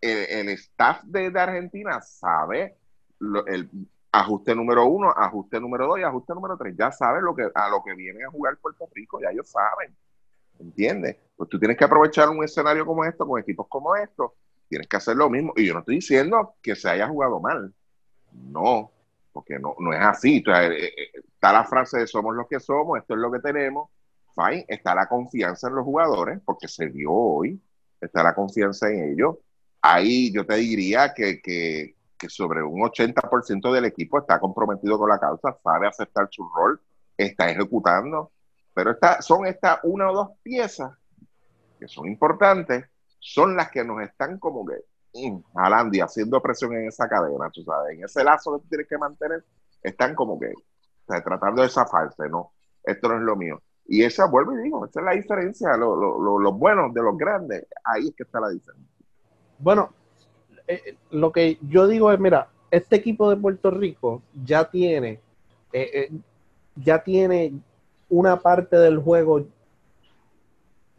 el, 0.00 0.48
staff 0.50 1.02
de, 1.04 1.26
Argentina 1.38 2.00
sabe 2.00 2.78
el 3.46 3.68
ajuste 4.12 4.54
número 4.54 4.86
uno, 4.86 5.10
ajuste 5.10 5.60
número 5.60 5.86
dos 5.86 5.98
y 5.98 6.02
ajuste 6.02 6.34
número 6.34 6.56
tres. 6.56 6.74
Ya 6.76 6.90
sabe 6.90 7.20
lo 7.20 7.34
que, 7.34 7.48
a 7.54 7.68
lo 7.68 7.82
que 7.84 7.94
viene 7.94 8.24
a 8.24 8.30
jugar 8.30 8.56
Puerto 8.58 8.88
Rico, 8.94 9.20
ya 9.20 9.30
ellos 9.30 9.48
saben. 9.48 9.94
¿Entiendes? 10.58 11.16
Pues 11.36 11.48
tú 11.48 11.58
tienes 11.58 11.76
que 11.76 11.84
aprovechar 11.84 12.28
un 12.28 12.42
escenario 12.42 12.84
como 12.84 13.04
esto, 13.04 13.26
con 13.26 13.40
equipos 13.40 13.66
como 13.68 13.94
estos, 13.94 14.32
tienes 14.68 14.88
que 14.88 14.96
hacer 14.96 15.16
lo 15.16 15.30
mismo. 15.30 15.52
Y 15.56 15.66
yo 15.66 15.74
no 15.74 15.80
estoy 15.80 15.96
diciendo 15.96 16.54
que 16.62 16.74
se 16.74 16.88
haya 16.88 17.08
jugado 17.08 17.40
mal. 17.40 17.72
No, 18.32 18.90
porque 19.32 19.58
no, 19.58 19.74
no 19.78 19.92
es 19.92 20.00
así. 20.00 20.42
Eh, 20.46 20.84
eh, 20.84 21.10
está 21.34 21.52
la 21.52 21.64
frase 21.64 21.98
de 21.98 22.06
somos 22.06 22.34
los 22.34 22.46
que 22.48 22.60
somos, 22.60 22.98
esto 22.98 23.14
es 23.14 23.20
lo 23.20 23.30
que 23.30 23.40
tenemos. 23.40 23.90
Fine, 24.34 24.64
está 24.68 24.94
la 24.94 25.08
confianza 25.08 25.68
en 25.68 25.74
los 25.74 25.84
jugadores, 25.84 26.40
porque 26.44 26.68
se 26.68 26.88
dio 26.88 27.12
hoy, 27.12 27.60
está 28.00 28.22
la 28.22 28.34
confianza 28.34 28.88
en 28.88 29.12
ellos 29.12 29.36
ahí 29.82 30.32
yo 30.32 30.46
te 30.46 30.56
diría 30.56 31.12
que, 31.14 31.40
que, 31.40 31.94
sobre 32.28 32.62
un 32.62 32.80
80% 32.80 33.72
del 33.72 33.84
equipo 33.84 34.18
está 34.18 34.40
comprometido 34.40 34.98
con 34.98 35.08
la 35.08 35.20
causa, 35.20 35.56
sabe 35.62 35.86
aceptar 35.86 36.28
su 36.30 36.48
rol, 36.48 36.80
está 37.16 37.48
ejecutando, 37.48 38.32
pero 38.74 38.90
esta, 38.90 39.22
son 39.22 39.46
estas 39.46 39.78
una 39.84 40.10
o 40.10 40.14
dos 40.14 40.28
piezas 40.42 40.92
que 41.78 41.86
son 41.86 42.08
importantes, 42.08 42.86
son 43.20 43.56
las 43.56 43.70
que 43.70 43.84
nos 43.84 44.02
están 44.02 44.38
como 44.38 44.66
que 44.66 44.74
mm, 45.14 45.38
jalando 45.54 45.96
y 45.96 46.00
haciendo 46.00 46.40
presión 46.40 46.74
en 46.74 46.88
esa 46.88 47.08
cadena, 47.08 47.50
tú 47.50 47.62
sabes, 47.62 47.96
en 47.96 48.04
ese 48.04 48.24
lazo 48.24 48.56
que 48.56 48.62
tú 48.62 48.68
tienes 48.68 48.88
que 48.88 48.98
mantener, 48.98 49.44
están 49.82 50.14
como 50.14 50.38
que 50.38 50.52
tratando 51.06 51.62
de 51.62 51.68
zafarse, 51.68 52.28
¿no? 52.28 52.52
Esto 52.82 53.08
no 53.08 53.16
es 53.16 53.22
lo 53.22 53.36
mío. 53.36 53.62
Y 53.86 54.02
esa, 54.02 54.26
vuelvo 54.26 54.52
y 54.52 54.64
digo, 54.64 54.84
esa 54.84 55.00
es 55.00 55.06
la 55.06 55.12
diferencia, 55.12 55.76
los 55.76 56.58
buenos 56.58 56.92
de 56.92 57.02
los 57.02 57.16
grandes, 57.16 57.66
ahí 57.84 58.08
es 58.08 58.14
que 58.14 58.24
está 58.24 58.38
la 58.38 58.50
diferencia. 58.50 58.94
Bueno, 59.58 59.92
eh, 60.66 60.96
lo 61.10 61.32
que 61.32 61.58
yo 61.62 61.86
digo 61.86 62.12
es, 62.12 62.20
mira, 62.20 62.48
este 62.70 62.96
equipo 62.96 63.30
de 63.30 63.36
Puerto 63.36 63.70
Rico 63.70 64.22
ya 64.44 64.70
tiene, 64.70 65.20
eh, 65.72 65.90
eh, 65.94 66.10
ya 66.76 67.02
tiene 67.02 67.54
una 68.10 68.38
parte 68.38 68.76
del 68.76 68.98
juego 68.98 69.46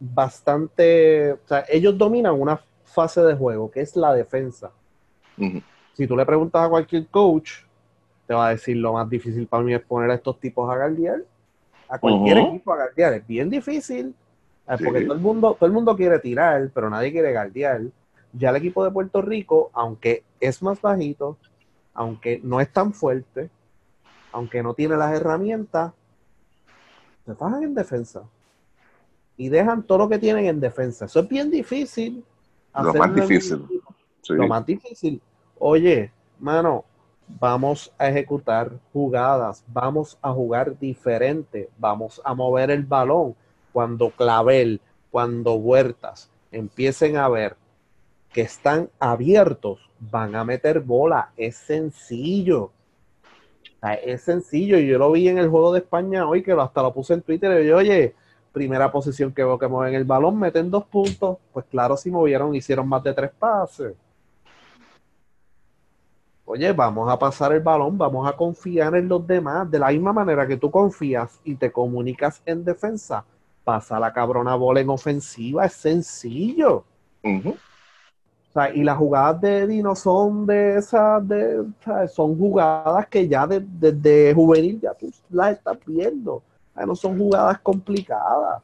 bastante, 0.00 1.32
o 1.32 1.46
sea, 1.46 1.64
ellos 1.68 1.96
dominan 1.96 2.40
una 2.40 2.60
fase 2.90 3.22
de 3.22 3.34
juego 3.34 3.70
que 3.70 3.80
es 3.80 3.96
la 3.96 4.12
defensa. 4.14 4.70
Si 5.94 6.06
tú 6.06 6.16
le 6.16 6.26
preguntas 6.26 6.66
a 6.66 6.68
cualquier 6.68 7.06
coach, 7.08 7.52
te 8.26 8.34
va 8.34 8.48
a 8.48 8.50
decir 8.50 8.76
lo 8.76 8.92
más 8.92 9.08
difícil 9.08 9.46
para 9.46 9.62
mí 9.62 9.74
es 9.74 9.80
poner 9.80 10.10
a 10.10 10.14
estos 10.14 10.38
tipos 10.38 10.70
a 10.70 10.76
guardiar, 10.76 11.22
a 11.88 11.98
cualquier 11.98 12.38
equipo 12.38 12.72
a 12.72 12.76
guardiar, 12.76 13.14
es 13.14 13.26
bien 13.26 13.50
difícil, 13.50 14.14
porque 14.66 15.02
todo 15.02 15.14
el 15.14 15.20
mundo, 15.20 15.56
todo 15.58 15.66
el 15.66 15.72
mundo 15.72 15.96
quiere 15.96 16.18
tirar, 16.18 16.70
pero 16.72 16.88
nadie 16.90 17.10
quiere 17.10 17.32
guardiar 17.32 17.82
ya 18.32 18.50
el 18.50 18.56
equipo 18.56 18.84
de 18.84 18.90
Puerto 18.90 19.22
Rico, 19.22 19.70
aunque 19.72 20.24
es 20.40 20.62
más 20.62 20.80
bajito, 20.80 21.36
aunque 21.94 22.40
no 22.42 22.60
es 22.60 22.72
tan 22.72 22.92
fuerte, 22.92 23.50
aunque 24.32 24.62
no 24.62 24.74
tiene 24.74 24.96
las 24.96 25.14
herramientas, 25.14 25.92
se 27.26 27.34
fajan 27.34 27.62
en 27.62 27.74
defensa. 27.74 28.22
Y 29.36 29.48
dejan 29.48 29.82
todo 29.82 29.98
lo 29.98 30.08
que 30.08 30.18
tienen 30.18 30.46
en 30.46 30.60
defensa. 30.60 31.06
Eso 31.06 31.20
es 31.20 31.28
bien 31.28 31.50
difícil. 31.50 32.24
Lo 32.74 32.94
más 32.94 33.14
difícil. 33.14 33.66
Lo 34.28 34.46
más 34.46 34.66
difícil. 34.66 35.20
Oye, 35.58 36.12
mano, 36.38 36.84
vamos 37.26 37.92
a 37.98 38.08
ejecutar 38.08 38.72
jugadas, 38.92 39.64
vamos 39.68 40.18
a 40.22 40.32
jugar 40.32 40.78
diferente, 40.78 41.68
vamos 41.78 42.20
a 42.24 42.34
mover 42.34 42.70
el 42.70 42.84
balón. 42.84 43.34
Cuando 43.72 44.10
Clavel, 44.10 44.80
cuando 45.10 45.54
Huertas 45.54 46.30
empiecen 46.50 47.16
a 47.16 47.28
ver 47.28 47.56
que 48.32 48.42
están 48.42 48.90
abiertos 48.98 49.90
van 49.98 50.34
a 50.34 50.44
meter 50.44 50.80
bola. 50.80 51.30
Es 51.36 51.56
sencillo. 51.56 52.70
es 54.02 54.22
sencillo. 54.22 54.78
Yo 54.78 54.98
lo 54.98 55.12
vi 55.12 55.28
en 55.28 55.38
el 55.38 55.48
juego 55.48 55.72
de 55.72 55.80
España 55.80 56.26
hoy, 56.26 56.42
que 56.42 56.52
hasta 56.52 56.82
lo 56.82 56.92
puse 56.92 57.14
en 57.14 57.22
Twitter. 57.22 57.62
Y 57.62 57.68
yo, 57.68 57.76
oye, 57.76 58.14
primera 58.52 58.90
posición 58.90 59.32
que 59.32 59.44
veo 59.44 59.58
que 59.58 59.68
mueven 59.68 59.94
el 59.94 60.04
balón, 60.04 60.38
meten 60.38 60.70
dos 60.70 60.84
puntos. 60.84 61.38
Pues 61.52 61.66
claro, 61.66 61.96
si 61.96 62.10
movieron, 62.10 62.54
hicieron 62.54 62.88
más 62.88 63.02
de 63.02 63.14
tres 63.14 63.30
pases. 63.38 63.94
Oye, 66.44 66.72
vamos 66.72 67.08
a 67.08 67.16
pasar 67.16 67.52
el 67.52 67.60
balón, 67.60 67.96
vamos 67.96 68.28
a 68.28 68.36
confiar 68.36 68.96
en 68.96 69.08
los 69.08 69.24
demás. 69.24 69.70
De 69.70 69.78
la 69.78 69.88
misma 69.88 70.12
manera 70.12 70.46
que 70.48 70.56
tú 70.56 70.70
confías 70.70 71.40
y 71.44 71.54
te 71.54 71.70
comunicas 71.70 72.42
en 72.44 72.64
defensa, 72.64 73.24
pasa 73.62 74.00
la 74.00 74.12
cabrona 74.12 74.56
bola 74.56 74.80
en 74.80 74.90
ofensiva. 74.90 75.66
Es 75.66 75.74
sencillo. 75.74 76.84
O 77.22 78.52
sea, 78.52 78.74
y 78.74 78.82
las 78.82 78.98
jugadas 78.98 79.40
de 79.40 79.66
Dino 79.68 79.94
son 79.94 80.44
de 80.44 80.78
esas, 80.78 81.26
de, 81.28 81.64
son 82.12 82.36
jugadas 82.36 83.06
que 83.06 83.28
ya 83.28 83.46
desde 83.46 84.34
juvenil 84.34 84.80
ya 84.80 84.92
tú 84.94 85.08
las 85.30 85.52
estás 85.56 85.78
viendo. 85.86 86.42
No 86.86 86.94
son 86.94 87.18
jugadas 87.18 87.58
complicadas. 87.60 88.62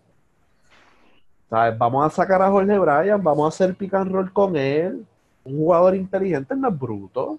¿Sabes? 1.48 1.78
Vamos 1.78 2.06
a 2.06 2.10
sacar 2.10 2.42
a 2.42 2.50
Jorge 2.50 2.78
Bryan, 2.78 3.22
vamos 3.22 3.44
a 3.44 3.48
hacer 3.48 3.74
pick 3.76 3.94
and 3.94 4.10
roll 4.10 4.32
con 4.32 4.56
él. 4.56 5.06
Un 5.44 5.56
jugador 5.58 5.94
inteligente 5.94 6.56
no 6.56 6.68
es 6.68 6.78
bruto. 6.78 7.38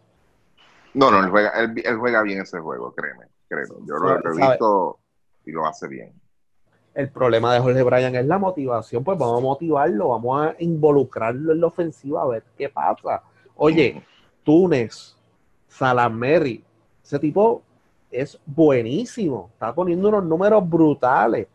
No, 0.94 1.12
no, 1.12 1.20
él 1.20 1.30
juega, 1.30 1.52
él, 1.60 1.98
juega 1.98 2.22
bien 2.22 2.42
ese 2.42 2.60
juego, 2.60 2.94
créeme, 2.94 3.26
créeme. 3.48 3.76
Yo 3.86 3.96
lo 3.98 4.16
he 4.16 4.36
visto 4.36 5.00
y 5.46 5.52
lo 5.52 5.66
hace 5.66 5.88
bien. 5.88 6.14
El 6.94 7.12
problema 7.12 7.54
de 7.54 7.60
Jorge 7.60 7.84
Bryan 7.84 8.16
es 8.16 8.26
la 8.26 8.40
motivación, 8.40 9.04
pues 9.04 9.20
vamos 9.20 9.38
a 9.38 9.44
motivarlo, 9.44 10.10
vamos 10.10 10.42
a 10.42 10.56
involucrarlo 10.58 11.54
en 11.54 11.62
la 11.62 11.68
ofensiva 11.68 12.24
a 12.24 12.28
ver 12.28 12.44
qué 12.58 12.70
pasa. 12.70 13.22
Oye, 13.56 14.02
Túnez, 14.44 15.16
Salameri, 15.68 16.64
ese 17.04 17.20
tipo 17.20 17.62
es 18.12 18.40
buenísimo, 18.46 19.50
está 19.54 19.74
poniendo 19.74 20.10
unos 20.10 20.24
números 20.24 20.68
brutales. 20.68 21.48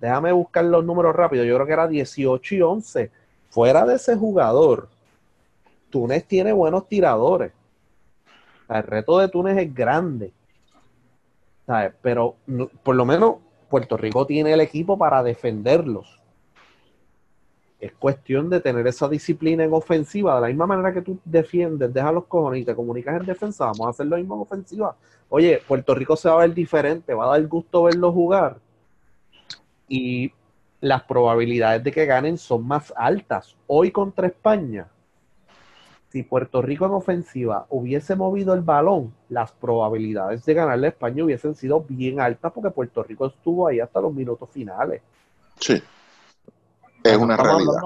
Déjame 0.00 0.32
buscar 0.32 0.64
los 0.64 0.84
números 0.84 1.14
rápido, 1.14 1.44
yo 1.44 1.54
creo 1.56 1.66
que 1.66 1.72
era 1.72 1.88
18 1.88 2.54
y 2.54 2.62
11. 2.62 3.10
Fuera 3.50 3.84
de 3.84 3.96
ese 3.96 4.16
jugador, 4.16 4.88
Túnez 5.90 6.24
tiene 6.24 6.52
buenos 6.52 6.88
tiradores. 6.88 7.52
el 8.68 8.82
reto 8.82 9.18
de 9.18 9.28
Túnez 9.28 9.58
es 9.58 9.74
grande. 9.74 10.32
Pero 12.02 12.36
por 12.82 12.96
lo 12.96 13.04
menos 13.04 13.36
Puerto 13.68 13.96
Rico 13.96 14.26
tiene 14.26 14.52
el 14.52 14.60
equipo 14.60 14.96
para 14.96 15.22
defenderlos. 15.22 16.17
Es 17.80 17.92
cuestión 17.92 18.50
de 18.50 18.60
tener 18.60 18.86
esa 18.86 19.08
disciplina 19.08 19.62
en 19.64 19.72
ofensiva. 19.72 20.34
De 20.34 20.40
la 20.40 20.46
misma 20.48 20.66
manera 20.66 20.92
que 20.92 21.02
tú 21.02 21.18
defiendes, 21.24 21.92
dejas 21.94 22.12
los 22.12 22.24
cojones 22.26 22.62
y 22.62 22.64
te 22.64 22.74
comunicas 22.74 23.20
en 23.20 23.26
defensa, 23.26 23.66
vamos 23.66 23.86
a 23.86 23.90
hacer 23.90 24.06
lo 24.06 24.16
mismo 24.16 24.34
en 24.34 24.40
ofensiva. 24.40 24.96
Oye, 25.28 25.62
Puerto 25.66 25.94
Rico 25.94 26.16
se 26.16 26.28
va 26.28 26.36
a 26.36 26.46
ver 26.46 26.54
diferente, 26.54 27.14
va 27.14 27.26
a 27.26 27.38
dar 27.38 27.46
gusto 27.46 27.84
verlo 27.84 28.12
jugar. 28.12 28.58
Y 29.88 30.32
las 30.80 31.02
probabilidades 31.04 31.84
de 31.84 31.92
que 31.92 32.06
ganen 32.06 32.38
son 32.38 32.66
más 32.66 32.92
altas. 32.96 33.56
Hoy 33.66 33.90
contra 33.90 34.26
España, 34.26 34.88
si 36.08 36.22
Puerto 36.22 36.62
Rico 36.62 36.86
en 36.86 36.92
ofensiva 36.92 37.66
hubiese 37.68 38.16
movido 38.16 38.54
el 38.54 38.62
balón, 38.62 39.12
las 39.28 39.52
probabilidades 39.52 40.44
de 40.44 40.54
ganarle 40.54 40.86
a 40.86 40.90
España 40.90 41.24
hubiesen 41.24 41.54
sido 41.54 41.84
bien 41.86 42.20
altas 42.20 42.52
porque 42.52 42.70
Puerto 42.70 43.02
Rico 43.02 43.26
estuvo 43.26 43.68
ahí 43.68 43.80
hasta 43.80 44.00
los 44.00 44.12
minutos 44.12 44.48
finales. 44.50 45.02
Sí. 45.60 45.82
Es 47.08 47.16
una 47.16 47.36
realidad. 47.36 47.82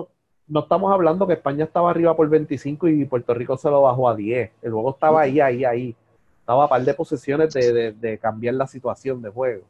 no 0.49 0.61
estamos 0.61 0.93
hablando 0.93 1.27
que 1.27 1.35
España 1.35 1.65
estaba 1.65 1.91
arriba 1.91 2.17
por 2.17 2.29
25 2.29 2.89
y 2.89 3.05
Puerto 3.05 3.35
Rico 3.35 3.57
se 3.57 3.71
lo 3.71 3.83
bajó 3.83 4.09
a 4.09 4.17
10. 4.17 4.51
El 4.63 4.73
juego 4.73 4.91
estaba 4.91 5.23
ahí, 5.23 5.41
ahí, 5.41 5.65
ahí. 5.65 5.97
Estaba 6.41 6.65
a 6.65 6.69
par 6.69 6.83
de 6.83 6.95
posesiones 6.95 7.55
de, 7.55 8.19
cambiar 8.21 8.55
la 8.55 8.67
situación 8.67 9.23
de 9.23 9.31
juego. 9.31 9.63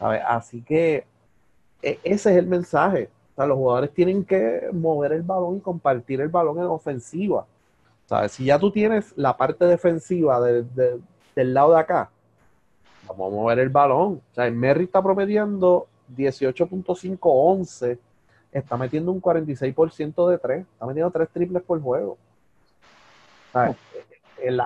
Así 0.00 0.62
que 0.62 1.04
e, 1.82 1.98
ese 2.02 2.30
es 2.30 2.36
el 2.36 2.46
mensaje. 2.46 3.10
los 3.36 3.56
jugadores 3.56 3.92
tienen 3.92 4.24
que 4.24 4.68
mover 4.72 5.12
el 5.12 5.22
balón 5.22 5.58
y 5.58 5.60
compartir 5.60 6.20
el 6.20 6.28
balón 6.28 6.58
en 6.58 6.64
ofensiva. 6.64 7.46
Si 8.28 8.44
ya 8.44 8.58
tú 8.58 8.70
tienes 8.70 9.12
la 9.16 9.36
parte 9.36 9.64
defensiva 9.64 10.40
del 10.40 11.54
lado 11.54 11.72
de 11.72 11.80
acá, 11.80 12.10
vamos 13.08 13.32
a 13.32 13.36
mover 13.36 13.58
el 13.58 13.70
balón. 13.70 14.20
O 14.30 14.34
sea, 14.34 14.50
Merry 14.50 14.84
está 14.84 15.02
promediando 15.02 15.86
18.5-11, 16.16 17.98
está 18.52 18.76
metiendo 18.76 19.10
un 19.10 19.20
46% 19.20 20.28
de 20.28 20.38
tres, 20.38 20.66
está 20.72 20.86
metiendo 20.86 21.10
tres 21.10 21.28
triples 21.30 21.62
por 21.62 21.80
juego. 21.80 22.18
El, 24.38 24.60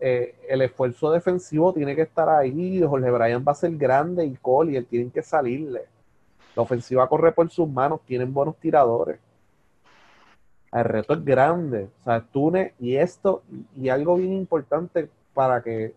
eh, 0.00 0.34
el 0.48 0.62
esfuerzo 0.62 1.10
defensivo 1.10 1.72
tiene 1.72 1.96
que 1.96 2.02
estar 2.02 2.28
ahí. 2.28 2.82
Jorge 2.82 3.10
Bryan 3.10 3.44
va 3.46 3.52
a 3.52 3.56
ser 3.56 3.76
grande 3.76 4.26
y 4.26 4.36
Collier 4.36 4.84
tienen 4.84 5.10
que 5.10 5.22
salirle. 5.22 5.82
La 6.54 6.62
ofensiva 6.62 7.08
corre 7.08 7.32
por 7.32 7.50
sus 7.50 7.68
manos, 7.68 8.00
tienen 8.06 8.32
buenos 8.32 8.56
tiradores. 8.56 9.18
El 10.72 10.84
reto 10.84 11.14
es 11.14 11.24
grande. 11.24 11.88
O 12.00 12.04
sea, 12.04 12.20
Túnez 12.20 12.74
y 12.78 12.96
esto, 12.96 13.42
y 13.76 13.88
algo 13.88 14.16
bien 14.16 14.32
importante 14.32 15.08
para 15.34 15.62
que, 15.62 15.94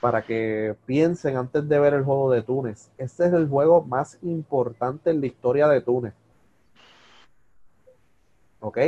para 0.00 0.22
que 0.22 0.74
piensen 0.84 1.36
antes 1.36 1.68
de 1.68 1.78
ver 1.78 1.94
el 1.94 2.04
juego 2.04 2.30
de 2.30 2.42
Túnez. 2.42 2.90
Este 2.98 3.26
es 3.26 3.32
el 3.32 3.48
juego 3.48 3.82
más 3.82 4.18
importante 4.22 5.10
en 5.10 5.20
la 5.20 5.26
historia 5.26 5.68
de 5.68 5.80
Túnez. 5.80 6.14
¿Ok? 8.66 8.78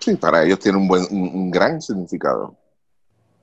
Sí, 0.00 0.16
para 0.16 0.42
ellos 0.42 0.58
tiene 0.58 0.76
un, 0.76 0.88
buen, 0.88 1.04
un, 1.12 1.52
gran 1.52 1.80
significado. 1.80 2.46
O 2.46 2.56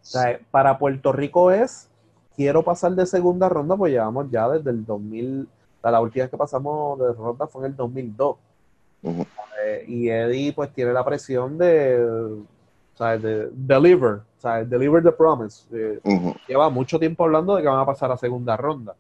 sea, 0.02 0.38
para 0.52 0.78
Puerto 0.78 1.14
Rico 1.14 1.50
es, 1.50 1.88
quiero 2.36 2.62
pasar 2.62 2.92
de 2.92 3.06
segunda 3.06 3.48
ronda, 3.48 3.78
pues 3.78 3.94
llevamos 3.94 4.30
ya 4.30 4.50
desde 4.50 4.72
el 4.72 4.86
2000, 4.86 5.48
la 5.82 6.02
última 6.02 6.24
vez 6.24 6.32
que 6.32 6.38
pasamos 6.38 7.00
de 7.00 7.14
ronda 7.14 7.48
fue 7.48 7.62
en 7.62 7.72
el 7.72 7.78
2002. 7.78 8.36
Eh, 9.64 9.86
y 9.88 10.10
Eddie 10.10 10.52
pues 10.52 10.74
tiene 10.74 10.92
la 10.92 11.06
presión 11.06 11.58
de, 11.58 12.44
¿sabes? 12.96 13.22
de 13.22 13.50
deliver, 13.54 14.24
¿sabes? 14.40 14.70
deliver 14.70 15.02
the 15.02 15.14
promise. 15.14 15.64
Eh, 15.72 16.02
lleva 16.50 16.70
mucho 16.70 17.00
tiempo 17.00 17.24
hablando 17.24 17.56
de 17.56 17.62
que 17.62 17.70
van 17.70 17.80
a 17.80 17.86
pasar 17.86 18.12
a 18.12 18.18
segunda 18.18 18.58
ronda. 18.58 18.94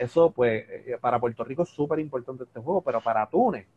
Eso 0.00 0.32
pues 0.32 0.64
eh, 0.68 0.98
para 1.00 1.20
Puerto 1.20 1.44
Rico 1.44 1.62
es 1.62 1.68
súper 1.68 2.00
importante 2.00 2.42
este 2.42 2.58
juego, 2.58 2.80
pero 2.80 3.00
para 3.00 3.24
Túnez, 3.28 3.68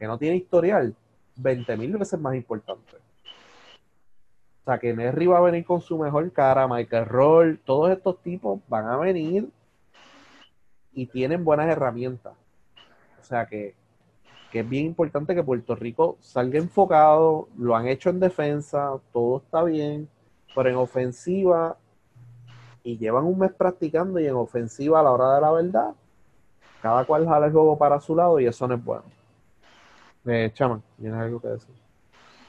que 0.00 0.06
no 0.06 0.16
tiene 0.16 0.36
historial, 0.36 0.96
20 1.36 1.76
mil 1.76 1.94
veces 1.98 2.18
más 2.18 2.34
importante. 2.34 2.96
O 4.62 4.64
sea, 4.64 4.78
que 4.78 4.94
Nerry 4.94 5.26
va 5.26 5.38
a 5.38 5.42
venir 5.42 5.62
con 5.66 5.82
su 5.82 5.98
mejor 5.98 6.32
cara, 6.32 6.66
Michael 6.66 7.04
Roll, 7.04 7.60
todos 7.66 7.90
estos 7.90 8.18
tipos 8.22 8.60
van 8.66 8.86
a 8.86 8.96
venir 8.96 9.50
y 10.94 11.04
tienen 11.04 11.44
buenas 11.44 11.68
herramientas. 11.68 12.32
O 13.20 13.24
sea 13.24 13.44
que, 13.44 13.74
que 14.50 14.60
es 14.60 14.68
bien 14.68 14.86
importante 14.86 15.34
que 15.34 15.44
Puerto 15.44 15.74
Rico 15.74 16.16
salga 16.20 16.58
enfocado, 16.58 17.48
lo 17.58 17.76
han 17.76 17.86
hecho 17.86 18.08
en 18.08 18.20
defensa, 18.20 18.92
todo 19.12 19.42
está 19.44 19.62
bien, 19.64 20.08
pero 20.54 20.70
en 20.70 20.76
ofensiva, 20.76 21.76
y 22.82 22.96
llevan 22.96 23.24
un 23.24 23.38
mes 23.38 23.52
practicando 23.52 24.18
y 24.18 24.26
en 24.26 24.34
ofensiva 24.34 25.00
a 25.00 25.02
la 25.02 25.10
hora 25.10 25.34
de 25.34 25.40
la 25.42 25.52
verdad, 25.52 25.94
cada 26.80 27.04
cual 27.04 27.26
jala 27.26 27.46
el 27.46 27.52
juego 27.52 27.76
para 27.76 28.00
su 28.00 28.16
lado 28.16 28.40
y 28.40 28.46
eso 28.46 28.66
no 28.66 28.76
es 28.76 28.82
bueno. 28.82 29.19
Eh, 30.26 30.50
Chama, 30.52 30.82
¿tienes 30.98 31.18
algo 31.18 31.40
que 31.40 31.48
decir? 31.48 31.74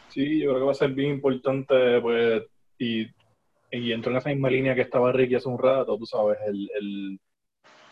Sí, 0.09 0.39
yo 0.39 0.49
creo 0.49 0.59
que 0.59 0.65
va 0.65 0.71
a 0.71 0.75
ser 0.75 0.91
bien 0.91 1.11
importante, 1.11 2.01
pues, 2.01 2.43
y, 2.77 3.07
y 3.71 3.91
entro 3.93 4.11
en 4.11 4.17
esa 4.17 4.29
misma 4.29 4.49
línea 4.49 4.75
que 4.75 4.81
estaba 4.81 5.11
Ricky 5.13 5.35
hace 5.35 5.47
un 5.47 5.57
rato, 5.57 5.97
tú 5.97 6.05
sabes, 6.05 6.37
el, 6.45 6.69
el, 6.75 7.19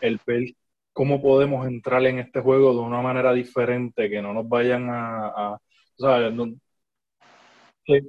el 0.00 0.20
ver 0.26 0.52
cómo 0.92 1.22
podemos 1.22 1.66
entrar 1.66 2.04
en 2.04 2.18
este 2.18 2.40
juego 2.40 2.74
de 2.74 2.80
una 2.80 3.00
manera 3.00 3.32
diferente, 3.32 4.10
que 4.10 4.20
no 4.20 4.34
nos 4.34 4.46
vayan 4.46 4.90
a, 4.90 5.28
a 5.28 5.58
¿sabes? 5.96 6.34
No, 6.34 6.46
que 7.84 8.02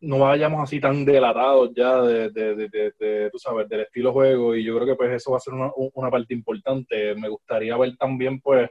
no 0.00 0.20
vayamos 0.20 0.62
así 0.62 0.78
tan 0.78 1.04
delatados 1.04 1.72
ya 1.74 2.00
de, 2.02 2.30
de, 2.30 2.54
de, 2.54 2.92
de, 2.96 3.30
tú 3.32 3.38
sabes, 3.40 3.68
del 3.68 3.80
estilo 3.80 4.12
juego, 4.12 4.54
y 4.54 4.62
yo 4.62 4.76
creo 4.76 4.86
que 4.86 4.94
pues 4.94 5.10
eso 5.10 5.32
va 5.32 5.38
a 5.38 5.40
ser 5.40 5.54
una, 5.54 5.72
una 5.94 6.10
parte 6.10 6.32
importante. 6.32 7.16
Me 7.16 7.28
gustaría 7.28 7.76
ver 7.76 7.96
también, 7.96 8.40
pues, 8.40 8.70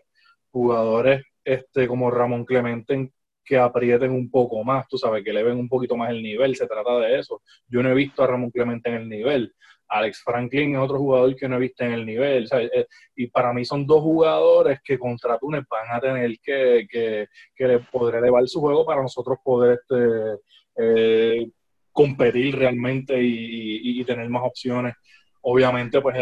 jugadores 0.51 1.25
este, 1.47 1.87
como 1.87 2.11
Ramón 2.11 2.43
Clemente 2.43 3.11
que 3.43 3.57
aprieten 3.57 4.11
un 4.11 4.29
poco 4.29 4.61
más, 4.63 4.87
tú 4.89 4.97
sabes, 4.97 5.23
que 5.23 5.31
le 5.31 5.41
ven 5.41 5.57
un 5.57 5.69
poquito 5.69 5.95
más 5.95 6.09
el 6.09 6.21
nivel, 6.21 6.55
se 6.57 6.67
trata 6.67 6.99
de 6.99 7.17
eso. 7.17 7.41
Yo 7.69 7.81
no 7.81 7.89
he 7.89 7.93
visto 7.93 8.21
a 8.21 8.27
Ramón 8.27 8.51
Clemente 8.51 8.89
en 8.89 8.95
el 8.95 9.09
nivel. 9.09 9.53
Alex 9.87 10.21
Franklin 10.21 10.75
es 10.75 10.81
otro 10.81 10.99
jugador 10.99 11.33
que 11.37 11.47
no 11.47 11.55
he 11.55 11.59
visto 11.59 11.85
en 11.85 11.93
el 11.93 12.05
nivel. 12.05 12.49
Eh, 12.51 12.85
y 13.15 13.27
para 13.27 13.53
mí 13.53 13.63
son 13.63 13.87
dos 13.87 14.01
jugadores 14.01 14.79
que 14.83 14.99
contra 14.99 15.39
Túnez 15.39 15.63
van 15.69 15.95
a 15.95 16.01
tener 16.01 16.37
que, 16.43 16.85
que, 16.89 17.27
que 17.55 17.79
poder 17.89 18.15
elevar 18.15 18.45
su 18.49 18.59
juego 18.59 18.85
para 18.85 19.01
nosotros 19.01 19.37
poder 19.41 19.79
este, 19.79 20.41
eh, 20.75 21.49
competir 21.93 22.57
realmente 22.57 23.15
y, 23.17 24.03
tener 24.03 24.29
más 24.29 24.43
opciones 24.45 24.93
obviamente 25.41 26.01
pues 26.01 26.17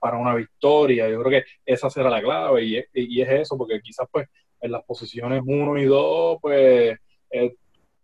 para 0.00 0.18
una 0.18 0.34
victoria. 0.34 1.08
Yo 1.08 1.22
creo 1.22 1.40
que 1.40 1.50
esa 1.64 1.88
será 1.88 2.10
la 2.10 2.20
clave 2.20 2.62
y, 2.62 2.84
y, 2.92 3.22
es 3.22 3.30
eso, 3.30 3.56
porque 3.56 3.80
quizás 3.80 4.06
pues 4.12 4.28
en 4.60 4.72
las 4.72 4.84
posiciones 4.84 5.42
1 5.44 5.78
y 5.78 5.84
2, 5.84 6.38
pues 6.40 6.98
eh, 7.30 7.54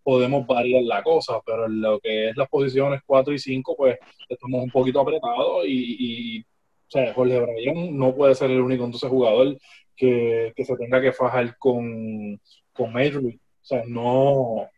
podemos 0.02 0.46
variar 0.46 0.82
la 0.82 1.02
cosa, 1.02 1.40
pero 1.44 1.66
en 1.66 1.80
lo 1.80 1.98
que 1.98 2.28
es 2.30 2.36
las 2.36 2.48
posiciones 2.48 3.00
4 3.06 3.32
y 3.32 3.38
5, 3.38 3.76
pues 3.76 3.98
estamos 4.28 4.62
un 4.62 4.70
poquito 4.70 5.00
apretados 5.00 5.64
y, 5.66 5.96
y 5.98 6.40
o 6.40 6.90
sea, 6.90 7.12
Jorge 7.14 7.40
Bryan 7.40 7.96
no 7.96 8.14
puede 8.14 8.34
ser 8.34 8.50
el 8.50 8.60
único 8.60 8.84
entonces 8.84 9.10
jugador 9.10 9.56
que, 9.96 10.52
que 10.54 10.64
se 10.64 10.76
tenga 10.76 11.00
que 11.00 11.12
fajar 11.12 11.56
con, 11.58 12.40
con 12.72 12.96
O 12.96 13.40
sea, 13.62 13.82
no, 13.86 14.68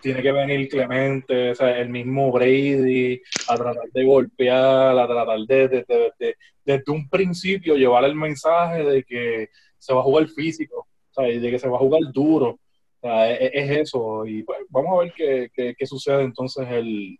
tiene 0.00 0.22
que 0.22 0.32
venir 0.32 0.68
Clemente, 0.68 1.50
o 1.50 1.54
sea, 1.54 1.78
el 1.78 1.88
mismo 1.88 2.30
Brady, 2.30 3.20
a 3.48 3.56
tratar 3.56 3.90
de 3.92 4.04
golpear, 4.04 4.98
a 4.98 5.06
tratar 5.06 5.40
de, 5.40 5.68
de, 5.68 6.12
de, 6.18 6.36
desde 6.64 6.92
un 6.92 7.08
principio 7.08 7.74
llevar 7.76 8.04
el 8.04 8.14
mensaje 8.14 8.84
de 8.84 9.02
que 9.02 9.48
se 9.78 9.92
va 9.92 10.00
a 10.00 10.04
jugar 10.04 10.28
físico, 10.28 10.86
de 11.22 11.50
que 11.50 11.58
se 11.58 11.68
va 11.68 11.76
a 11.76 11.80
jugar 11.80 12.02
duro. 12.12 12.58
es, 13.02 13.70
eso. 13.70 14.26
Y 14.26 14.42
pues, 14.42 14.58
vamos 14.68 14.94
a 14.94 15.04
ver 15.04 15.12
qué, 15.14 15.74
qué, 15.76 15.86
sucede 15.86 16.22
entonces 16.22 16.66
el, 16.68 17.18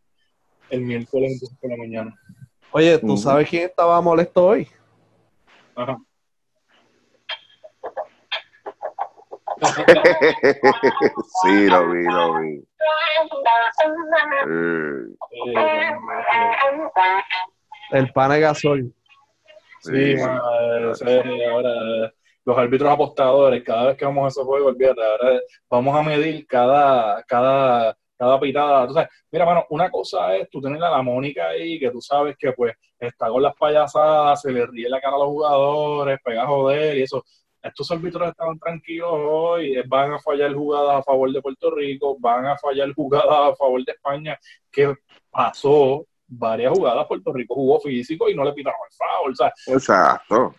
el 0.70 0.80
miércoles 0.80 1.44
por 1.60 1.70
la 1.70 1.76
mañana. 1.76 2.14
Oye, 2.72 2.98
¿tú 2.98 3.16
sabes 3.16 3.48
quién 3.48 3.64
estaba 3.64 4.00
molesto 4.00 4.46
hoy? 4.46 4.68
Ajá. 5.76 5.98
sí, 11.42 11.66
lo 11.68 11.90
vi, 11.90 12.04
lo 12.04 12.40
vi. 12.40 12.64
El 17.92 18.12
pane 18.12 18.40
gasol. 18.40 18.92
Sí, 19.80 20.16
ahora 20.20 22.12
los 22.44 22.58
árbitros 22.58 22.90
apostadores, 22.90 23.62
cada 23.64 23.86
vez 23.88 23.96
que 23.96 24.04
vamos 24.04 24.24
a 24.24 24.28
esos 24.28 24.44
juegos, 24.44 24.72
olvídate, 24.72 25.02
ahora 25.02 25.40
vamos 25.68 25.96
a 25.96 26.02
medir 26.02 26.46
cada, 26.46 27.22
cada, 27.24 27.96
cada 28.18 28.40
pitada. 28.40 28.82
Entonces, 28.82 29.08
mira, 29.30 29.46
mano, 29.46 29.64
una 29.70 29.90
cosa 29.90 30.36
es 30.36 30.48
tú 30.50 30.60
tener 30.60 30.82
a 30.82 30.90
la 30.90 31.02
Mónica 31.02 31.48
ahí, 31.48 31.78
que 31.78 31.90
tú 31.90 32.00
sabes 32.00 32.36
que 32.38 32.52
pues 32.52 32.74
está 32.98 33.28
con 33.28 33.42
las 33.42 33.54
payasadas, 33.56 34.42
se 34.42 34.52
le 34.52 34.66
ríe 34.66 34.88
la 34.88 35.00
cara 35.00 35.16
a 35.16 35.20
los 35.20 35.28
jugadores, 35.28 36.18
pega 36.22 36.42
a 36.42 36.46
joder 36.46 36.98
y 36.98 37.02
eso. 37.02 37.24
Estos 37.62 37.90
árbitros 37.90 38.28
estaban 38.28 38.58
tranquilos 38.58 39.10
hoy, 39.10 39.82
van 39.88 40.12
a 40.12 40.18
fallar 40.18 40.52
jugadas 40.52 40.98
a 40.98 41.02
favor 41.02 41.32
de 41.32 41.40
Puerto 41.40 41.70
Rico, 41.70 42.18
van 42.20 42.44
a 42.46 42.58
fallar 42.58 42.92
jugadas 42.94 43.52
a 43.52 43.56
favor 43.56 43.82
de 43.82 43.92
España, 43.92 44.38
que 44.70 44.94
pasó 45.30 46.04
varias 46.26 46.76
jugadas, 46.76 47.06
Puerto 47.06 47.32
Rico 47.32 47.54
jugó 47.54 47.80
físico 47.80 48.28
y 48.28 48.34
no 48.34 48.44
le 48.44 48.52
pitaron 48.52 48.80
el 48.90 48.96
foul. 48.96 49.34
O 49.66 49.72
Exacto 49.72 50.54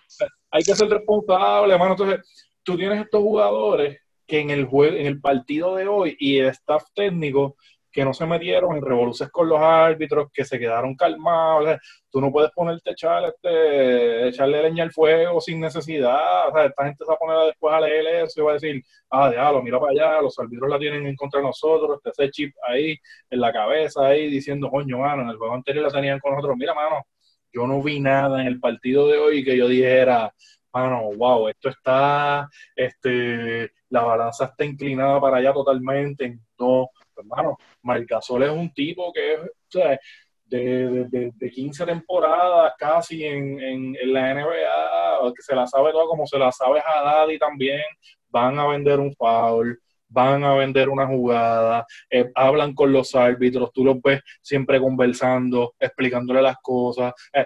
hay 0.55 0.63
que 0.63 0.73
ser 0.73 0.89
responsable, 0.89 1.73
hermano. 1.73 1.91
Entonces, 1.91 2.47
tú 2.63 2.77
tienes 2.77 3.01
estos 3.01 3.21
jugadores 3.21 3.99
que 4.25 4.39
en 4.39 4.51
el 4.51 4.65
juego, 4.65 4.95
en 4.95 5.05
el 5.05 5.19
partido 5.19 5.75
de 5.75 5.85
hoy 5.85 6.15
y 6.17 6.37
el 6.37 6.47
staff 6.47 6.85
técnico 6.95 7.57
que 7.91 8.05
no 8.05 8.13
se 8.13 8.25
metieron 8.25 8.75
en 8.75 8.81
revoluciones 8.81 9.31
con 9.33 9.49
los 9.49 9.59
árbitros, 9.59 10.29
que 10.33 10.45
se 10.45 10.57
quedaron 10.57 10.95
calmados. 10.95 11.77
tú 12.09 12.21
no 12.21 12.31
puedes 12.31 12.51
ponerte 12.51 12.89
a 12.89 12.93
echar, 12.93 13.23
este, 13.25 14.29
echarle 14.29 14.63
leña 14.63 14.83
al 14.83 14.91
fuego 14.93 15.41
sin 15.41 15.59
necesidad. 15.59 16.49
O 16.49 16.53
sea, 16.53 16.65
esta 16.65 16.85
gente 16.85 17.03
se 17.03 17.09
va 17.09 17.15
a 17.15 17.17
poner 17.19 17.47
después 17.47 17.73
a 17.73 17.81
leer 17.81 18.23
eso 18.23 18.41
y 18.41 18.43
va 18.45 18.51
a 18.51 18.53
decir, 18.53 18.81
ah, 19.09 19.29
déjalo, 19.29 19.61
mira 19.61 19.79
para 19.79 19.91
allá, 19.91 20.21
los 20.21 20.39
árbitros 20.39 20.69
la 20.69 20.79
tienen 20.79 21.05
en 21.05 21.15
contra 21.17 21.41
de 21.41 21.47
nosotros, 21.47 21.99
este 22.03 22.23
ese 22.23 22.31
chip 22.31 22.55
ahí 22.67 22.97
en 23.29 23.39
la 23.41 23.51
cabeza 23.51 24.07
ahí 24.07 24.29
diciendo, 24.29 24.69
coño, 24.69 24.99
mano, 24.99 25.23
en 25.23 25.29
el 25.29 25.37
juego 25.37 25.53
anterior 25.53 25.85
la 25.85 25.91
tenían 25.91 26.19
con 26.19 26.33
nosotros. 26.33 26.55
Mira, 26.57 26.73
mano, 26.73 27.05
yo 27.55 27.65
no 27.67 27.81
vi 27.81 27.99
nada 27.99 28.41
en 28.41 28.47
el 28.47 28.59
partido 28.59 29.07
de 29.07 29.17
hoy 29.17 29.43
que 29.43 29.57
yo 29.57 29.67
dijera, 29.67 30.33
mano, 30.73 31.09
wow, 31.15 31.47
esto 31.47 31.69
está, 31.69 32.49
este, 32.75 33.71
la 33.89 34.03
balanza 34.03 34.45
está 34.45 34.65
inclinada 34.65 35.21
para 35.21 35.37
allá 35.37 35.53
totalmente. 35.53 36.37
No, 36.59 36.89
hermano, 37.15 37.57
Marcasol 37.81 38.43
es 38.43 38.49
un 38.49 38.73
tipo 38.73 39.13
que 39.13 39.35
es, 39.35 39.39
o 39.39 39.49
sea, 39.69 39.97
de, 40.43 41.07
de, 41.09 41.31
de, 41.33 41.51
15 41.51 41.85
temporadas 41.85 42.73
casi 42.77 43.23
en, 43.23 43.59
en, 43.59 44.13
la 44.13 44.33
NBA, 44.33 45.33
que 45.35 45.41
se 45.41 45.55
la 45.55 45.65
sabe 45.65 45.91
toda 45.91 46.05
como 46.07 46.27
se 46.27 46.37
la 46.37 46.51
sabe 46.51 46.81
Haddad 46.81 47.27
también, 47.39 47.81
van 48.29 48.59
a 48.59 48.67
vender 48.67 48.99
un 48.99 49.13
foul, 49.15 49.79
van 50.15 50.43
a 50.45 50.55
vender 50.55 50.87
una 50.89 51.05
jugada, 51.05 51.85
eh, 52.09 52.31
hablan 52.33 52.73
con 52.73 52.91
los 52.93 53.13
árbitros, 53.13 53.71
tú 53.73 53.83
los 53.83 54.01
ves 54.01 54.21
siempre 54.41 54.79
conversando, 54.79 55.75
explicándole 55.77 56.41
las 56.41 56.57
cosas. 56.61 57.13
Eh, 57.33 57.45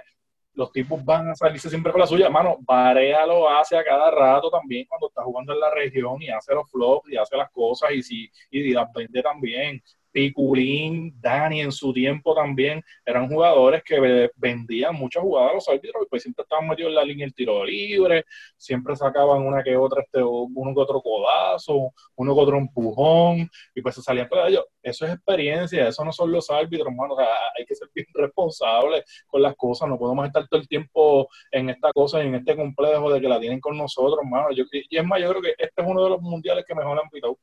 los 0.53 0.71
tipos 0.71 1.03
van 1.03 1.29
a 1.29 1.35
salirse 1.35 1.69
siempre 1.69 1.91
con 1.91 2.01
la 2.01 2.07
suya. 2.07 2.29
Mano, 2.29 2.57
Barea 2.59 3.25
lo 3.25 3.49
hace 3.49 3.77
a 3.77 3.83
cada 3.83 4.11
rato 4.11 4.51
también 4.51 4.85
cuando 4.87 5.07
está 5.07 5.23
jugando 5.23 5.53
en 5.53 5.59
la 5.59 5.71
región 5.71 6.21
y 6.21 6.29
hace 6.29 6.53
los 6.53 6.69
flops 6.69 7.09
y 7.09 7.17
hace 7.17 7.37
las 7.37 7.49
cosas 7.49 7.91
y, 7.91 8.03
si, 8.03 8.29
y 8.51 8.73
las 8.73 8.91
vende 8.93 9.23
también. 9.23 9.81
Piculín, 10.11 11.13
Dani 11.19 11.61
en 11.61 11.71
su 11.71 11.93
tiempo 11.93 12.33
también, 12.33 12.81
eran 13.05 13.27
jugadores 13.27 13.83
que 13.83 14.29
vendían 14.35 14.95
muchas 14.95 15.23
jugadas 15.23 15.51
a 15.51 15.53
los 15.55 15.69
árbitros 15.69 16.03
y 16.03 16.09
pues 16.09 16.23
siempre 16.23 16.43
estaban 16.43 16.67
metidos 16.67 16.89
en 16.89 16.95
la 16.95 17.03
línea 17.03 17.25
el 17.25 17.33
tiro 17.33 17.63
libre, 17.63 18.25
siempre 18.57 18.95
sacaban 18.95 19.41
una 19.41 19.63
que 19.63 19.75
otra, 19.75 20.01
este, 20.01 20.21
uno 20.23 20.73
que 20.73 20.79
otro 20.81 21.01
codazo, 21.01 21.93
uno 22.15 22.35
que 22.35 22.41
otro 22.41 22.57
empujón, 22.57 23.49
y 23.75 23.81
pues 23.81 23.95
se 23.95 24.01
salían 24.01 24.27
para 24.27 24.47
ellos. 24.47 24.65
Eso 24.81 25.05
es 25.05 25.13
experiencia, 25.13 25.87
eso 25.87 26.03
no 26.05 26.11
son 26.11 26.31
los 26.31 26.49
árbitros, 26.49 26.87
hermano. 26.87 27.13
O 27.13 27.17
sea, 27.17 27.27
hay 27.57 27.65
que 27.65 27.75
ser 27.75 27.89
bien 27.93 28.07
responsables 28.13 29.03
con 29.27 29.41
las 29.41 29.55
cosas, 29.55 29.89
no 29.89 29.97
podemos 29.97 30.25
estar 30.25 30.47
todo 30.47 30.59
el 30.59 30.67
tiempo 30.67 31.27
en 31.51 31.69
esta 31.69 31.91
cosa, 31.93 32.21
en 32.21 32.35
este 32.35 32.55
complejo 32.55 33.11
de 33.11 33.21
que 33.21 33.27
la 33.27 33.39
tienen 33.39 33.59
con 33.59 33.77
nosotros, 33.77 34.19
hermano. 34.21 34.51
Yo, 34.51 34.63
y 34.71 34.97
es 34.97 35.05
más, 35.05 35.21
yo 35.21 35.29
creo 35.29 35.41
que 35.41 35.53
este 35.57 35.81
es 35.81 35.87
uno 35.87 36.03
de 36.03 36.09
los 36.09 36.21
mundiales 36.21 36.65
que 36.67 36.75
mejor 36.75 36.99
han 36.99 37.09
pitado 37.09 37.37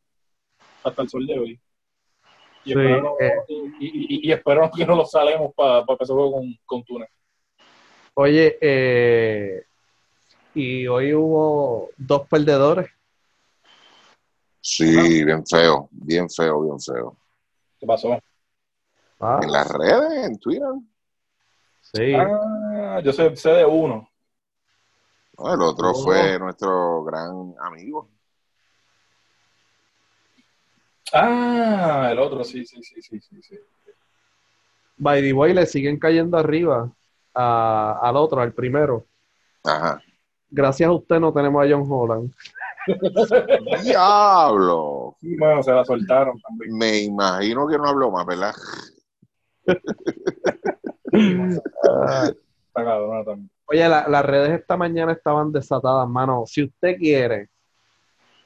hasta 0.82 1.02
el 1.02 1.08
sol 1.08 1.26
de 1.26 1.38
hoy. 1.38 1.60
Y, 2.66 2.72
espero, 2.72 3.16
eh, 3.20 3.32
y, 3.78 4.32
espero, 4.32 4.70
que 4.74 4.84
no 4.84 4.96
lo 4.96 5.04
salemos 5.04 5.54
para 5.54 5.84
pa 5.84 5.92
empezar 5.92 6.16
con, 6.16 6.58
con 6.66 6.84
Túnez. 6.84 7.08
Oye, 8.14 8.58
eh, 8.60 9.64
y 10.52 10.86
hoy 10.88 11.14
hubo 11.14 11.90
dos 11.96 12.26
perdedores. 12.28 12.90
Sí, 14.60 15.24
bien 15.24 15.46
feo, 15.46 15.88
bien 15.92 16.28
feo, 16.28 16.60
bien 16.60 16.80
feo. 16.80 17.16
¿Qué 17.78 17.86
pasó? 17.86 18.18
Ah. 19.20 19.38
En 19.40 19.52
las 19.52 19.68
redes, 19.68 20.26
en 20.26 20.38
Twitter. 20.40 20.72
Sí. 21.82 22.14
Ah, 22.14 23.00
yo 23.04 23.12
sé, 23.12 23.36
sé 23.36 23.50
de 23.50 23.64
uno. 23.64 24.10
el 25.38 25.62
otro 25.62 25.94
fue 25.94 26.36
nuestro 26.40 27.04
gran 27.04 27.54
amigo. 27.60 28.08
Ah, 31.12 32.08
el 32.10 32.18
otro, 32.18 32.44
sí, 32.44 32.64
sí, 32.64 32.82
sí, 32.82 33.00
sí, 33.00 33.20
sí. 33.20 33.42
sí. 33.42 33.56
By 34.96 35.22
the 35.22 35.32
way, 35.32 35.52
le 35.52 35.66
siguen 35.66 35.98
cayendo 35.98 36.38
arriba 36.38 36.90
al 37.34 38.16
otro, 38.16 38.40
al 38.40 38.52
primero. 38.52 39.06
Ajá. 39.64 40.00
Gracias 40.48 40.88
a 40.88 40.92
usted 40.92 41.20
no 41.20 41.32
tenemos 41.32 41.64
a 41.64 41.68
John 41.68 41.84
Holland. 41.88 42.32
¡Diablo! 43.82 45.16
Sí, 45.20 45.36
bueno, 45.36 45.62
se 45.62 45.72
la 45.72 45.84
soltaron 45.84 46.40
también. 46.40 46.76
Me 46.76 47.00
imagino 47.00 47.66
que 47.66 47.76
no 47.76 47.88
habló 47.88 48.10
más, 48.10 48.26
¿verdad? 48.26 48.54
Oye, 53.68 53.88
las 53.88 54.24
redes 54.24 54.60
esta 54.60 54.76
mañana 54.76 55.12
estaban 55.12 55.50
desatadas, 55.50 56.08
mano. 56.08 56.44
Si 56.46 56.62
usted 56.62 56.96
quiere, 56.96 57.48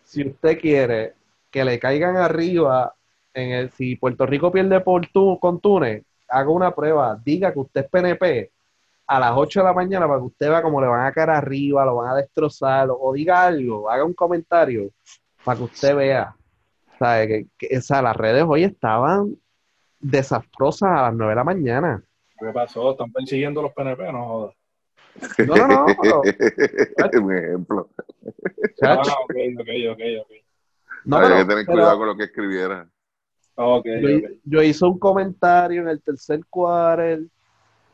si 0.05 0.27
usted 0.27 0.59
quiere 0.59 1.15
que 1.51 1.65
le 1.65 1.79
caigan 1.79 2.17
arriba 2.17 2.95
en 3.35 3.51
el, 3.51 3.71
si 3.71 3.97
Puerto 3.97 4.27
Rico 4.27 4.51
pierde 4.51 4.81
por 4.81 5.07
tu, 5.09 5.39
con 5.39 5.61
Túnez, 5.61 6.05
haga 6.29 6.51
una 6.51 6.75
prueba, 6.75 7.21
diga 7.23 7.53
que 7.53 7.59
usted 7.59 7.83
es 7.83 7.91
PNP 7.91 8.51
a 9.07 9.19
las 9.19 9.33
8 9.35 9.61
de 9.61 9.65
la 9.65 9.73
mañana 9.73 10.07
para 10.07 10.21
que 10.21 10.27
usted 10.27 10.49
vea 10.49 10.63
cómo 10.63 10.81
le 10.81 10.87
van 10.87 11.07
a 11.07 11.13
caer 11.13 11.31
arriba, 11.31 11.85
lo 11.85 11.97
van 11.97 12.11
a 12.11 12.15
destrozar, 12.15 12.89
o, 12.91 13.13
diga 13.13 13.45
algo, 13.45 13.91
haga 13.91 14.05
un 14.05 14.15
comentario 14.15 14.91
para 15.45 15.59
que 15.59 15.65
usted 15.65 15.97
vea. 15.97 16.37
¿Sabe? 16.99 17.47
Que, 17.59 17.77
o 17.77 17.81
sea, 17.81 18.03
las 18.03 18.17
redes 18.17 18.45
hoy 18.47 18.63
estaban 18.63 19.37
desastrosas 19.99 20.91
a 20.91 21.03
las 21.03 21.15
9 21.15 21.31
de 21.31 21.37
la 21.37 21.45
mañana. 21.45 22.05
¿Qué 22.39 22.53
pasó? 22.53 22.93
¿Están 22.93 23.11
persiguiendo 23.11 23.63
los 23.63 23.73
PNP? 23.73 24.13
No 24.13 24.27
jodas. 24.27 24.55
No, 25.39 25.57
no, 25.57 25.87
no. 25.87 26.23
un 27.23 27.37
ejemplo. 27.37 27.89
Ah, 28.83 28.95
ok, 28.95 29.35
ok, 29.59 29.69
ok, 29.93 30.01
ok. 30.23 30.33
No, 31.05 31.17
Había 31.17 31.39
que 31.39 31.45
tener 31.45 31.67
cuidado 31.67 31.99
con 31.99 32.07
lo 32.09 32.17
que 32.17 32.25
escribiera. 32.25 32.89
Okay, 33.55 34.23
yo, 34.23 34.29
yo, 34.45 34.63
hice 34.63 34.85
un 34.85 34.99
comentario 34.99 35.83
en 35.83 35.89
el 35.89 36.01
tercer 36.01 36.41
cuarto. 36.49 37.27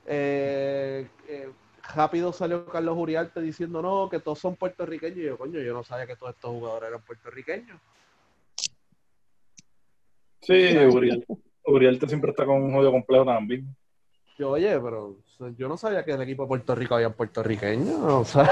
Eh, 0.06 1.08
eh, 1.28 1.50
rápido 1.94 2.32
salió 2.32 2.66
Carlos 2.66 2.96
Uriarte 2.96 3.40
diciendo 3.40 3.82
no, 3.82 4.08
que 4.08 4.20
todos 4.20 4.38
son 4.38 4.56
puertorriqueños. 4.56 5.18
Y 5.18 5.24
yo, 5.24 5.38
coño, 5.38 5.60
yo 5.60 5.72
no 5.72 5.82
sabía 5.82 6.06
que 6.06 6.16
todos 6.16 6.34
estos 6.34 6.50
jugadores 6.50 6.88
eran 6.88 7.02
puertorriqueños. 7.02 7.80
Sí, 10.40 10.76
Uriarte, 10.76 11.26
Uriarte 11.64 12.08
siempre 12.08 12.30
está 12.30 12.44
con 12.44 12.62
un 12.62 12.72
juego 12.72 12.92
complejo 12.92 13.24
también. 13.24 13.66
Yo, 14.38 14.50
oye, 14.50 14.78
pero 14.78 15.16
yo 15.56 15.68
no 15.68 15.76
sabía 15.76 16.04
que 16.04 16.12
el 16.12 16.22
equipo 16.22 16.42
de 16.42 16.48
Puerto 16.48 16.74
Rico 16.74 16.94
había 16.94 17.10
puertorriqueños. 17.10 17.98
O 17.98 18.24
sea, 18.24 18.48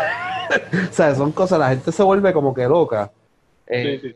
o 0.90 0.92
sea, 0.92 1.14
son 1.14 1.32
cosas, 1.32 1.58
la 1.58 1.70
gente 1.70 1.92
se 1.92 2.02
vuelve 2.02 2.32
como 2.32 2.54
que 2.54 2.64
loca. 2.64 3.12
Eh, 3.66 4.14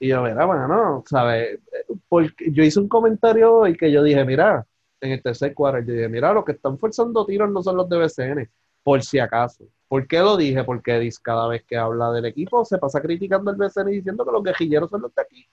y 0.00 0.08
yo, 0.08 0.22
mira, 0.22 0.44
bueno, 0.44 0.68
no, 0.68 1.04
¿sabes? 1.06 1.60
Porque 2.08 2.50
yo 2.50 2.62
hice 2.62 2.80
un 2.80 2.88
comentario 2.88 3.66
y 3.66 3.76
que 3.76 3.90
yo 3.90 4.02
dije, 4.02 4.24
mira, 4.24 4.66
en 5.00 5.12
el 5.12 5.22
tercer 5.22 5.54
cuadro, 5.54 5.80
yo 5.80 5.92
dije, 5.92 6.08
mira, 6.08 6.32
los 6.32 6.44
que 6.44 6.52
están 6.52 6.78
forzando 6.78 7.24
tiros 7.24 7.50
no 7.50 7.62
son 7.62 7.76
los 7.76 7.88
de 7.88 7.98
BCN, 7.98 8.50
por 8.82 9.02
si 9.02 9.18
acaso. 9.18 9.64
¿Por 9.88 10.06
qué 10.06 10.18
lo 10.18 10.36
dije? 10.36 10.64
Porque 10.64 11.10
cada 11.22 11.48
vez 11.48 11.64
que 11.64 11.76
habla 11.76 12.10
del 12.10 12.26
equipo 12.26 12.64
se 12.64 12.78
pasa 12.78 13.00
criticando 13.00 13.50
el 13.50 13.56
BCN 13.56 13.90
diciendo 13.90 14.24
que 14.24 14.32
los 14.32 14.42
guerrilleros 14.42 14.90
son 14.90 15.02
los 15.02 15.14
de 15.14 15.22
aquí. 15.22 15.48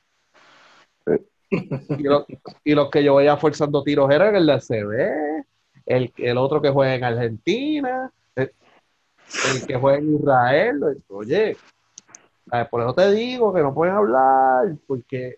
y, 2.64 2.74
los 2.74 2.90
que 2.90 3.04
yo 3.04 3.16
veía 3.16 3.38
forzando 3.38 3.84
tiros 3.84 4.10
eran 4.10 4.36
el 4.36 4.46
de 4.46 4.60
CB, 4.60 5.46
el, 5.86 6.14
el 6.18 6.38
otro 6.38 6.62
que 6.62 6.70
juega 6.70 6.96
en 6.96 7.04
Argentina, 7.04 8.12
el, 8.36 8.52
el 9.54 9.68
que 9.68 9.76
juega 9.76 9.98
en 10.00 10.16
Israel. 10.16 11.04
Oye, 11.10 11.58
por 12.70 12.82
eso 12.82 12.94
te 12.94 13.12
digo 13.12 13.54
que 13.54 13.62
no 13.62 13.74
pueden 13.74 13.96
hablar, 13.96 14.76
porque 14.86 15.38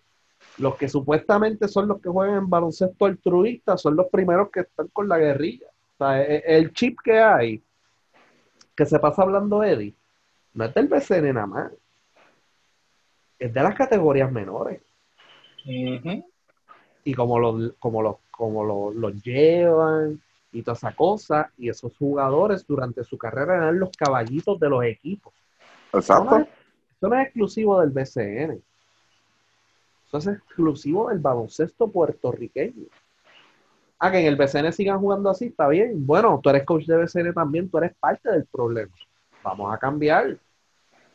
los 0.58 0.76
que 0.76 0.88
supuestamente 0.88 1.68
son 1.68 1.86
los 1.88 2.00
que 2.00 2.08
juegan 2.08 2.38
en 2.38 2.50
baloncesto 2.50 3.06
altruista 3.06 3.78
son 3.78 3.96
los 3.96 4.06
primeros 4.08 4.50
que 4.50 4.60
están 4.60 4.88
con 4.88 5.08
la 5.08 5.18
guerrilla. 5.18 5.68
E, 6.00 6.42
e, 6.44 6.56
el 6.56 6.72
chip 6.72 6.98
que 7.04 7.20
hay, 7.20 7.62
que 8.74 8.84
se 8.84 8.98
pasa 8.98 9.22
hablando 9.22 9.62
Eddie, 9.62 9.94
no 10.54 10.64
es 10.64 10.74
del 10.74 10.88
BCN 10.88 11.34
nada 11.34 11.46
más. 11.46 11.72
Es 13.38 13.52
de 13.52 13.62
las 13.62 13.74
categorías 13.74 14.30
menores. 14.30 14.80
Y 15.64 17.14
como 17.14 17.38
los, 17.38 17.74
como 17.78 18.02
los, 18.02 18.16
como 18.30 18.92
los, 18.92 19.22
llevan 19.22 20.20
y 20.52 20.62
toda 20.62 20.76
esa 20.76 20.92
cosa, 20.94 21.52
y 21.56 21.68
esos 21.68 21.96
jugadores 21.96 22.66
durante 22.66 23.04
su 23.04 23.16
carrera 23.18 23.56
eran 23.56 23.78
los 23.78 23.90
caballitos 23.96 24.58
de 24.58 24.68
los 24.68 24.84
equipos. 24.84 25.32
Exacto 25.92 26.46
no 27.08 27.16
es 27.16 27.26
exclusivo 27.26 27.80
del 27.80 27.90
BCN. 27.90 28.62
Eso 30.06 30.18
es 30.18 30.26
exclusivo 30.26 31.08
del 31.08 31.18
baloncesto 31.18 31.90
puertorriqueño. 31.90 32.86
Ah, 33.98 34.10
que 34.10 34.20
en 34.20 34.26
el 34.26 34.36
BCN 34.36 34.72
sigan 34.72 35.00
jugando 35.00 35.30
así, 35.30 35.46
está 35.46 35.68
bien. 35.68 36.06
Bueno, 36.06 36.40
tú 36.42 36.50
eres 36.50 36.64
coach 36.64 36.86
de 36.86 36.96
BCN 36.96 37.32
también, 37.32 37.70
tú 37.70 37.78
eres 37.78 37.94
parte 37.94 38.30
del 38.30 38.44
problema. 38.46 38.94
Vamos 39.42 39.72
a 39.72 39.78
cambiar 39.78 40.36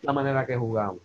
la 0.01 0.13
manera 0.13 0.45
que 0.45 0.55
jugamos. 0.55 1.01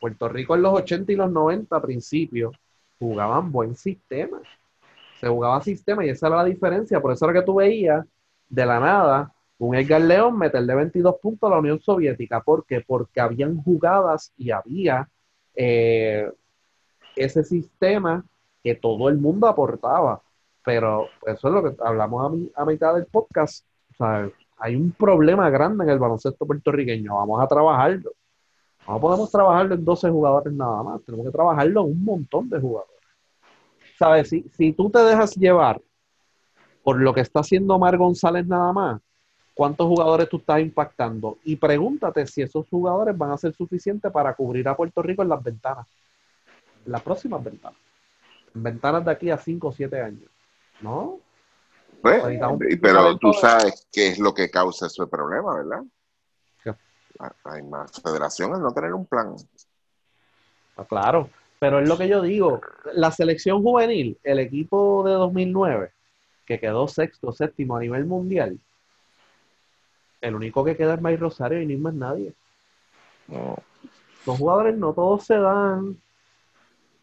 Puerto 0.00 0.28
Rico 0.28 0.54
en 0.54 0.62
los 0.62 0.72
80 0.72 1.12
y 1.12 1.16
los 1.16 1.30
90 1.30 1.76
a 1.76 1.82
principios 1.82 2.56
jugaban 2.98 3.52
buen 3.52 3.76
sistema. 3.76 4.40
Se 5.20 5.28
jugaba 5.28 5.60
sistema 5.60 6.04
y 6.04 6.10
esa 6.10 6.28
era 6.28 6.36
la 6.36 6.44
diferencia. 6.44 7.00
Por 7.00 7.12
eso 7.12 7.24
era 7.26 7.40
que 7.40 7.46
tú 7.46 7.56
veías 7.56 8.06
de 8.48 8.66
la 8.66 8.80
nada 8.80 9.32
un 9.58 9.74
Edgar 9.74 10.00
León 10.00 10.38
meterle 10.38 10.74
22 10.74 11.16
puntos 11.20 11.48
a 11.48 11.54
la 11.54 11.60
Unión 11.60 11.80
Soviética. 11.80 12.40
¿Por 12.40 12.64
qué? 12.64 12.80
Porque 12.80 13.20
habían 13.20 13.60
jugadas 13.62 14.32
y 14.36 14.50
había 14.50 15.08
eh, 15.54 16.30
ese 17.16 17.42
sistema 17.44 18.24
que 18.62 18.76
todo 18.76 19.08
el 19.08 19.18
mundo 19.18 19.48
aportaba. 19.48 20.22
Pero 20.64 21.08
eso 21.26 21.48
es 21.48 21.54
lo 21.54 21.62
que 21.62 21.76
hablamos 21.82 22.50
a, 22.54 22.64
mitad 22.64 22.94
del 22.94 23.06
podcast. 23.06 23.64
hay 24.58 24.76
un 24.76 24.92
problema 24.92 25.50
grande 25.50 25.84
en 25.84 25.90
el 25.90 25.98
baloncesto 25.98 26.46
puertorriqueño. 26.46 27.16
Vamos 27.16 27.42
a 27.42 27.48
trabajarlo. 27.48 28.12
No 28.86 29.00
podemos 29.00 29.30
trabajarlo 29.30 29.74
en 29.74 29.84
12 29.84 30.10
jugadores 30.10 30.52
nada 30.52 30.82
más. 30.82 31.02
Tenemos 31.04 31.26
que 31.26 31.32
trabajarlo 31.32 31.80
en 31.82 31.86
un 31.88 32.04
montón 32.04 32.48
de 32.48 32.60
jugadores. 32.60 32.94
¿Sabes? 33.98 34.28
Si, 34.28 34.42
si 34.50 34.72
tú 34.72 34.88
te 34.88 35.00
dejas 35.00 35.34
llevar 35.34 35.80
por 36.84 37.00
lo 37.00 37.12
que 37.12 37.20
está 37.20 37.40
haciendo 37.40 37.78
Mar 37.78 37.96
González 37.98 38.46
nada 38.46 38.72
más, 38.72 39.00
cuántos 39.58 39.88
jugadores 39.88 40.28
tú 40.28 40.36
estás 40.36 40.60
impactando 40.60 41.38
y 41.42 41.56
pregúntate 41.56 42.24
si 42.28 42.42
esos 42.42 42.68
jugadores 42.68 43.18
van 43.18 43.32
a 43.32 43.36
ser 43.36 43.52
suficientes 43.52 44.12
para 44.12 44.32
cubrir 44.32 44.68
a 44.68 44.76
Puerto 44.76 45.02
Rico 45.02 45.22
en 45.22 45.30
las 45.30 45.42
ventanas, 45.42 45.84
en 46.86 46.92
las 46.92 47.02
próximas 47.02 47.42
ventanas, 47.42 47.76
en 48.54 48.62
ventanas 48.62 49.04
de 49.04 49.10
aquí 49.10 49.30
a 49.32 49.36
5 49.36 49.66
o 49.66 49.72
7 49.72 50.00
años, 50.00 50.30
¿no? 50.80 51.18
Pues, 52.00 52.22
pero 52.80 53.18
tú 53.18 53.32
sabes 53.32 53.88
qué 53.90 54.06
es 54.06 54.20
lo 54.20 54.32
que 54.32 54.48
causa 54.48 54.86
ese 54.86 55.04
problema, 55.08 55.56
¿verdad? 55.56 55.82
Hay 57.42 57.64
más 57.64 58.00
federaciones 58.00 58.60
no 58.60 58.72
tener 58.72 58.94
un 58.94 59.06
plan. 59.06 59.34
Ah, 60.76 60.84
claro, 60.84 61.30
pero 61.58 61.80
es 61.80 61.88
lo 61.88 61.98
que 61.98 62.06
yo 62.06 62.22
digo, 62.22 62.60
la 62.92 63.10
selección 63.10 63.64
juvenil, 63.64 64.20
el 64.22 64.38
equipo 64.38 65.02
de 65.04 65.14
2009, 65.14 65.90
que 66.46 66.60
quedó 66.60 66.86
sexto, 66.86 67.32
séptimo 67.32 67.76
a 67.76 67.80
nivel 67.80 68.04
mundial, 68.04 68.60
el 70.20 70.34
único 70.34 70.64
que 70.64 70.76
queda 70.76 70.94
es 70.94 71.02
Mike 71.02 71.18
Rosario 71.18 71.60
y 71.60 71.66
ni 71.66 71.76
más 71.76 71.94
nadie. 71.94 72.32
Los 74.26 74.38
jugadores 74.38 74.76
no 74.76 74.92
todos 74.92 75.24
se 75.24 75.36
dan. 75.36 75.96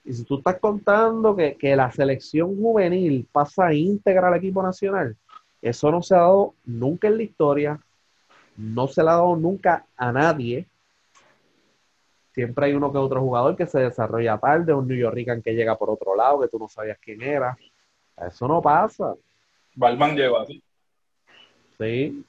Y 0.04 0.14
si 0.14 0.24
tú 0.24 0.38
estás 0.38 0.60
contando 0.60 1.36
que, 1.36 1.56
que 1.56 1.76
la 1.76 1.92
selección 1.92 2.56
juvenil 2.56 3.28
pasa 3.32 3.74
íntegra 3.74 4.28
al 4.28 4.36
equipo 4.36 4.62
nacional, 4.62 5.16
eso 5.62 5.90
no 5.92 6.02
se 6.02 6.14
ha 6.14 6.20
dado 6.20 6.54
nunca 6.66 7.08
en 7.08 7.18
la 7.18 7.24
historia, 7.24 7.80
no 8.58 8.88
se 8.88 9.02
le 9.02 9.10
ha 9.10 9.14
dado 9.14 9.36
nunca 9.36 9.86
a 9.98 10.12
nadie. 10.12 10.68
Siempre 12.34 12.68
hay 12.68 12.74
uno 12.74 12.92
que 12.92 12.98
otro 12.98 13.22
jugador 13.22 13.56
que 13.56 13.66
se 13.66 13.80
desarrolla 13.80 14.38
tarde, 14.38 14.74
un 14.74 14.88
New 14.88 14.98
Yorker 14.98 15.42
que 15.42 15.54
llega 15.56 15.78
por 15.78 15.90
otro 15.90 16.16
lado, 16.16 16.42
que 16.42 16.50
tú 16.50 16.60
no 16.60 16.68
sabías 16.68 17.00
quién 17.00 17.22
era. 17.22 17.58
Eso 18.16 18.48
no 18.48 18.62
pasa. 18.62 19.16
Balman 19.74 20.16
lleva 20.16 20.44
así. 20.44 20.62
Sí. 21.80 22.24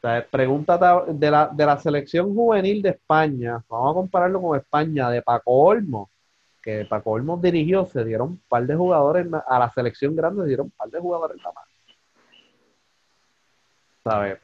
Sea, 0.00 0.24
pregúntate 0.30 1.12
de 1.12 1.30
la, 1.30 1.52
la 1.56 1.78
selección 1.78 2.32
juvenil 2.32 2.82
de 2.82 2.90
España, 2.90 3.64
vamos 3.68 3.90
a 3.90 3.94
compararlo 3.94 4.40
con 4.40 4.56
España, 4.56 5.10
de 5.10 5.22
Paco 5.22 5.50
Olmo, 5.50 6.10
que 6.62 6.84
Paco 6.84 7.10
Olmo 7.12 7.36
dirigió, 7.36 7.84
se 7.84 8.04
dieron 8.04 8.28
un 8.28 8.42
par 8.48 8.64
de 8.64 8.76
jugadores, 8.76 9.26
a 9.46 9.58
la 9.58 9.70
selección 9.70 10.14
grande 10.14 10.42
se 10.42 10.48
dieron 10.48 10.66
un 10.66 10.70
par 10.70 10.88
de 10.88 11.00
jugadores 11.00 11.36
nada 11.38 11.52
más. 11.52 11.64
¿Sabes? 14.04 14.38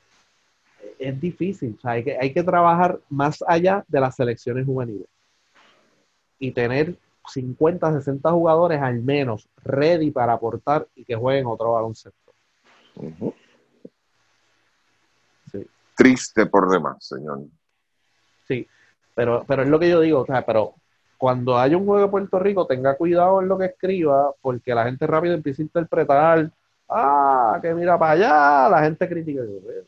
Es 0.98 1.20
difícil, 1.20 1.78
hay 1.84 2.02
que, 2.02 2.18
hay 2.20 2.32
que 2.32 2.42
trabajar 2.42 2.98
más 3.08 3.42
allá 3.46 3.84
de 3.86 4.00
las 4.00 4.16
selecciones 4.16 4.66
juveniles 4.66 5.06
y 6.38 6.50
tener 6.50 6.96
50, 7.28 7.92
60 7.92 8.30
jugadores 8.32 8.82
al 8.82 9.00
menos 9.02 9.48
ready 9.62 10.10
para 10.10 10.32
aportar 10.32 10.86
y 10.96 11.04
que 11.04 11.14
jueguen 11.14 11.46
otro 11.46 11.72
baloncesto. 11.72 12.32
Triste 15.96 16.46
por 16.46 16.70
demás, 16.70 16.96
señor. 17.06 17.40
Sí, 18.46 18.66
pero, 19.14 19.44
pero 19.46 19.62
es 19.62 19.68
lo 19.68 19.78
que 19.78 19.88
yo 19.88 20.00
digo, 20.00 20.20
o 20.20 20.26
sea, 20.26 20.44
pero 20.44 20.74
cuando 21.16 21.58
haya 21.58 21.76
un 21.76 21.86
juego 21.86 22.02
de 22.02 22.10
Puerto 22.10 22.38
Rico, 22.38 22.66
tenga 22.66 22.96
cuidado 22.96 23.40
en 23.40 23.48
lo 23.48 23.56
que 23.56 23.66
escriba, 23.66 24.32
porque 24.40 24.74
la 24.74 24.84
gente 24.84 25.06
rápido 25.06 25.34
empieza 25.34 25.62
a 25.62 25.64
interpretar, 25.64 26.50
ah, 26.88 27.58
que 27.62 27.72
mira 27.74 27.98
para 27.98 28.12
allá, 28.12 28.68
la 28.68 28.82
gente 28.82 29.08
critica. 29.08 29.42
Yo, 29.42 29.60
"Bueno, 29.60 29.82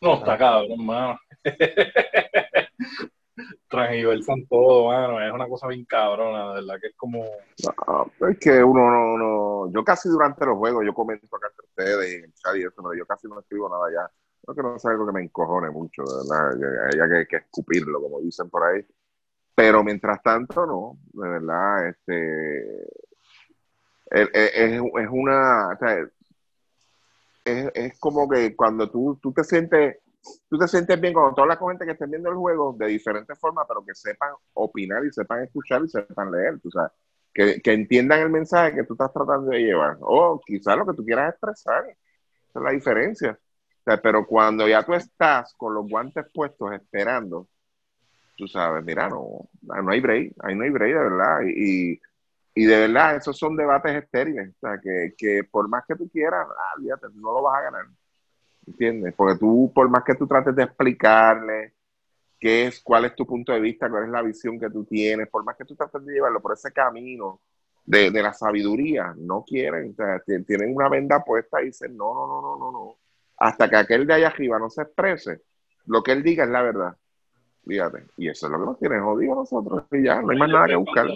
No, 0.00 0.14
está 0.14 0.38
cabrón, 0.38 0.86
mano. 0.86 1.18
Transgiversan 3.68 4.46
todo, 4.46 4.88
mano. 4.88 5.20
Es 5.20 5.32
una 5.32 5.48
cosa 5.48 5.66
bien 5.68 5.84
cabrona, 5.84 6.48
de 6.48 6.54
verdad 6.60 6.80
que 6.80 6.86
es 6.88 6.96
como. 6.96 7.24
No, 7.86 8.28
es 8.28 8.38
que 8.38 8.62
uno 8.62 8.90
no, 8.90 9.18
no, 9.18 9.72
yo 9.72 9.82
casi 9.84 10.08
durante 10.08 10.46
los 10.46 10.56
juegos, 10.56 10.84
yo 10.84 10.94
comento 10.94 11.26
acá 11.36 11.48
entre 11.48 11.66
ustedes 11.66 12.12
y 12.12 12.16
en 12.18 12.24
el 12.24 12.34
chat 12.34 12.56
y 12.56 12.60
eso, 12.62 12.72
pero 12.76 12.94
yo 12.94 13.04
casi 13.06 13.26
no 13.26 13.40
escribo 13.40 13.68
nada 13.68 13.90
ya. 13.92 14.10
Creo 14.42 14.54
que 14.56 14.62
no 14.62 14.76
es 14.76 14.84
algo 14.86 15.06
que 15.06 15.12
me 15.12 15.22
encojone 15.22 15.70
mucho, 15.70 16.02
de 16.02 16.16
verdad, 16.28 16.86
haya 17.08 17.26
que, 17.28 17.36
escupirlo, 17.36 18.00
como 18.00 18.20
dicen 18.20 18.48
por 18.50 18.64
ahí. 18.64 18.84
Pero 19.54 19.84
mientras 19.84 20.22
tanto, 20.22 20.66
no, 20.66 20.98
de 21.14 21.28
verdad, 21.30 21.88
este, 21.88 22.86
es, 24.10 24.28
es- 24.32 24.80
una, 25.10 25.68
o 25.68 25.76
sea, 25.78 26.06
es, 27.44 27.70
es 27.74 27.98
como 27.98 28.28
que 28.28 28.54
cuando 28.56 28.90
tú, 28.90 29.18
tú 29.22 29.32
te 29.32 29.44
sientes, 29.44 29.96
tú 30.48 30.58
te 30.58 30.68
sientes 30.68 31.00
bien 31.00 31.12
cuando 31.14 31.34
tú 31.34 31.42
hablas 31.42 31.58
con 31.58 31.70
gente 31.70 31.84
que 31.86 31.92
estén 31.92 32.10
viendo 32.10 32.28
el 32.30 32.36
juego 32.36 32.74
de 32.78 32.86
diferentes 32.88 33.38
formas, 33.38 33.64
pero 33.68 33.84
que 33.84 33.94
sepan 33.94 34.32
opinar 34.54 35.04
y 35.04 35.12
sepan 35.12 35.44
escuchar 35.44 35.82
y 35.84 35.88
sepan 35.88 36.30
leer, 36.32 36.60
tú 36.60 36.70
sabes, 36.70 36.92
que, 37.32 37.60
que 37.62 37.72
entiendan 37.72 38.20
el 38.20 38.30
mensaje 38.30 38.74
que 38.74 38.84
tú 38.84 38.94
estás 38.94 39.12
tratando 39.12 39.50
de 39.50 39.60
llevar, 39.60 39.96
o 40.00 40.40
quizás 40.44 40.76
lo 40.76 40.86
que 40.86 40.94
tú 40.94 41.04
quieras 41.04 41.30
expresar, 41.30 41.84
esa 41.88 42.58
es 42.60 42.62
la 42.64 42.70
diferencia. 42.72 43.38
Sea, 43.88 44.02
pero 44.02 44.26
cuando 44.26 44.68
ya 44.68 44.82
tú 44.84 44.92
estás 44.94 45.54
con 45.54 45.72
los 45.74 45.88
guantes 45.88 46.26
puestos 46.34 46.72
esperando, 46.72 47.48
tú 48.36 48.48
sabes, 48.48 48.84
mira, 48.84 49.08
no, 49.10 49.48
no 49.62 49.90
hay 49.92 50.00
break, 50.00 50.34
ahí 50.42 50.54
no 50.56 50.64
hay 50.64 50.70
break 50.70 50.94
de 50.94 51.00
verdad, 51.00 51.40
y, 51.46 51.92
y- 52.54 52.64
de 52.66 52.78
verdad, 52.88 53.16
esos 53.16 53.38
son 53.38 53.56
debates 53.56 53.94
estériles, 53.96 54.54
o 54.62 54.68
que, 54.82 55.14
que 55.18 55.44
por 55.50 55.68
más 55.68 55.84
que 55.88 55.96
tú 55.96 56.08
quieras, 56.10 56.46
ah, 56.50 56.74
olvídate, 56.78 57.08
no 57.14 57.32
lo 57.34 57.42
vas 57.42 57.58
a 57.60 57.62
ganar. 57.64 57.86
¿Entiendes? 58.66 59.14
Porque 59.16 59.38
tú, 59.38 59.72
por 59.74 59.88
más 59.90 60.04
que 60.04 60.14
tú 60.16 60.26
trates 60.26 60.54
de 60.56 60.64
explicarle 60.64 61.74
qué 62.40 62.66
es, 62.68 62.80
cuál 62.82 63.06
es 63.06 63.14
tu 63.16 63.26
punto 63.26 63.52
de 63.52 63.60
vista, 63.60 63.90
cuál 63.90 64.04
es 64.04 64.10
la 64.10 64.22
visión 64.22 64.58
que 64.60 64.70
tú 64.70 64.84
tienes, 64.84 65.28
por 65.28 65.44
más 65.44 65.56
que 65.56 65.64
tú 65.66 65.76
trates 65.76 66.04
de 66.06 66.14
llevarlo 66.14 66.40
por 66.42 66.52
ese 66.54 66.72
camino 66.72 67.40
de, 67.84 68.10
de 68.10 68.22
la 68.22 68.32
sabiduría, 68.34 69.14
no 69.18 69.44
quieren, 69.46 69.90
o 69.92 69.94
sea, 69.94 70.20
ti- 70.20 70.44
tienen 70.44 70.74
una 70.76 70.88
venda 70.90 71.24
puesta 71.24 71.62
y 71.62 71.66
dicen, 71.66 71.96
no, 71.96 72.14
no, 72.14 72.26
no, 72.42 72.56
no, 72.58 72.72
no. 72.72 72.98
Hasta 73.38 73.68
que 73.70 73.76
aquel 73.76 74.06
de 74.06 74.14
allá 74.14 74.28
arriba 74.28 74.58
no 74.58 74.68
se 74.70 74.82
exprese, 74.82 75.42
lo 75.86 76.02
que 76.02 76.12
él 76.12 76.22
diga 76.22 76.44
es 76.44 76.50
la 76.50 76.62
verdad. 76.62 76.96
Fíjate. 77.66 78.04
Y 78.16 78.28
eso 78.28 78.46
es 78.46 78.52
lo 78.52 78.58
que 78.58 78.64
nos 78.64 78.78
tiene 78.78 78.98
jodido 79.00 79.34
nosotros. 79.34 79.84
Y 79.92 80.02
ya, 80.04 80.20
no 80.22 80.30
hay 80.30 80.38
más 80.38 80.48
nada 80.48 80.66
que 80.66 80.74
buscar. 80.76 81.06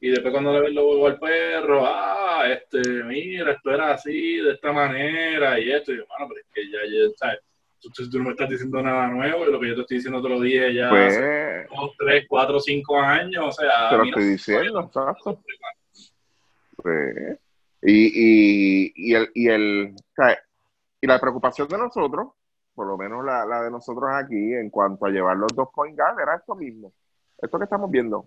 Y 0.00 0.10
después 0.10 0.32
cuando 0.32 0.52
le 0.52 0.60
ven 0.62 0.74
los 0.74 0.84
huevos 0.84 1.12
al 1.12 1.18
perro, 1.20 1.84
ah, 1.86 2.44
este, 2.50 3.04
mira, 3.04 3.52
esto 3.52 3.70
era 3.72 3.92
así, 3.92 4.38
de 4.38 4.52
esta 4.54 4.72
manera, 4.72 5.60
y 5.60 5.70
esto, 5.70 5.92
y 5.92 5.98
yo, 5.98 6.04
mano, 6.08 6.28
pero 6.28 6.40
es 6.40 6.46
que 6.52 6.68
ya, 6.68 6.78
ya, 6.86 7.10
¿sabes? 7.16 7.38
Tú, 7.80 7.88
tú- 7.90 8.10
tú 8.10 8.18
no 8.18 8.24
me 8.24 8.30
estás 8.30 8.48
diciendo 8.48 8.82
nada 8.82 9.06
nuevo, 9.06 9.46
y 9.46 9.52
lo 9.52 9.60
que 9.60 9.68
yo 9.68 9.74
te 9.76 9.80
estoy 9.82 9.96
diciendo 9.98 10.20
te 10.20 10.28
lo 10.28 10.40
dije 10.40 10.74
ya 10.74 10.88
Pues, 10.88 11.16
hace 11.16 11.66
dos, 11.72 11.90
tres, 11.98 12.24
cuatro, 12.28 12.58
cinco 12.58 12.98
años, 12.98 13.44
o 13.46 13.52
sea, 13.52 13.90
te 13.90 13.96
lo 13.98 14.04
estoy 14.04 14.24
diciendo, 14.24 14.80
exacto. 14.80 15.40
Pues, 16.76 17.38
y, 17.82 18.06
y, 18.06 18.92
y, 18.96 19.14
el, 19.14 19.30
y, 19.34 19.48
el, 19.48 19.94
y 21.02 21.06
la 21.08 21.18
preocupación 21.20 21.66
de 21.68 21.78
nosotros, 21.78 22.28
por 22.74 22.86
lo 22.86 22.96
menos 22.96 23.24
la, 23.24 23.44
la 23.44 23.60
de 23.62 23.70
nosotros 23.72 24.08
aquí, 24.14 24.54
en 24.54 24.70
cuanto 24.70 25.04
a 25.06 25.10
llevar 25.10 25.36
los 25.36 25.52
dos 25.54 25.68
point 25.74 25.98
guard, 25.98 26.18
era 26.20 26.36
esto 26.36 26.54
mismo. 26.54 26.92
Esto 27.38 27.58
que 27.58 27.64
estamos 27.64 27.90
viendo. 27.90 28.18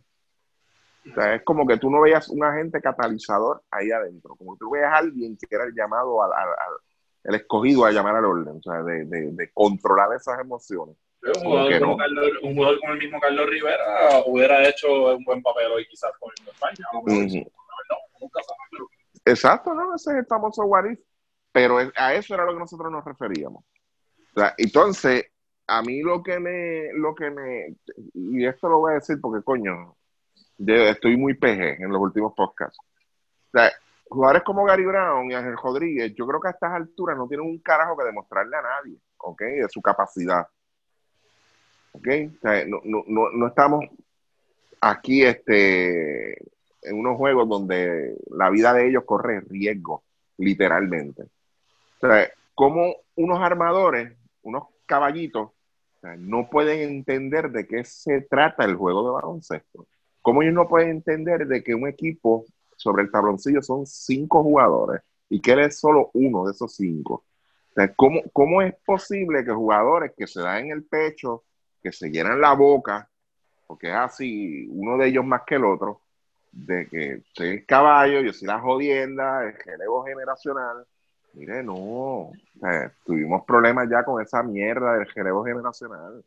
O 1.10 1.14
sea, 1.16 1.36
es 1.36 1.44
como 1.44 1.66
que 1.66 1.78
tú 1.78 1.90
no 1.90 2.02
veías 2.02 2.28
un 2.30 2.44
agente 2.44 2.82
catalizador 2.82 3.62
ahí 3.72 3.92
adentro, 3.92 4.36
como 4.36 4.54
que 4.56 4.60
tú 4.60 4.72
veías 4.72 4.92
a 4.92 4.98
alguien 4.98 5.38
que 5.38 5.56
era 5.56 5.64
el 5.64 5.74
llamado 5.74 6.22
al, 6.22 6.34
al- 6.34 6.50
al- 6.50 6.80
el 7.24 7.36
escogido 7.36 7.86
a 7.86 7.92
llamar 7.92 8.16
al 8.18 8.26
orden, 8.26 8.58
o 8.58 8.62
sea, 8.62 8.84
de, 8.84 9.06
de, 9.06 9.32
de 9.32 9.52
controlar 9.54 10.10
esas 10.14 10.38
emociones. 10.40 10.96
un 11.24 11.44
jugador, 11.44 11.80
como 11.80 11.92
no. 11.94 11.98
Carlos, 11.98 12.32
un 12.44 12.56
jugador 12.56 12.80
como 12.82 12.92
el 12.94 13.00
mismo 13.00 13.20
Carlos 13.22 13.50
Rivera 13.50 14.24
hubiera 14.28 14.68
hecho 14.68 15.16
un 15.16 15.24
buen 15.24 15.42
papel 15.42 15.72
hoy 15.72 15.88
quizás 15.88 16.12
con 16.20 16.30
el 16.38 16.46
de 16.46 16.52
España. 16.52 16.76
Pero 16.92 17.18
Ujú. 17.26 17.38
no, 17.90 17.98
nunca 18.20 18.42
sabe, 18.44 18.60
pero 18.70 18.86
Exacto, 19.26 19.74
¿no? 19.74 19.96
Ese 19.96 20.12
es 20.12 20.18
el 20.18 20.26
famoso 20.26 20.66
what 20.66 20.86
if. 20.86 21.00
Pero 21.56 21.78
a 21.96 22.14
eso 22.14 22.34
era 22.34 22.44
lo 22.44 22.52
que 22.52 22.60
nosotros 22.60 22.92
nos 22.92 23.06
referíamos. 23.06 23.64
Entonces, 24.58 25.28
a 25.66 25.82
mí 25.82 26.02
lo 26.02 26.22
que 26.22 26.38
me, 26.38 26.92
lo 26.92 27.16
que 27.16 27.32
me, 27.32 27.78
y 28.14 28.46
esto 28.46 28.68
lo 28.68 28.80
voy 28.80 28.92
a 28.92 28.96
decir 28.96 29.22
porque 29.22 29.42
coño, 29.42 29.96
yo 30.58 30.74
estoy 30.74 31.16
muy 31.16 31.34
PG 31.36 31.82
en 31.82 31.94
los 31.94 32.02
últimos 32.02 32.34
podcasts. 32.34 32.78
O 33.54 33.60
jugadores 34.10 34.44
como 34.44 34.66
Gary 34.66 34.86
Brown 34.86 35.32
y 35.32 35.34
Ángel 35.34 35.56
Rodríguez, 35.56 36.14
yo 36.14 36.28
creo 36.28 36.42
que 36.42 36.50
a 36.50 36.52
estas 36.52 36.74
alturas 36.74 37.18
no 37.18 37.26
tienen 37.26 37.48
un 37.48 37.60
carajo 37.60 37.96
que 37.96 38.04
demostrarle 38.04 38.58
a 38.58 38.62
nadie, 38.62 38.98
¿ok? 39.20 39.42
De 39.42 39.70
su 39.70 39.82
capacidad. 39.82 40.46
¿Ok? 41.94 42.08
O 42.36 42.40
sea, 42.42 42.66
no, 42.66 42.82
no, 42.84 43.06
no, 43.08 43.30
no 43.32 43.48
estamos 43.48 43.86
aquí 44.82 45.24
este, 45.24 46.34
en 46.82 47.00
unos 47.00 47.16
juegos 47.16 47.48
donde 47.48 48.18
la 48.30 48.50
vida 48.50 48.74
de 48.74 48.90
ellos 48.90 49.06
corre 49.06 49.40
riesgo, 49.40 50.04
literalmente. 50.36 51.30
Como 52.54 52.96
unos 53.16 53.40
armadores, 53.40 54.14
unos 54.44 54.64
caballitos, 54.86 55.52
no 56.18 56.50
pueden 56.50 56.82
entender 56.82 57.50
de 57.52 57.68
qué 57.68 57.84
se 57.84 58.22
trata 58.22 58.64
el 58.64 58.76
juego 58.76 59.06
de 59.06 59.12
baloncesto. 59.12 59.88
¿Cómo 60.22 60.42
ellos 60.42 60.54
no 60.54 60.68
pueden 60.68 60.90
entender 60.90 61.48
de 61.48 61.64
que 61.64 61.74
un 61.76 61.88
equipo 61.88 62.46
sobre 62.76 63.04
el 63.04 63.12
tabloncillo 63.12 63.62
son 63.62 63.86
cinco 63.86 64.44
jugadores 64.44 65.02
y 65.30 65.42
que 65.42 65.54
él 65.54 65.60
es 65.60 65.80
solo 65.80 66.12
uno 66.14 66.46
de 66.46 66.52
esos 66.52 66.76
cinco? 66.76 67.24
¿cómo, 67.96 68.22
¿Cómo 68.32 68.62
es 68.62 68.74
posible 68.86 69.44
que 69.44 69.52
jugadores 69.52 70.14
que 70.16 70.28
se 70.28 70.42
dan 70.42 70.66
en 70.66 70.72
el 70.72 70.84
pecho, 70.84 71.44
que 71.82 71.92
se 71.92 72.10
llenan 72.10 72.40
la 72.40 72.54
boca, 72.54 73.10
porque 73.68 73.90
es 73.90 73.96
así, 73.96 74.68
uno 74.70 74.98
de 74.98 75.08
ellos 75.08 75.26
más 75.26 75.42
que 75.46 75.56
el 75.56 75.66
otro, 75.66 76.02
de 76.52 76.88
que 76.88 77.22
soy 77.34 77.50
el 77.50 77.66
caballo, 77.66 78.22
yo 78.22 78.32
soy 78.32 78.48
la 78.48 78.60
jodienda, 78.60 79.44
el 79.44 79.54
relevo 79.54 80.04
generacional. 80.06 80.86
Mire, 81.36 81.62
no, 81.64 82.32
tuvimos 83.04 83.44
problemas 83.46 83.90
ya 83.90 84.04
con 84.04 84.22
esa 84.22 84.42
mierda 84.42 84.94
del 84.94 85.08
relevo 85.08 85.44
generacional. 85.44 86.24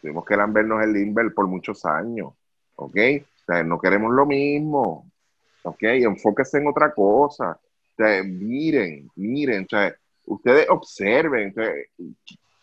Tuvimos 0.00 0.24
que 0.24 0.36
lambernos 0.36 0.82
el 0.82 0.94
limber 0.94 1.32
por 1.34 1.46
muchos 1.46 1.84
años, 1.84 2.32
¿ok? 2.76 2.96
No 3.64 3.78
queremos 3.78 4.12
lo 4.14 4.24
mismo, 4.24 5.10
¿ok? 5.62 5.82
Enfóquese 5.82 6.58
en 6.58 6.68
otra 6.68 6.92
cosa. 6.92 7.58
Miren, 8.24 9.10
miren, 9.16 9.64
o 9.64 9.68
sea, 9.68 9.94
ustedes 10.24 10.66
observen, 10.70 11.52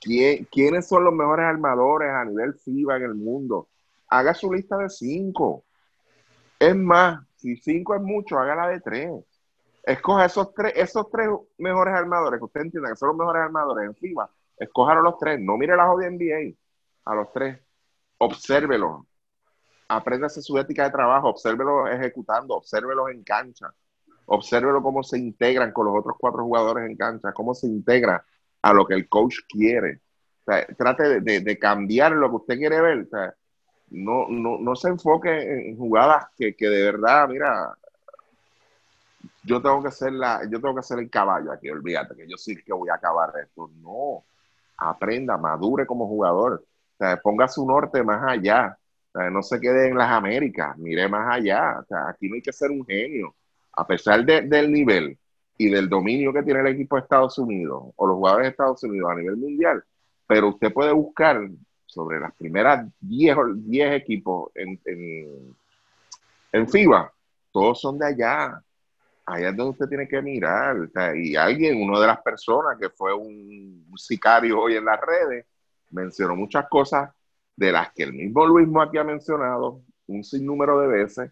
¿quién- 0.01 0.45
¿quiénes 0.51 0.87
son 0.87 1.03
los 1.03 1.13
mejores 1.13 1.45
armadores 1.45 2.09
a 2.09 2.25
nivel 2.25 2.55
FIBA 2.55 2.97
en 2.97 3.03
el 3.03 3.13
mundo? 3.15 3.67
Haga 4.09 4.33
su 4.33 4.51
lista 4.51 4.77
de 4.77 4.89
cinco. 4.89 5.63
Es 6.59 6.75
más, 6.75 7.23
si 7.35 7.55
cinco 7.57 7.93
es 7.93 8.01
mucho, 8.01 8.39
hágala 8.39 8.69
de 8.69 8.79
tres. 8.79 9.11
Escoja 9.87 10.25
esos 10.25 10.53
tres, 10.53 10.73
esos 10.75 11.09
tres 11.09 11.29
mejores 11.57 11.93
armadores, 11.93 12.39
que 12.39 12.45
usted 12.45 12.59
entienda 12.59 12.89
que 12.89 12.97
son 12.97 13.07
los 13.07 13.17
mejores 13.17 13.41
armadores 13.41 13.85
en 13.85 13.95
FIBA. 13.95 14.29
Escójalo 14.57 15.01
los 15.01 15.17
tres. 15.17 15.39
No 15.39 15.55
mire 15.55 15.77
la 15.77 15.87
jodida 15.87 16.09
NBA. 16.09 16.57
A 17.05 17.15
los 17.15 17.31
tres. 17.31 17.57
Obsérvelo. 18.17 19.07
apréndase 19.87 20.41
su 20.41 20.57
ética 20.57 20.83
de 20.83 20.91
trabajo, 20.91 21.29
obsérvelo 21.29 21.87
ejecutando, 21.87 22.55
obsérvelo 22.55 23.07
en 23.07 23.23
cancha, 23.23 23.73
obsérvelo 24.25 24.83
cómo 24.83 25.03
se 25.03 25.17
integran 25.17 25.71
con 25.71 25.85
los 25.85 25.95
otros 25.97 26.17
cuatro 26.19 26.43
jugadores 26.43 26.89
en 26.89 26.97
cancha, 26.97 27.31
cómo 27.31 27.53
se 27.53 27.67
integra 27.67 28.25
a 28.61 28.73
lo 28.73 28.85
que 28.85 28.95
el 28.95 29.07
coach 29.07 29.37
quiere. 29.47 30.01
trate 30.77 31.21
de, 31.21 31.59
cambiar 31.59 32.11
lo 32.11 32.29
que 32.29 32.35
usted 32.35 32.57
quiere 32.57 32.81
ver. 32.81 33.07
no, 33.91 34.27
no, 34.27 34.57
no 34.59 34.75
se 34.75 34.89
enfoque 34.89 35.29
en 35.69 35.77
jugadas 35.77 36.27
que, 36.37 36.55
que 36.57 36.67
de 36.67 36.83
verdad, 36.83 37.29
mira, 37.29 37.77
yo 39.47 39.61
tengo 39.61 39.81
que 39.81 39.91
ser 39.91 40.11
la, 40.11 40.41
yo 40.43 40.59
tengo 40.59 40.75
que 40.75 40.83
ser 40.83 40.99
el 40.99 41.09
caballo 41.09 41.53
aquí, 41.53 41.69
olvídate 41.69 42.15
que 42.15 42.27
yo 42.27 42.37
sí 42.37 42.55
que 42.63 42.73
voy 42.73 42.89
a 42.89 42.95
acabar 42.95 43.31
esto. 43.41 43.71
No, 43.81 44.25
aprenda, 44.77 45.37
madure 45.37 45.85
como 45.85 46.05
jugador. 46.05 46.65
O 46.65 46.97
sea, 46.97 47.17
ponga 47.17 47.47
su 47.47 47.65
norte 47.65 48.03
más 48.03 48.21
allá. 48.27 48.77
O 49.13 49.19
sea, 49.19 49.29
no 49.29 49.41
se 49.41 49.59
quede 49.61 49.87
en 49.87 49.97
las 49.97 50.11
Américas, 50.11 50.77
mire 50.77 51.07
más 51.07 51.35
allá. 51.37 51.79
O 51.79 51.85
sea, 51.85 52.09
aquí 52.09 52.27
no 52.27 52.35
hay 52.35 52.41
que 52.41 52.51
ser 52.51 52.71
un 52.71 52.85
genio. 52.85 53.35
A 53.71 53.87
pesar 53.87 54.25
del 54.25 54.71
nivel 54.71 55.17
y 55.57 55.69
del 55.69 55.87
dominio 55.87 56.33
que 56.33 56.43
tiene 56.43 56.59
el 56.59 56.67
equipo 56.67 56.97
de 56.97 57.03
Estados 57.03 57.37
Unidos 57.37 57.83
o 57.95 58.07
los 58.07 58.17
jugadores 58.17 58.45
de 58.45 58.51
Estados 58.51 58.83
Unidos 58.83 59.11
a 59.11 59.15
nivel 59.15 59.37
mundial, 59.37 59.83
pero 60.27 60.49
usted 60.49 60.73
puede 60.73 60.91
buscar 60.91 61.39
sobre 61.85 62.19
las 62.19 62.33
primeras 62.35 62.85
10 62.99 63.37
equipos 63.93 64.51
en, 64.55 64.79
en, 64.85 65.55
en 66.51 66.67
FIBA, 66.67 67.13
todos 67.51 67.79
son 67.79 67.97
de 67.97 68.07
allá 68.07 68.61
allá 69.27 69.49
es 69.49 69.57
donde 69.57 69.71
usted 69.71 69.87
tiene 69.87 70.07
que 70.07 70.21
mirar. 70.21 70.89
y 71.15 71.35
alguien, 71.35 71.81
una 71.81 71.99
de 71.99 72.07
las 72.07 72.21
personas 72.21 72.77
que 72.79 72.89
fue 72.89 73.13
un, 73.13 73.85
sicario 73.97 74.61
hoy 74.61 74.75
en 74.75 74.85
las 74.85 74.99
redes, 75.01 75.45
mencionó 75.91 76.35
muchas 76.35 76.67
cosas 76.69 77.09
de 77.55 77.71
las 77.71 77.91
que 77.93 78.03
el 78.03 78.13
mismo 78.13 78.45
Luis 78.45 78.67
aquí 78.81 78.97
ha 78.97 79.03
mencionado 79.03 79.81
un 80.07 80.23
sinnúmero 80.23 80.79
de 80.79 80.87
veces 80.87 81.31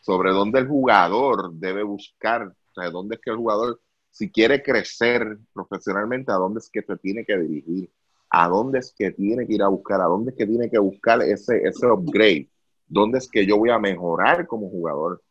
sobre 0.00 0.30
dónde 0.32 0.58
el 0.58 0.66
jugador 0.66 1.52
debe 1.52 1.82
buscar, 1.82 2.52
o 2.76 2.90
dónde 2.90 3.16
es 3.16 3.20
que 3.20 3.30
el 3.30 3.36
jugador, 3.36 3.80
si 4.10 4.30
quiere 4.30 4.62
crecer 4.62 5.38
profesionalmente, 5.52 6.32
a 6.32 6.36
dónde 6.36 6.58
es 6.58 6.70
que 6.70 6.82
se 6.82 6.96
tiene 6.96 7.24
que 7.24 7.36
dirigir, 7.36 7.92
a 8.30 8.48
dónde 8.48 8.78
es 8.80 8.92
que 8.96 9.12
tiene 9.12 9.46
que 9.46 9.54
ir 9.54 9.62
a 9.62 9.68
buscar, 9.68 10.00
a 10.00 10.04
dónde 10.04 10.32
es 10.32 10.36
que 10.36 10.46
tiene 10.46 10.70
que 10.70 10.78
buscar 10.78 11.22
ese, 11.22 11.62
ese 11.62 11.86
upgrade, 11.86 12.48
dónde 12.88 13.18
es 13.18 13.28
que 13.28 13.46
yo 13.46 13.58
voy 13.58 13.70
a 13.70 13.78
mejorar 13.78 14.46
como 14.46 14.68
jugador 14.68 15.22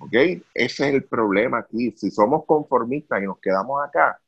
¿Ok? 0.00 0.12
Ese 0.12 0.42
es 0.54 0.80
el 0.80 1.04
problema 1.04 1.58
aquí. 1.58 1.92
Si 1.92 2.10
somos 2.10 2.44
conformistas 2.44 3.22
y 3.22 3.26
nos 3.26 3.38
quedamos 3.38 3.82
acá 3.86 4.20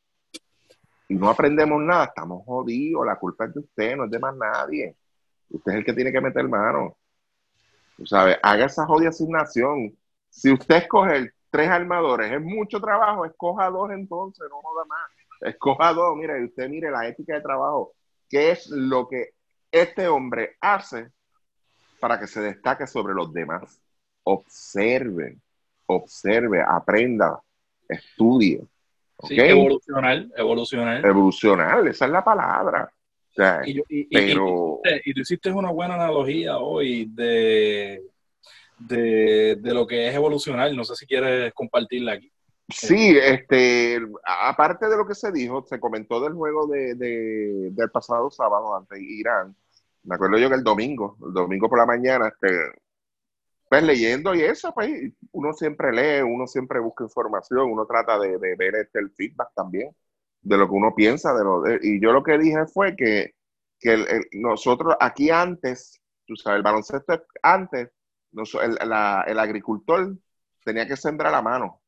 y 1.09 1.15
no 1.15 1.31
aprendemos 1.31 1.81
nada, 1.83 2.05
estamos 2.05 2.45
jodidos. 2.45 3.07
La 3.07 3.17
culpa 3.17 3.47
es 3.47 3.55
de 3.55 3.61
usted, 3.61 3.97
no 3.97 4.05
es 4.05 4.11
de 4.11 4.19
más 4.19 4.37
nadie. 4.37 4.95
Usted 5.51 5.73
es 5.73 5.79
el 5.79 5.85
que 5.85 5.95
tiene 5.95 6.13
que 6.13 6.21
meter 6.21 6.47
mano. 6.47 6.97
Tú 7.97 8.07
sabes, 8.07 8.37
haga 8.43 8.67
esa 8.67 8.87
jodida 8.87 9.09
asignación. 9.09 9.97
Si 10.29 10.53
usted 10.53 10.77
escoge 10.77 11.33
tres 11.51 11.71
armadores, 11.71 12.31
es 12.31 12.41
mucho 12.41 12.79
trabajo, 12.81 13.25
escoja 13.25 13.71
dos 13.71 13.91
entonces, 13.91 14.47
no 14.51 14.61
joda 14.61 14.85
más. 14.85 15.11
Escoja 15.41 15.93
dos, 15.95 16.17
mire, 16.17 16.45
usted 16.45 16.69
mire 16.69 16.91
la 16.91 17.09
ética 17.09 17.35
de 17.35 17.41
trabajo. 17.41 17.95
¿Qué 18.29 18.51
es 18.51 18.69
lo 18.69 19.09
que 19.09 19.31
este 19.73 20.07
hombre 20.09 20.57
hace 20.61 21.11
para 22.01 22.21
que 22.21 22.27
se 22.27 22.41
destaque 22.41 22.87
sobre 22.87 23.15
los 23.15 23.33
demás? 23.33 23.81
Observe, 24.29 25.39
observe, 25.87 26.63
aprenda, 26.63 27.41
estudie. 27.89 28.63
¿okay? 29.17 29.51
evolucionar, 29.51 30.27
evolucionar. 30.37 31.07
Evolucionar, 31.07 31.89
esa 31.89 32.05
es 32.05 32.11
la 32.11 32.25
palabra. 32.25 32.93
y, 33.65 34.05
pero... 34.05 34.81
Y, 35.05 35.15
tú 35.15 35.21
hiciste 35.21 35.51
una 35.51 35.71
buena 35.71 35.95
analogía 35.95 36.59
hoy 36.59 37.07
de, 37.07 38.03
de, 38.79 39.59
lo 39.63 39.87
que 39.87 40.09
es 40.09 40.15
evolucionar. 40.15 40.73
No 40.75 40.85
sé 40.85 40.95
si 40.95 41.07
quieres 41.07 41.53
compartirla 41.55 42.13
aquí. 42.13 42.31
Sí, 42.69 43.17
este, 43.17 43.99
aparte 44.25 44.91
de 44.91 44.97
lo 44.99 45.07
que 45.07 45.15
se 45.15 45.33
dijo, 45.33 45.65
se 45.67 45.81
comentó 45.81 46.21
del 46.21 46.35
juego 46.35 46.67
de, 46.67 46.95
del 46.95 47.91
pasado 47.91 48.31
sábado 48.31 48.77
ante 48.77 49.01
Irán. 49.01 49.57
Me 50.05 50.17
acuerdo 50.17 50.37
yo 50.37 50.51
que 50.51 50.57
el 50.57 50.65
domingo, 50.65 51.17
el 51.27 51.33
domingo 51.33 51.69
por 51.71 51.79
la 51.79 51.87
mañana, 51.87 52.29
este, 52.29 52.49
pues 53.69 53.83
leyendo 53.83 54.35
y 54.35 54.43
eso, 54.43 54.73
pues 54.75 54.91
uno 55.33 55.53
siempre 55.53 55.93
lee, 55.93 56.23
uno 56.23 56.47
siempre 56.47 56.81
busca 56.81 57.05
información, 57.05 57.71
uno 57.71 57.87
trata 57.87 58.19
de, 58.19 58.37
ver 58.39 58.75
este, 58.77 58.99
el 58.99 59.11
feedback 59.11 59.51
también 59.55 59.95
de 60.41 60.57
lo 60.57 60.67
que 60.67 60.75
uno 60.75 60.95
piensa. 60.95 61.35
De 61.35 61.45
lo, 61.45 61.63
y 61.83 62.01
yo 62.01 62.13
lo 62.13 62.23
que 62.23 62.39
dije 62.39 62.67
fue 62.67 62.97
que, 62.97 63.35
nosotros 64.33 64.97
aquí 65.01 65.31
antes, 65.31 66.01
tú 66.27 66.35
sabes, 66.37 66.59
el 66.59 66.63
baloncesto 66.63 67.23
antes, 67.43 67.91
el, 68.33 68.79
el 68.81 69.39
agricultor 69.39 70.17
tenía 70.65 70.87
que 70.87 70.97
sembrar 70.97 71.35
a 71.35 71.43
mano 71.43 71.81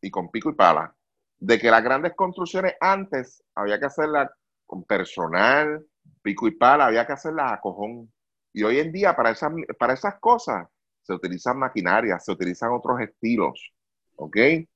y 0.00 0.10
con 0.10 0.30
pico 0.30 0.50
y 0.50 0.54
pala. 0.54 0.94
De 1.38 1.58
que 1.58 1.70
las 1.70 1.82
grandes 1.82 2.14
construcciones 2.14 2.74
antes 2.80 3.42
había 3.54 3.78
que 3.78 3.86
hacerlas 3.86 4.30
con 4.66 4.84
personal, 4.84 5.84
pico 6.22 6.46
y 6.48 6.52
pala, 6.52 6.86
había 6.86 7.06
que 7.06 7.12
hacerlas 7.12 7.52
a 7.52 7.60
cojón. 7.60 8.12
Y 8.52 8.62
hoy 8.62 8.78
en 8.78 8.92
día, 8.92 9.16
para 9.16 9.30
esas, 9.30 9.52
para 9.78 9.94
esas 9.94 10.18
cosas, 10.20 10.68
se 11.04 11.12
utilizan 11.12 11.58
maquinarias, 11.58 12.24
se 12.24 12.32
utilizan 12.32 12.72
otros 12.72 12.98
estilos, 13.00 13.72
¿ok? 14.16 14.34
Que, 14.34 14.68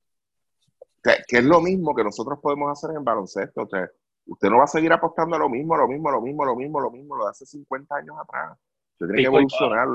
es 1.27 1.45
lo 1.45 1.61
mismo 1.61 1.95
que 1.95 2.05
nosotros 2.05 2.39
podemos 2.41 2.71
hacer 2.71 2.95
en 2.95 3.03
baloncesto. 3.03 3.63
Usted, 3.63 3.91
usted 4.27 4.51
no 4.51 4.59
va 4.59 4.65
a 4.65 4.69
seguir 4.69 4.93
apostando 4.93 5.37
a 5.37 5.39
lo 5.39 5.49
mismo, 5.49 5.77
lo 5.77 5.89
mismo, 5.89 6.11
lo 6.11 6.21
mismo, 6.21 6.45
lo 6.45 6.55
mismo, 6.55 6.81
lo 6.81 6.91
mismo, 6.91 7.17
lo 7.17 7.25
de 7.25 7.31
hace 7.31 7.47
50 7.47 7.97
años 7.97 8.17
atrás. 8.21 8.59
Usted 8.93 9.07
tiene 9.07 9.23
que 9.23 9.27
evolucionar. 9.27 9.89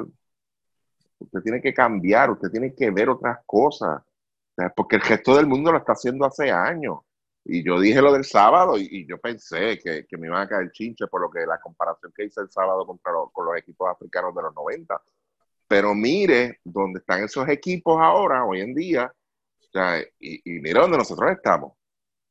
Usted 1.19 1.41
tiene 1.41 1.61
que 1.61 1.73
cambiar, 1.73 2.31
usted 2.31 2.49
tiene 2.49 2.73
que 2.73 2.89
ver 2.89 3.09
otras 3.09 3.39
cosas. 3.45 4.01
Porque 4.75 4.95
el 4.95 5.03
gesto 5.03 5.35
del 5.35 5.45
mundo 5.45 5.71
lo 5.71 5.77
está 5.77 5.93
haciendo 5.93 6.25
hace 6.25 6.51
años. 6.51 6.99
Y 7.45 7.63
yo 7.63 7.79
dije 7.79 8.01
lo 8.01 8.11
del 8.11 8.23
sábado 8.23 8.77
y, 8.77 9.05
yo 9.05 9.19
pensé 9.19 9.77
que, 9.77 10.17
me 10.17 10.27
iban 10.27 10.41
a 10.41 10.47
caer 10.47 10.71
chinche 10.71 11.07
por 11.07 11.21
lo 11.21 11.29
que 11.29 11.45
la 11.45 11.59
comparación 11.59 12.11
que 12.15 12.25
hice 12.25 12.41
el 12.41 12.49
sábado 12.49 12.85
contra 12.87 13.11
con 13.31 13.45
los 13.45 13.57
equipos 13.57 13.87
africanos 13.89 14.33
de 14.33 14.41
los 14.41 14.55
90. 14.55 14.99
Pero 15.73 15.95
mire 15.95 16.59
dónde 16.63 16.99
están 16.99 17.23
esos 17.23 17.49
equipos 17.49 17.99
ahora, 17.99 18.45
hoy 18.45 18.61
en 18.61 18.75
día, 18.75 19.11
y, 20.19 20.41
mire 20.45 20.79
dónde 20.79 20.99
nosotros 20.99 21.31
estamos. 21.31 21.73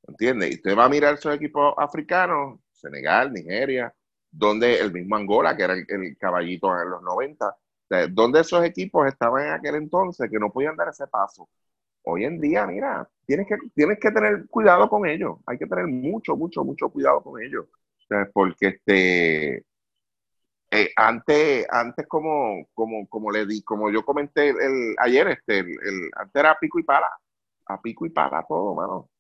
¿Entiende? 0.06 0.48
Y 0.48 0.54
usted 0.54 0.78
va 0.78 0.84
a 0.84 0.88
mirar 0.88 1.14
esos 1.14 1.34
equipos 1.34 1.74
africanos, 1.76 2.60
Senegal, 2.70 3.32
Nigeria, 3.32 3.92
donde 4.30 4.78
el 4.78 4.92
mismo 4.92 5.16
Angola, 5.16 5.56
que 5.56 5.64
era 5.64 5.74
el, 5.74 6.16
caballito 6.18 6.68
en 6.80 6.90
los 6.90 7.02
90, 7.02 7.56
donde 8.10 8.42
esos 8.42 8.64
equipos 8.64 9.08
estaban 9.08 9.44
en 9.44 9.52
aquel 9.54 9.74
entonces 9.74 10.30
que 10.30 10.38
no 10.38 10.52
podían 10.52 10.76
dar 10.76 10.90
ese 10.90 11.08
paso. 11.08 11.48
Hoy 12.02 12.24
en 12.24 12.40
día, 12.40 12.64
mira, 12.64 13.10
tienes 13.26 13.48
que, 13.48 13.56
tienes 13.74 13.98
que 13.98 14.12
tener 14.12 14.46
cuidado 14.46 14.88
con 14.88 15.04
ellos. 15.04 15.38
Hay 15.46 15.58
que 15.58 15.66
tener 15.66 15.88
mucho, 15.88 16.36
mucho, 16.36 16.62
mucho 16.62 16.88
cuidado 16.90 17.20
con 17.20 17.42
ellos. 17.42 17.66
porque 18.32 18.68
este, 18.68 19.64
eh, 20.74 20.90
antes, 20.96 21.66
antes 21.70 22.06
como, 22.08 22.66
como, 22.72 23.06
como 23.06 23.30
le 23.30 23.44
di, 23.44 23.62
como 23.62 23.90
yo 23.90 24.02
comenté 24.06 24.48
el, 24.48 24.94
ayer, 24.96 25.28
este, 25.28 25.58
el, 25.58 26.10
antes 26.16 26.34
era 26.34 26.58
pico 26.58 26.78
y 26.78 26.82
pala, 26.82 27.10
a 27.66 27.78
pico 27.82 28.06
y 28.06 28.08
pala 28.08 28.42
todo, 28.48 28.74
mano. 28.74 29.10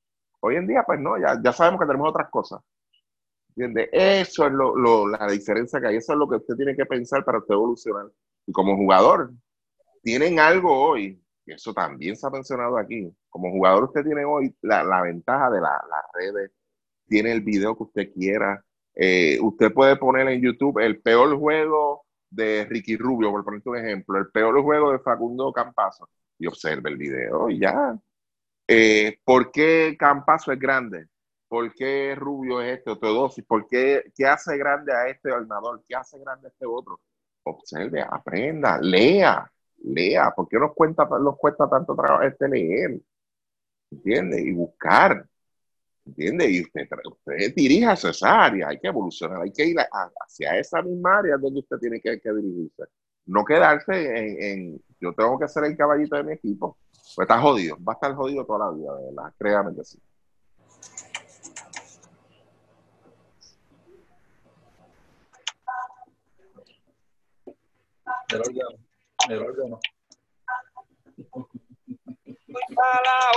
Hoy 0.40 0.56
en 0.56 0.66
día, 0.66 0.82
pues 0.86 0.98
no, 0.98 1.18
ya, 1.18 1.38
ya 1.44 1.52
sabemos 1.52 1.78
que 1.78 1.86
tenemos 1.86 2.08
otras 2.08 2.30
cosas. 2.30 2.62
¿Entiende? 3.50 3.90
Eso 3.92 4.46
es 4.46 4.52
lo, 4.52 4.74
lo, 4.74 5.06
la 5.06 5.26
diferencia 5.26 5.78
que 5.78 5.88
hay, 5.88 5.96
eso 5.96 6.14
es 6.14 6.18
lo 6.18 6.26
que 6.26 6.36
usted 6.36 6.56
tiene 6.56 6.74
que 6.74 6.86
pensar 6.86 7.22
para 7.22 7.36
usted 7.36 7.52
evolucionar. 7.52 8.06
Y 8.46 8.52
como 8.52 8.74
jugador, 8.74 9.30
tienen 10.02 10.40
algo 10.40 10.74
hoy, 10.74 11.22
y 11.44 11.52
eso 11.52 11.74
también 11.74 12.16
se 12.16 12.26
ha 12.26 12.30
mencionado 12.30 12.78
aquí, 12.78 13.14
como 13.28 13.50
jugador 13.50 13.84
usted 13.84 14.04
tiene 14.04 14.24
hoy 14.24 14.56
la, 14.62 14.82
la 14.84 15.02
ventaja 15.02 15.50
de 15.50 15.60
las 15.60 15.82
redes, 16.14 16.50
tiene 17.06 17.30
el 17.30 17.42
video 17.42 17.76
que 17.76 17.82
usted 17.82 18.12
quiera, 18.14 18.64
eh, 18.94 19.38
usted 19.40 19.72
puede 19.72 19.96
poner 19.96 20.28
en 20.28 20.42
YouTube 20.42 20.78
el 20.80 21.00
peor 21.00 21.36
juego 21.38 22.04
de 22.30 22.64
Ricky 22.64 22.96
Rubio, 22.96 23.30
por 23.30 23.44
ponerte 23.44 23.68
un 23.68 23.76
ejemplo, 23.78 24.18
el 24.18 24.30
peor 24.30 24.60
juego 24.62 24.92
de 24.92 24.98
Facundo 24.98 25.52
Campazo, 25.52 26.08
y 26.38 26.46
observe 26.46 26.90
el 26.90 26.96
video 26.96 27.48
y 27.50 27.60
ya. 27.60 27.96
Eh, 28.68 29.18
¿Por 29.24 29.50
qué 29.52 29.96
Campazo 29.98 30.52
es 30.52 30.58
grande? 30.58 31.06
¿Por 31.48 31.74
qué 31.74 32.14
Rubio 32.16 32.62
es 32.62 32.78
este 32.78 32.90
o 32.90 32.98
Teodosis? 32.98 33.44
¿Por 33.44 33.68
qué, 33.68 34.04
qué 34.14 34.26
hace 34.26 34.56
grande 34.56 34.92
a 34.94 35.08
este 35.08 35.30
armador? 35.30 35.82
¿Qué 35.86 35.94
hace 35.94 36.18
grande 36.18 36.48
a 36.48 36.50
este 36.50 36.64
otro? 36.66 37.00
Observe, 37.44 38.00
aprenda, 38.00 38.78
lea, 38.80 39.50
lea. 39.84 40.30
¿Por 40.34 40.48
qué 40.48 40.58
nos, 40.58 40.72
cuenta, 40.74 41.04
nos 41.04 41.36
cuesta 41.36 41.68
tanto 41.68 41.94
trabajo 41.94 42.22
este 42.22 42.48
leer? 42.48 42.98
¿Entiende? 43.90 44.40
Y 44.40 44.52
buscar. 44.52 45.26
¿Entiende? 46.04 46.50
Y 46.50 46.62
usted, 46.62 46.88
usted 47.04 47.54
dirija 47.54 47.92
hacia 47.92 48.10
esa 48.10 48.44
área, 48.44 48.68
hay 48.68 48.78
que 48.78 48.88
evolucionar, 48.88 49.42
hay 49.42 49.52
que 49.52 49.66
ir 49.66 49.76
hacia 49.78 50.58
esa 50.58 50.82
misma 50.82 51.18
área 51.18 51.36
donde 51.36 51.60
usted 51.60 51.76
tiene 51.78 52.00
que, 52.00 52.18
dirigirse. 52.22 52.84
No 53.26 53.44
quedarse 53.44 54.52
en, 54.52 54.82
yo 55.00 55.14
tengo 55.14 55.38
que 55.38 55.46
ser 55.46 55.64
el 55.64 55.76
caballito 55.76 56.16
de 56.16 56.24
mi 56.24 56.32
equipo. 56.32 56.78
Pues 57.14 57.26
está 57.26 57.40
jodido, 57.40 57.76
va 57.82 57.92
a 57.92 57.94
estar 57.94 58.14
jodido 58.14 58.44
toda 58.44 58.66
la 58.66 58.72
vida, 58.72 58.96
de 58.96 59.04
verdad, 59.06 59.34
créame 59.38 59.74
que 59.76 59.84
sí. 59.84 59.98
El 68.28 68.40
órgano. 68.40 68.78
El 69.28 69.38
órgano. 69.38 69.80
para 72.74 73.32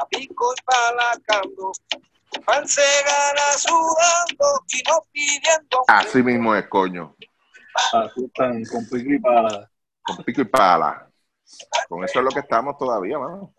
a 0.00 0.06
pico 0.06 0.52
y 0.52 0.62
palacando. 0.64 1.72
Pan 2.44 2.66
se 2.66 2.82
gana 2.82 3.52
sudando 3.56 4.64
y 4.72 4.82
no 4.88 5.00
pidiendo. 5.12 5.84
Así 5.86 6.22
mismo 6.22 6.54
es, 6.54 6.66
coño. 6.66 7.14
Así 7.92 8.24
están, 8.24 8.64
con 8.64 8.84
pico 8.88 9.12
y 9.12 9.18
pala. 9.18 9.70
Con 10.02 10.16
pico 10.24 10.40
y 10.40 10.44
pala. 10.44 11.08
Con 11.88 12.04
eso 12.04 12.18
es 12.18 12.24
lo 12.24 12.30
que 12.30 12.40
estamos 12.40 12.76
todavía, 12.76 13.18
mano. 13.18 13.54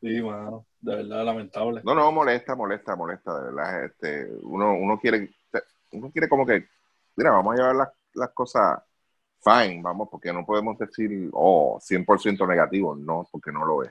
Sí, 0.00 0.20
mano. 0.20 0.66
De 0.80 0.96
verdad, 0.96 1.24
lamentable. 1.24 1.82
No, 1.84 1.94
no, 1.94 2.10
molesta, 2.12 2.54
molesta, 2.54 2.96
molesta, 2.96 3.38
de 3.38 3.44
verdad. 3.44 3.84
Este, 3.84 4.28
uno, 4.42 4.74
uno 4.74 4.98
quiere, 4.98 5.30
uno 5.92 6.10
quiere 6.10 6.28
como 6.28 6.46
que, 6.46 6.68
mira, 7.16 7.30
vamos 7.30 7.54
a 7.54 7.56
llevar 7.56 7.76
las, 7.76 7.88
las 8.14 8.30
cosas 8.30 8.80
fine, 9.42 9.80
vamos, 9.82 10.08
porque 10.10 10.32
no 10.32 10.44
podemos 10.44 10.78
decir, 10.78 11.30
oh, 11.32 11.78
100% 11.80 12.46
negativo, 12.46 12.94
no, 12.94 13.26
porque 13.30 13.52
no 13.52 13.64
lo 13.64 13.82
es. 13.82 13.90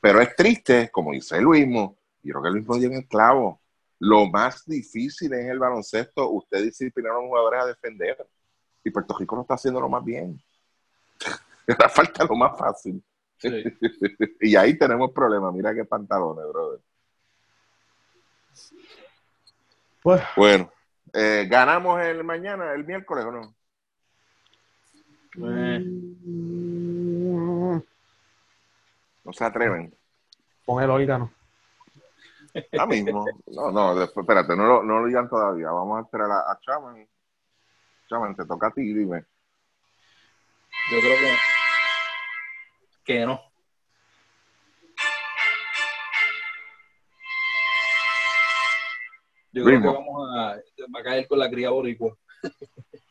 Pero 0.00 0.20
es 0.20 0.34
triste, 0.34 0.90
como 0.90 1.12
dice 1.12 1.40
Luismo, 1.40 1.96
yo 2.22 2.32
creo 2.32 2.42
que 2.42 2.50
Luismo 2.50 2.76
dio 2.76 2.88
en 2.88 2.96
el 2.96 3.06
clavo. 3.06 3.60
Lo 4.00 4.26
más 4.26 4.64
difícil 4.66 5.32
en 5.32 5.48
el 5.48 5.58
baloncesto, 5.58 6.28
usted 6.30 6.62
disciplinar 6.62 7.12
a 7.12 7.14
los 7.16 7.24
jugadores 7.24 7.62
a 7.62 7.66
defender. 7.66 8.26
Y 8.82 8.90
Puerto 8.90 9.16
Rico 9.16 9.36
no 9.36 9.42
está 9.42 9.54
haciendo 9.54 9.80
lo 9.80 9.88
más 9.88 10.04
bien. 10.04 10.40
Le 11.66 11.74
falta 11.88 12.24
lo 12.24 12.34
más 12.34 12.58
fácil. 12.58 13.02
Sí. 13.38 13.64
y 14.40 14.56
ahí 14.56 14.76
tenemos 14.76 15.12
problemas. 15.12 15.54
Mira 15.54 15.74
qué 15.74 15.84
pantalones, 15.84 16.44
brother. 16.48 16.80
Pues, 20.02 20.22
Bueno, 20.36 20.70
eh, 21.12 21.46
¿ganamos 21.48 22.00
el 22.02 22.24
mañana, 22.24 22.72
el 22.74 22.84
miércoles 22.84 23.24
o 23.24 23.32
no? 23.32 23.54
Eh, 25.36 25.82
No 29.24 29.32
se 29.32 29.44
atreven. 29.44 29.96
con 30.64 30.82
el 30.82 30.90
órgano. 30.90 31.32
Ya 32.70 32.86
mismo. 32.86 33.24
No, 33.46 33.72
no, 33.72 33.94
después, 33.96 34.22
espérate, 34.24 34.54
no 34.56 34.64
lo, 34.66 34.82
no 34.82 35.00
lo 35.00 35.06
digan 35.06 35.28
todavía. 35.28 35.70
Vamos 35.70 35.98
a 35.98 36.02
esperar 36.02 36.30
a, 36.30 36.52
a 36.52 36.58
Chaman. 36.60 37.08
Chaman, 38.08 38.36
te 38.36 38.44
toca 38.44 38.68
a 38.68 38.70
ti, 38.70 38.82
dime. 38.82 39.24
yo 40.92 41.00
creo 41.00 41.18
que. 41.18 41.36
Que 43.04 43.26
no. 43.26 43.40
Yo 49.52 49.64
creo 49.64 49.80
que 49.80 49.86
vamos 49.86 50.30
a, 50.36 50.50
a 50.52 51.02
caer 51.02 51.28
con 51.28 51.38
la 51.38 51.50
cría 51.50 51.70
boricua. 51.70 52.16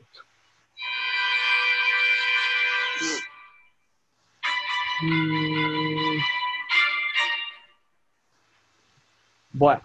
Bueno, 9.55 9.81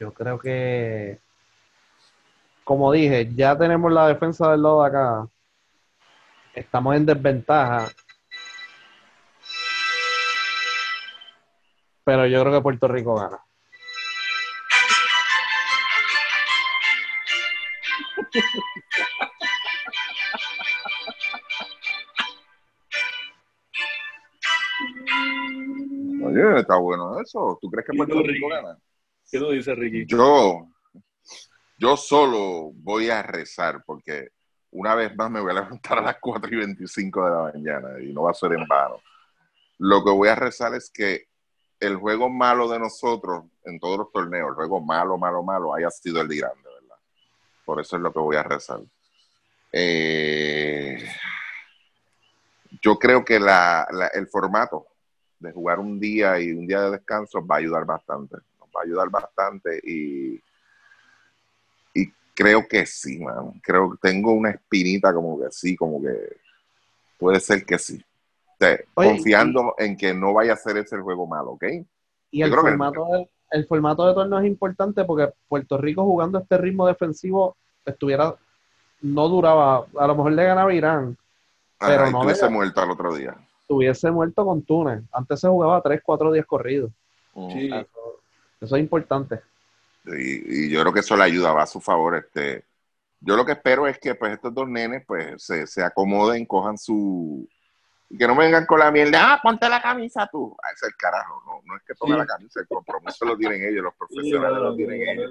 yo 0.00 0.12
creo 0.12 0.38
que, 0.38 1.20
como 2.64 2.90
dije, 2.90 3.30
ya 3.34 3.56
tenemos 3.56 3.92
la 3.92 4.08
defensa 4.08 4.50
del 4.50 4.62
lado 4.62 4.82
de 4.82 4.88
acá. 4.88 5.28
Estamos 6.54 6.96
en 6.96 7.06
desventaja. 7.06 7.88
Pero 12.04 12.26
yo 12.26 12.40
creo 12.42 12.54
que 12.54 12.62
Puerto 12.62 12.88
Rico 12.88 13.14
gana. 13.14 13.38
Está 26.56 26.76
bueno 26.76 27.20
eso. 27.20 27.58
¿Tú 27.60 27.70
crees 27.70 27.86
que 27.86 27.96
Puerto 27.96 28.22
Rico. 28.22 28.48
Gana? 28.48 28.78
¿Qué 29.30 29.38
tú 29.38 29.50
dices, 29.50 29.76
Ricky? 29.76 30.06
Yo, 30.06 30.68
yo 31.78 31.96
solo 31.96 32.70
voy 32.74 33.10
a 33.10 33.22
rezar 33.22 33.82
porque 33.84 34.28
una 34.70 34.94
vez 34.94 35.14
más 35.16 35.30
me 35.30 35.40
voy 35.40 35.50
a 35.52 35.54
levantar 35.54 35.98
a 35.98 36.02
las 36.02 36.16
4 36.20 36.52
y 36.52 36.56
25 36.58 37.24
de 37.24 37.30
la 37.30 37.52
mañana 37.52 38.00
y 38.00 38.12
no 38.12 38.22
va 38.22 38.30
a 38.30 38.34
ser 38.34 38.52
en 38.52 38.66
vano. 38.66 39.00
Lo 39.78 40.04
que 40.04 40.10
voy 40.10 40.28
a 40.28 40.34
rezar 40.34 40.74
es 40.74 40.90
que 40.90 41.26
el 41.80 41.96
juego 41.96 42.28
malo 42.30 42.68
de 42.68 42.78
nosotros 42.78 43.44
en 43.64 43.78
todos 43.78 43.98
los 43.98 44.12
torneos, 44.12 44.48
el 44.50 44.54
juego 44.54 44.80
malo, 44.80 45.18
malo, 45.18 45.42
malo, 45.42 45.74
haya 45.74 45.90
sido 45.90 46.20
el 46.22 46.28
de 46.28 46.36
Irán, 46.36 46.52
de 46.62 46.70
verdad. 46.70 46.96
Por 47.64 47.80
eso 47.80 47.96
es 47.96 48.02
lo 48.02 48.12
que 48.12 48.18
voy 48.18 48.36
a 48.36 48.42
rezar. 48.42 48.80
Eh, 49.72 50.98
yo 52.80 52.98
creo 52.98 53.24
que 53.24 53.38
la- 53.38 53.86
la- 53.90 54.06
el 54.08 54.26
formato 54.28 54.86
de 55.38 55.52
jugar 55.52 55.78
un 55.78 55.98
día 56.00 56.40
y 56.40 56.52
un 56.52 56.66
día 56.66 56.82
de 56.82 56.92
descanso 56.92 57.44
va 57.46 57.56
a 57.56 57.58
ayudar 57.58 57.84
bastante. 57.84 58.36
Nos 58.58 58.68
va 58.74 58.80
a 58.80 58.84
ayudar 58.84 59.10
bastante 59.10 59.80
y, 59.84 60.40
y 61.94 62.10
creo 62.34 62.66
que 62.68 62.86
sí, 62.86 63.18
man. 63.18 63.60
Creo 63.62 63.92
que 63.92 63.98
tengo 64.00 64.32
una 64.32 64.50
espinita 64.50 65.12
como 65.12 65.38
que 65.40 65.46
sí, 65.50 65.76
como 65.76 66.00
que 66.02 66.36
puede 67.18 67.40
ser 67.40 67.64
que 67.64 67.78
sí. 67.78 68.02
O 68.44 68.56
sea, 68.58 68.78
Oye, 68.94 69.08
confiando 69.10 69.74
en 69.78 69.96
que 69.96 70.14
no 70.14 70.32
vaya 70.32 70.54
a 70.54 70.56
ser 70.56 70.78
ese 70.78 70.96
el 70.96 71.02
juego 71.02 71.26
malo, 71.26 71.52
¿ok? 71.52 71.64
Y 72.30 72.40
Yo 72.40 72.46
el 72.46 72.50
que- 72.50 72.56
formato, 72.56 73.04
de, 73.12 73.28
el 73.50 73.66
formato 73.66 74.06
de 74.06 74.14
torneo 74.14 74.38
es 74.40 74.46
importante 74.46 75.04
porque 75.04 75.32
Puerto 75.48 75.78
Rico 75.78 76.04
jugando 76.04 76.38
este 76.38 76.56
ritmo 76.58 76.86
defensivo 76.86 77.56
estuviera 77.84 78.34
no 79.02 79.28
duraba, 79.28 79.86
a 79.98 80.06
lo 80.06 80.14
mejor 80.16 80.32
le 80.32 80.44
ganaba 80.44 80.72
Irán, 80.72 81.16
Pero 81.78 81.92
Ajá, 82.04 82.08
y 82.08 82.12
no 82.12 82.18
estuviese 82.18 82.46
le- 82.46 82.50
muerto 82.50 82.80
al 82.80 82.90
otro 82.90 83.14
día. 83.14 83.36
Estuviese 83.70 84.10
muerto 84.12 84.44
con 84.44 84.62
Túnez. 84.62 85.02
Antes 85.12 85.40
se 85.40 85.48
jugaba 85.48 85.82
3, 85.82 86.00
4 86.04 86.30
días 86.32 86.46
corridos. 86.46 86.92
Sí. 87.50 87.66
Eso, 87.66 88.20
eso 88.60 88.76
es 88.76 88.80
importante. 88.82 89.40
Y, 90.04 90.66
y 90.66 90.70
yo 90.70 90.80
creo 90.82 90.92
que 90.92 91.00
eso 91.00 91.16
le 91.16 91.24
ayuda, 91.24 91.52
va 91.52 91.64
a 91.64 91.66
su 91.66 91.80
favor. 91.80 92.14
Este, 92.14 92.64
yo 93.20 93.34
lo 93.36 93.44
que 93.44 93.52
espero 93.52 93.88
es 93.88 93.98
que 93.98 94.14
pues 94.14 94.32
estos 94.34 94.54
dos 94.54 94.68
nenes 94.68 95.04
pues 95.04 95.42
se, 95.42 95.66
se 95.66 95.82
acomoden, 95.82 96.46
cojan 96.46 96.78
su... 96.78 97.48
y 98.08 98.16
Que 98.16 98.28
no 98.28 98.36
me 98.36 98.44
vengan 98.44 98.66
con 98.66 98.78
la 98.78 98.92
mierda, 98.92 99.32
ah, 99.34 99.40
ponte 99.42 99.68
la 99.68 99.82
camisa 99.82 100.28
tú. 100.30 100.56
Ah, 100.62 100.68
ese 100.72 100.86
es 100.86 100.92
el 100.92 100.96
carajo, 100.96 101.42
no, 101.44 101.60
no 101.66 101.76
es 101.76 101.82
que 101.82 101.94
ponga 101.96 102.14
Sí. 102.14 102.18
la 102.20 102.26
camisa, 102.26 102.60
el 102.60 102.68
compromiso 102.68 103.24
lo 103.24 103.36
tienen 103.36 103.64
ellos, 103.64 103.82
los 103.82 103.92
Sí, 103.94 103.98
profesionales 103.98 104.52
mano, 104.52 104.64
lo 104.70 104.76
tienen 104.76 105.00
ya, 105.04 105.12
ellos. 105.12 105.30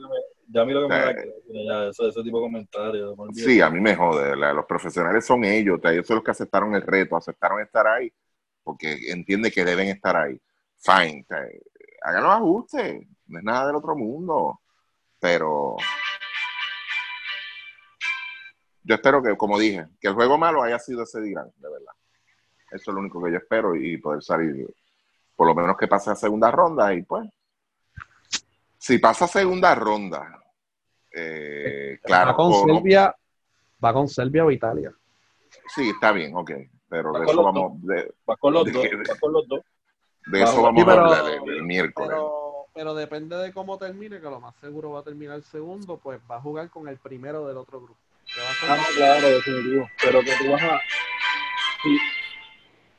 ya 0.50 0.62
a 0.62 0.66
mí 0.66 0.74
lo 0.74 0.82
que 0.82 0.88
me 0.90 0.96
Eh, 0.96 1.06
da 1.06 1.16
que- 1.16 1.34
ya, 1.66 1.84
ese, 1.88 2.08
ese 2.10 2.22
tipo 2.24 2.38
de 2.40 2.44
comentarios. 2.48 3.16
Sí, 3.34 3.62
a 3.62 3.70
mí 3.70 3.80
me 3.80 3.96
jode, 3.96 4.36
la- 4.36 4.52
los 4.52 4.66
profesionales 4.66 5.26
son 5.26 5.46
ellos, 5.46 5.78
o 5.80 5.82
sea, 5.82 5.94
ellos 5.94 6.06
son 6.06 6.16
los 6.18 6.24
que 6.26 6.32
aceptaron 6.32 6.76
el 6.76 6.82
reto, 6.82 7.16
aceptaron 7.16 7.62
estar 7.62 7.88
ahí, 7.88 8.12
porque 8.66 9.12
entienden 9.12 9.52
que 9.52 9.64
deben 9.64 9.88
estar 9.88 10.18
ahí. 10.18 10.42
Fine, 10.80 11.24
sea, 11.28 11.40
hagan 12.02 12.24
los 12.24 12.32
ajustes, 12.34 13.08
no 13.28 13.38
es 13.40 13.44
nada 13.46 13.68
del 13.68 13.76
otro 13.78 13.96
mundo, 13.96 14.60
pero 15.20 15.78
yo 18.84 18.96
espero 18.96 19.22
que, 19.24 19.38
como 19.38 19.58
dije, 19.58 19.88
que 20.02 20.10
el 20.10 20.14
juego 20.16 20.38
malo 20.38 20.62
haya 20.64 20.78
sido 20.80 21.04
ese 21.04 21.22
día, 21.22 21.42
de 21.44 21.70
verdad. 21.70 21.94
Eso 22.72 22.92
es 22.92 22.94
lo 22.96 23.00
único 23.00 23.24
que 23.24 23.32
yo 23.32 23.38
espero 23.38 23.76
y 23.76 23.98
poder 23.98 24.22
salir, 24.24 24.68
por 25.36 25.48
lo 25.48 25.56
menos 25.56 25.78
que 25.78 25.88
pase 25.88 26.10
a 26.12 26.16
segunda 26.16 26.52
ronda 26.52 26.94
y 26.94 27.04
pues, 27.04 27.30
si 28.80 28.98
pasa 28.98 29.26
a 29.26 29.28
segunda 29.28 29.74
ronda, 29.76 30.40
eh, 31.12 32.00
claro, 32.04 32.32
va 32.32 32.36
con 32.36 32.50
no- 32.52 32.76
Serbia, 32.76 33.16
va 33.84 33.94
con 33.94 34.08
Serbia 34.08 34.44
o 34.46 34.52
Italia. 34.52 34.92
Sí, 35.74 35.90
está 35.90 36.12
bien, 36.12 36.36
ok. 36.36 36.52
Pero 36.96 37.12
Va 37.14 37.20
de 37.20 37.26
eso 37.26 37.44
vamos, 37.44 37.82
de, 37.84 38.14
Va 38.30 38.38
con 38.38 38.54
los 38.54 38.72
dos, 38.72 38.82
que- 38.84 38.96
va 38.96 39.20
con 39.20 39.34
los 39.34 39.48
dos. 39.48 39.60
de 40.28 40.42
eso 40.42 40.52
Sí, 40.54 40.62
vamos 40.62 40.84
pero- 40.86 41.02
a 41.02 41.18
hablar 41.20 41.34
el, 41.34 41.50
el 41.56 41.64
miércoles. 41.64 42.10
Pero, 42.10 42.68
pero 42.74 42.94
depende 42.96 43.36
de 43.38 43.52
cómo 43.54 43.78
termine, 43.78 44.20
que 44.20 44.30
lo 44.30 44.40
más 44.40 44.56
seguro 44.58 44.92
va 44.92 45.00
a 45.02 45.04
terminar 45.04 45.36
el 45.36 45.44
segundo, 45.44 45.98
pues 45.98 46.20
va 46.30 46.38
a 46.38 46.42
jugar 46.42 46.70
con 46.70 46.88
el 46.88 46.98
primero 46.98 47.48
del 47.48 47.58
otro 47.58 47.82
grupo. 47.82 48.00
Ah, 48.68 48.84
claro, 48.96 49.28
definitivo. 49.30 49.90
Pero 50.02 50.20
que 50.22 50.32
tú 50.42 50.52
vas 50.52 50.62
a. 50.64 50.80
sí, 51.84 51.98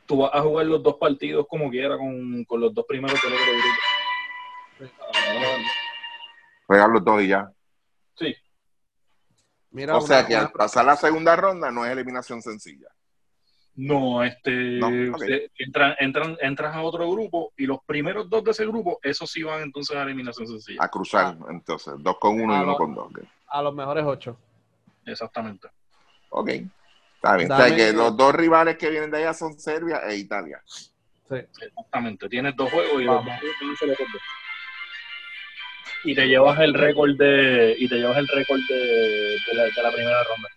tú 0.07 0.19
vas 0.19 0.31
a 0.35 0.41
jugar 0.43 0.67
los 0.67 0.83
dos 0.83 0.95
partidos 0.97 1.47
como 1.49 1.69
quiera 1.71 1.97
con, 1.97 2.45
con 2.45 2.61
los 2.61 2.73
dos 2.75 2.85
primeros 2.87 3.21
del 3.23 3.33
otro 3.33 3.45
grupo. 3.45 4.93
Juegan 6.67 6.93
los 6.93 7.05
dos 7.05 7.23
y 7.23 7.29
ya. 7.29 7.51
sí, 8.17 8.35
Mira, 9.71 9.97
o 9.97 10.01
sea 10.01 10.21
una- 10.21 10.29
que 10.29 10.37
al 10.37 10.51
pasar 10.53 10.85
la 10.85 10.97
segunda 10.97 11.37
ronda 11.37 11.71
no 11.71 11.85
es 11.85 11.93
eliminación 11.93 12.41
sencilla. 12.43 12.89
No, 13.77 14.25
este. 14.25 14.51
No, 14.79 14.89
ok. 14.89 15.21
usted- 15.21 15.51
entran, 15.59 15.95
entran, 15.99 16.37
entras 16.41 16.75
a 16.75 16.83
otro 16.83 17.11
grupo 17.11 17.53
y 17.57 17.67
los 17.67 17.79
primeros 17.85 18.29
dos 18.31 18.43
de 18.45 18.51
ese 18.53 18.67
grupo, 18.67 18.99
esos 19.03 19.31
sí 19.31 19.43
van 19.43 19.63
entonces 19.63 19.97
a 19.97 20.03
eliminación 20.03 20.47
sencilla. 20.49 20.79
A 20.83 20.89
cruzar, 20.89 21.37
entonces, 21.51 21.95
dos 21.99 22.17
con 22.19 22.41
uno 22.41 22.55
y 22.55 22.57
Ah, 22.57 22.63
uno 22.63 22.73
no. 22.73 22.77
con 22.79 22.95
dos. 22.95 23.13
a 23.49 23.63
los 23.63 23.75
mejores 23.75 24.05
ocho. 24.05 24.37
Exactamente. 25.05 25.69
Ok. 26.31 26.49
Está 26.49 27.37
bien. 27.37 27.51
O 27.53 27.55
Dame- 27.55 27.69
sea 27.69 27.77
que 27.77 27.93
los 27.93 28.17
dos 28.17 28.35
rivales 28.35 28.77
que 28.77 28.91
vienen 28.91 29.11
de 29.11 29.19
allá 29.19 29.33
son 29.35 29.59
Serbia 29.59 30.01
e 30.09 30.17
Italia. 30.17 30.61
Sí. 30.67 30.91
Exactamente. 31.61 32.29
Tienes 32.29 32.55
dos 32.57 32.71
juegos 32.71 33.03
y 33.03 33.07
Vamos. 33.07 33.25
dos. 33.27 34.21
Y 36.05 36.15
te 36.15 36.27
llevas 36.27 36.59
el 36.61 36.73
récord 36.75 37.17
de. 37.17 37.75
Y 37.79 37.89
te 37.89 37.97
llevas 37.97 38.17
el 38.19 38.29
récord 38.29 38.61
de, 38.69 38.75
de, 38.77 39.55
la, 39.55 39.63
de 39.65 39.83
la 39.83 39.91
primera 39.93 40.23
ronda. 40.25 40.49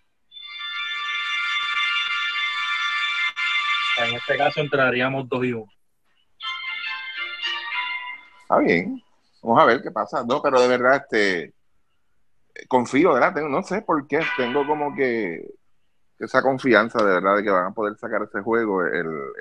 Este 4.08 4.36
caso 4.36 4.60
entraríamos 4.60 5.28
2 5.28 5.44
y 5.44 5.52
1. 5.52 5.66
Está 8.42 8.58
bien. 8.58 9.02
Vamos 9.42 9.62
a 9.62 9.64
ver 9.66 9.82
qué 9.82 9.90
pasa. 9.90 10.24
No, 10.24 10.42
pero 10.42 10.60
de 10.60 10.68
verdad, 10.68 10.96
este 10.96 11.54
confío, 12.68 13.14
¿verdad? 13.14 13.34
No 13.48 13.62
sé 13.62 13.82
por 13.82 14.06
qué, 14.06 14.20
tengo 14.36 14.66
como 14.66 14.94
que 14.94 15.48
esa 16.18 16.42
confianza 16.42 16.98
de 16.98 17.14
verdad 17.14 17.36
de 17.36 17.44
que 17.44 17.50
van 17.50 17.66
a 17.66 17.74
poder 17.74 17.96
sacar 17.96 18.22
ese 18.22 18.42
juego. 18.42 18.84
El- 18.84 19.32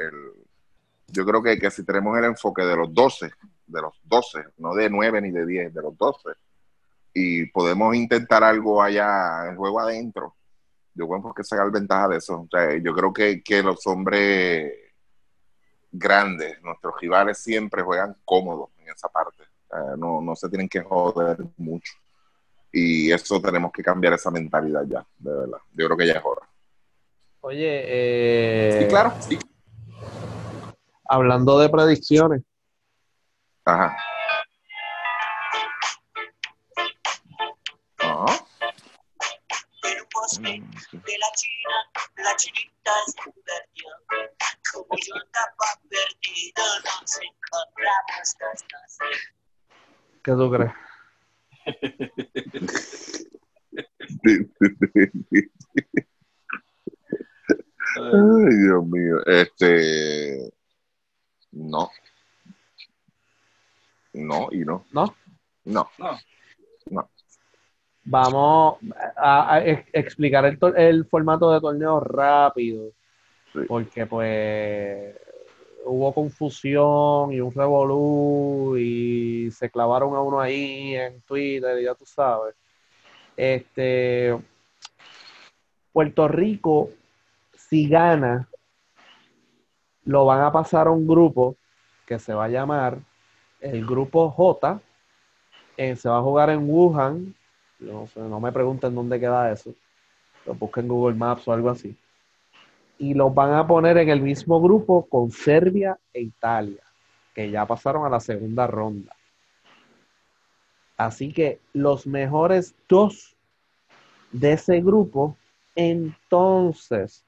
yo 1.12 1.26
creo 1.26 1.41
que, 1.41 1.57
que 1.57 1.72
si 1.72 1.84
tenemos 1.84 2.16
el 2.18 2.26
enfoque 2.26 2.62
de 2.64 2.76
los 2.76 2.93
12, 2.93 3.32
de 3.66 3.82
los 3.82 3.99
12, 4.03 4.43
no 4.57 4.76
de 4.76 4.89
9 4.91 5.20
ni 5.22 5.32
de 5.32 5.43
10, 5.45 5.74
de 5.74 5.82
los 5.82 5.97
12, 5.97 6.30
y 7.14 7.47
podemos 7.47 7.95
intentar 7.95 8.43
algo 8.43 8.82
allá, 8.82 9.49
el 9.49 9.57
juego 9.57 9.80
adentro, 9.80 10.36
yo 11.00 11.08
creo 11.08 11.34
que 11.34 11.43
sacar 11.43 11.72
ventaja 11.72 12.10
de 12.10 12.18
eso. 12.18 12.41
O 12.41 12.47
sea, 12.52 12.78
yo 12.78 12.93
creo 12.93 13.14
que, 13.14 13.41
que 13.41 13.64
los 13.64 13.86
hombres 13.88 14.74
grandes, 15.91 16.62
nuestros 16.62 16.93
rivales 17.00 17.38
siempre 17.38 17.82
juegan 17.82 18.16
cómodos 18.26 18.70
en 18.80 18.89
esa 18.89 19.08
parte. 19.08 19.43
No, 19.97 20.20
no 20.20 20.36
se 20.36 20.50
tienen 20.50 20.68
que 20.68 20.82
joder 20.82 21.38
mucho. 21.58 21.93
Y 22.72 23.12
eso 23.12 23.41
tenemos 23.41 23.72
que 23.72 23.82
cambiar 23.82 24.14
esa 24.14 24.30
mentalidad 24.30 24.84
ya, 24.88 25.06
de 25.18 25.32
verdad. 25.34 25.58
Yo 25.74 25.86
creo 25.86 25.97
que 25.97 26.08
ya 26.08 26.14
es 26.14 26.24
hora. 26.24 26.47
Oye, 27.41 27.84
eh, 27.86 28.84
Y 28.84 28.88
claro, 28.88 29.14
sí. 29.22 29.39
hablando 31.06 31.58
de 31.60 31.70
predicciones. 31.70 32.41
Ajá. 33.64 33.95
Bosque 40.39 40.97
de 40.97 41.17
la 41.17 41.31
China, 41.35 41.75
la 42.17 42.35
chinita 42.35 42.91
es 43.07 43.15
perdida. 43.15 43.55
Como 44.71 44.95
yo 45.05 45.15
andaba 45.15 45.69
perdido, 45.89 46.63
nos 46.85 47.17
encontramos 47.17 48.35
las 48.39 48.65
dos. 48.69 49.29
¿qué 50.23 50.31
tú 50.31 50.51
crees? 50.51 50.73
Ay, 57.95 58.55
Dios 58.63 58.85
mío. 58.85 59.25
Este. 59.25 60.51
No. 61.51 61.91
No 64.13 64.49
y 64.51 64.59
no. 64.59 64.85
¿No? 64.91 65.15
No. 65.65 65.89
Vamos 68.12 68.78
a, 69.16 69.53
a 69.53 69.66
ex- 69.66 69.88
explicar 69.93 70.43
el, 70.76 71.05
formato 71.05 71.51
de 71.51 71.62
torneo 71.62 71.99
rápido, 71.99 72.91
Sí. 73.53 73.60
porque 73.68 74.05
pues 74.07 75.16
hubo 75.86 76.14
confusión 76.14 77.32
y 77.34 77.39
un 77.39 77.51
revolú 77.51 78.76
y 78.78 79.49
se 79.51 79.70
clavaron 79.70 80.16
a 80.16 80.22
uno 80.22 80.39
ahí 80.39 80.95
en 80.95 81.22
Twitter 81.22 81.80
y 81.80 81.84
ya 81.86 81.93
tú 81.93 82.05
sabes. 82.05 82.55
Este, 83.38 84.38
Puerto 85.93 86.28
Rico, 86.28 86.89
si 87.55 87.88
gana, 87.88 88.47
lo 90.05 90.26
van 90.26 90.41
a 90.41 90.51
pasar 90.51 90.88
a 90.88 90.91
un 90.91 91.07
grupo 91.07 91.55
que 92.07 92.18
se 92.18 92.34
va 92.34 92.45
a 92.45 92.49
llamar 92.49 92.97
el 93.60 93.86
grupo 93.86 94.30
J. 94.32 94.82
eh, 95.78 95.95
se 95.95 96.10
va 96.10 96.18
a 96.18 96.22
jugar 96.22 96.49
en 96.49 96.70
Wuhan, 96.70 97.36
no, 97.80 98.07
sé, 98.07 98.19
no 98.19 98.39
me 98.39 98.51
pregunten 98.51 98.93
dónde 98.93 99.19
queda 99.19 99.51
eso. 99.51 99.73
Lo 100.45 100.53
busquen 100.55 100.86
en 100.86 100.89
Google 100.89 101.15
Maps 101.15 101.47
o 101.47 101.53
algo 101.53 101.69
así. 101.69 101.95
Y 102.97 103.13
los 103.13 103.34
van 103.34 103.53
a 103.53 103.65
poner 103.65 103.97
en 103.97 104.09
el 104.09 104.21
mismo 104.21 104.61
grupo 104.61 105.05
con 105.05 105.32
Serbia 105.32 105.97
e 106.13 106.21
Italia, 106.21 106.84
que 107.34 107.49
ya 107.49 107.65
pasaron 107.65 108.05
a 108.05 108.09
la 108.09 108.19
segunda 108.19 108.67
ronda. 108.67 109.15
Así 110.97 111.32
que 111.32 111.59
los 111.71 112.05
mejores 112.05 112.75
dos 112.89 113.38
de 114.32 114.53
ese 114.53 114.82
grupo, 114.82 115.38
entonces 115.75 117.23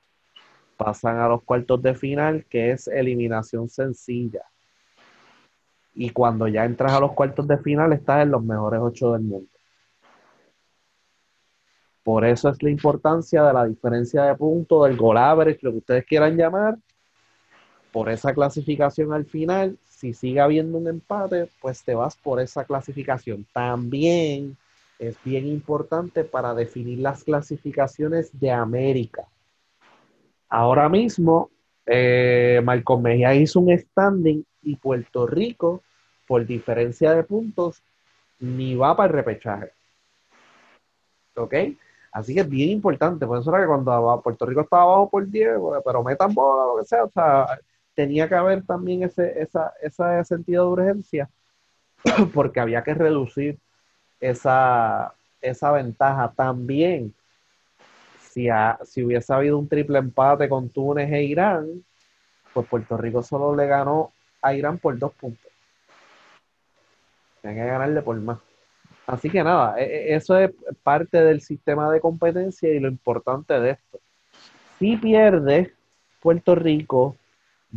pasan 0.76 1.20
a 1.20 1.28
los 1.28 1.44
cuartos 1.44 1.82
de 1.82 1.96
final, 1.96 2.46
que 2.50 2.72
es 2.72 2.88
eliminación 2.88 3.70
sencilla. 3.70 4.42
Y 5.94 6.10
cuando 6.10 6.48
ya 6.48 6.66
entras 6.66 6.92
a 6.94 7.00
los 7.00 7.14
cuartos 7.14 7.48
de 7.48 7.58
final, 7.60 7.94
estás 7.94 8.24
en 8.24 8.32
los 8.32 8.44
mejores 8.44 8.80
ocho 8.82 9.14
del 9.14 9.22
mundo. 9.22 9.51
Por 12.04 12.26
eso 12.26 12.50
es 12.50 12.62
la 12.64 12.70
importancia 12.70 13.44
de 13.44 13.54
la 13.54 13.66
diferencia 13.66 14.24
de 14.24 14.36
puntos, 14.36 14.88
del 14.88 14.98
goal 14.98 15.18
average, 15.18 15.60
lo 15.62 15.72
que 15.72 15.78
ustedes 15.78 16.06
quieran 16.06 16.36
llamar. 16.36 16.78
Por 17.92 18.10
esa 18.10 18.34
clasificación 18.34 19.14
al 19.14 19.26
final, 19.26 19.78
si 19.86 20.14
sigue 20.14 20.40
habiendo 20.40 20.78
un 20.78 20.88
empate, 20.88 21.50
pues 21.62 21.84
te 21.84 21.94
vas 21.94 22.16
por 22.16 22.40
esa 22.40 22.64
clasificación. 22.66 23.46
También 23.54 24.58
es 24.98 25.18
bien 25.24 25.46
importante 25.48 26.24
para 26.24 26.54
definir 26.54 27.00
las 27.00 27.24
clasificaciones 27.24 28.40
de 28.40 28.52
América. 28.52 29.28
Ahora 30.50 30.90
mismo, 30.90 31.52
eh, 31.86 32.62
Malcolm 32.64 33.04
Mejía 33.04 33.36
hizo 33.36 33.60
un 33.60 33.78
standing 33.78 34.44
y 34.64 34.76
Puerto 34.76 35.28
Rico, 35.28 35.84
por 36.28 36.46
diferencia 36.46 37.14
de 37.14 37.24
puntos, 37.24 37.82
ni 38.40 38.76
va 38.76 38.96
para 38.96 39.08
el 39.08 39.14
repechaje. 39.14 39.72
¿Ok? 41.36 41.54
Así 42.12 42.34
que 42.34 42.42
es 42.42 42.50
bien 42.50 42.70
importante. 42.70 43.26
Por 43.26 43.40
eso 43.40 43.50
era 43.52 43.62
que 43.64 43.68
cuando 43.68 44.22
Puerto 44.24 44.46
Rico 44.46 44.62
estaba 44.62 44.84
abajo 44.84 45.10
por 45.10 45.28
10, 45.28 45.58
bueno, 45.58 45.82
pero 45.86 46.04
metan 46.04 46.34
bola, 46.34 46.66
lo 46.74 46.80
que 46.80 46.86
sea, 46.86 47.06
o 47.06 47.10
sea, 47.10 47.60
tenía 47.96 48.28
que 48.28 48.36
haber 48.36 48.64
también 48.66 49.04
ese, 49.04 49.42
esa, 49.42 49.74
ese 49.82 50.24
sentido 50.26 50.66
de 50.66 50.72
urgencia, 50.72 51.30
porque 52.34 52.60
había 52.60 52.84
que 52.84 52.94
reducir 52.94 53.58
esa, 54.20 55.14
esa 55.42 55.72
ventaja. 55.72 56.32
También, 56.36 57.14
si, 58.20 58.50
ha- 58.50 58.80
si 58.84 59.04
hubiese 59.04 59.34
habido 59.34 59.58
un 59.58 59.68
triple 59.68 60.00
empate 60.00 60.50
con 60.50 60.70
Túnez 60.70 61.12
e 61.12 61.24
Irán, 61.24 61.84
pues 62.54 62.68
Puerto 62.68 62.98
Rico 62.98 63.24
solo 63.24 63.56
le 63.56 63.68
ganó 63.68 64.12
a 64.42 64.54
Irán 64.54 64.78
por 64.78 64.98
dos 64.98 65.14
puntos. 65.14 65.52
Tienen 67.42 67.64
que 67.64 67.70
ganarle 67.72 68.02
por 68.02 68.20
más. 68.20 68.40
Así 69.12 69.30
que 69.30 69.44
nada, 69.44 69.76
e- 69.78 69.84
e- 69.84 70.16
eso 70.16 70.38
es 70.38 70.52
parte 70.84 71.22
del 71.22 71.42
sistema 71.42 71.92
de 71.92 72.00
competencia 72.00 72.74
y 72.74 72.80
lo 72.80 72.88
importante 72.88 73.60
de 73.60 73.72
esto. 73.72 74.00
Si 74.80 74.96
pierde, 74.96 75.74
Puerto 76.22 76.56
Rico 76.56 77.18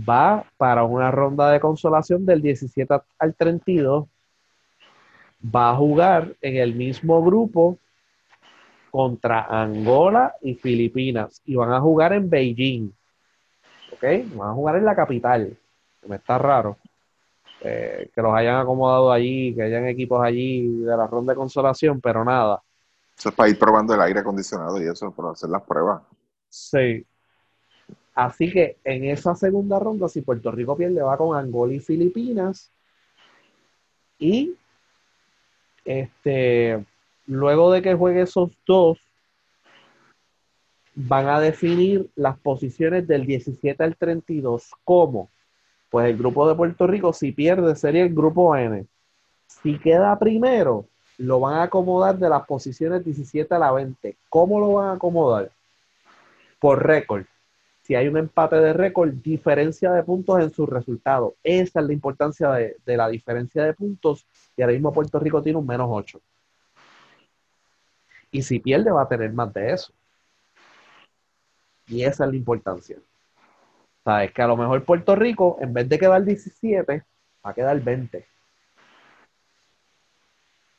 va 0.09 0.45
para 0.57 0.85
una 0.85 1.11
ronda 1.11 1.51
de 1.51 1.59
consolación 1.59 2.25
del 2.25 2.41
17 2.41 2.95
al 3.19 3.35
32. 3.35 4.07
Va 5.45 5.71
a 5.71 5.77
jugar 5.77 6.37
en 6.41 6.57
el 6.57 6.77
mismo 6.77 7.21
grupo 7.25 7.79
contra 8.93 9.41
Angola 9.43 10.37
y 10.41 10.55
Filipinas 10.55 11.43
y 11.45 11.57
van 11.57 11.73
a 11.73 11.81
jugar 11.81 12.13
en 12.13 12.31
Beijing. 12.31 12.93
¿Ok? 13.91 14.05
Van 14.37 14.51
a 14.51 14.55
jugar 14.55 14.77
en 14.77 14.85
la 14.85 14.95
capital. 14.95 15.57
Me 16.07 16.15
está 16.15 16.39
raro 16.39 16.79
eh, 17.67 18.11
que 18.15 18.21
los 18.21 18.35
hayan 18.35 18.57
acomodado 18.61 19.11
allí, 19.11 19.55
que 19.55 19.63
hayan 19.63 19.87
equipos 19.87 20.23
allí 20.23 20.81
de 20.81 20.95
la 20.97 21.07
ronda 21.07 21.33
de 21.33 21.39
consolación, 21.39 21.99
pero 21.99 22.23
nada. 22.23 22.63
Eso 23.17 23.31
es 23.31 23.35
para 23.35 23.49
ir 23.49 23.59
probando 23.59 23.95
el 23.95 24.03
aire 24.03 24.21
acondicionado 24.21 24.79
y 24.83 24.87
eso, 24.87 25.11
para 25.13 25.31
hacer 25.31 25.49
las 25.49 25.63
pruebas. 25.63 26.03
Sí. 26.51 27.07
Así 28.15 28.53
que 28.53 28.77
en 28.85 29.05
esa 29.05 29.35
segunda 29.35 29.79
ronda, 29.79 30.09
si 30.09 30.21
Puerto 30.21 30.51
Rico 30.51 30.77
pierde, 30.77 31.01
va 31.01 31.17
con 31.17 31.37
Angola 31.37 31.73
y 31.73 31.81
Filipinas. 31.81 32.71
Y 34.19 34.55
este, 35.87 36.85
luego 37.27 37.73
de 37.73 37.81
que 37.81 37.95
juegue 37.95 38.23
esos 38.23 38.51
dos, 38.67 38.99
van 40.95 41.29
a 41.29 41.41
definir 41.41 42.11
las 42.15 42.39
posiciones 42.39 43.09
del 43.09 43.25
17 43.25 43.83
al 43.83 43.97
32. 43.97 44.71
¿Cómo? 44.85 45.31
Pues 45.95 46.11
el 46.11 46.17
grupo 46.17 46.49
de 46.49 46.57
Puerto 46.57 46.89
Rico, 46.89 47.13
si 47.13 47.31
pierde, 47.31 47.77
sería 47.77 48.03
el 48.03 48.13
grupo 48.13 48.57
N. 48.57 48.85
Si 49.47 49.79
queda 49.79 50.19
primero, 50.19 50.89
lo 51.19 51.39
van 51.39 51.55
a 51.55 51.63
acomodar 51.63 52.19
de 52.19 52.29
las 52.29 52.45
posiciones 52.47 53.05
17 53.05 53.55
a 53.55 53.61
la 53.61 53.71
20. 53.71 54.17
¿Cómo 54.29 54.59
lo 54.59 54.73
van 54.73 54.89
a 54.89 54.93
acomodar? 54.95 55.53
Por 56.59 56.85
récord. 56.85 57.27
Si 57.85 57.95
hay 57.95 58.09
un 58.09 58.17
empate 58.17 58.57
de 58.57 58.73
récord, 58.73 59.13
diferencia 59.13 59.93
de 59.93 60.03
puntos 60.03 60.43
en 60.43 60.53
su 60.53 60.67
resultado. 60.67 61.37
Esa 61.45 61.79
es 61.79 61.87
la 61.87 61.93
importancia 61.93 62.51
de, 62.51 62.77
de 62.85 62.97
la 62.97 63.07
diferencia 63.07 63.63
de 63.63 63.73
puntos. 63.73 64.27
Y 64.57 64.63
ahora 64.63 64.73
mismo 64.73 64.93
Puerto 64.93 65.21
Rico 65.21 65.45
tiene 65.45 65.61
un 65.61 65.67
menos 65.69 65.87
8. 65.89 66.21
Y 68.33 68.43
si 68.43 68.59
pierde, 68.59 68.91
va 68.91 69.03
a 69.03 69.09
tener 69.09 69.33
más 69.33 69.55
de 69.55 69.75
eso. 69.75 69.93
Y 71.87 72.03
esa 72.03 72.25
es 72.25 72.31
la 72.33 72.37
importancia. 72.37 72.99
Sabes 74.05 74.33
que 74.33 74.43
a 74.43 74.47
lo 74.47 74.57
mejor 74.57 74.85
Puerto 74.85 75.17
Rico, 75.17 75.57
en 75.61 75.73
vez 75.73 75.89
de 75.89 75.99
quedar 75.99 76.23
17, 76.23 77.03
va 77.45 77.51
a 77.51 77.55
quedar 77.55 77.81
20. 77.81 78.27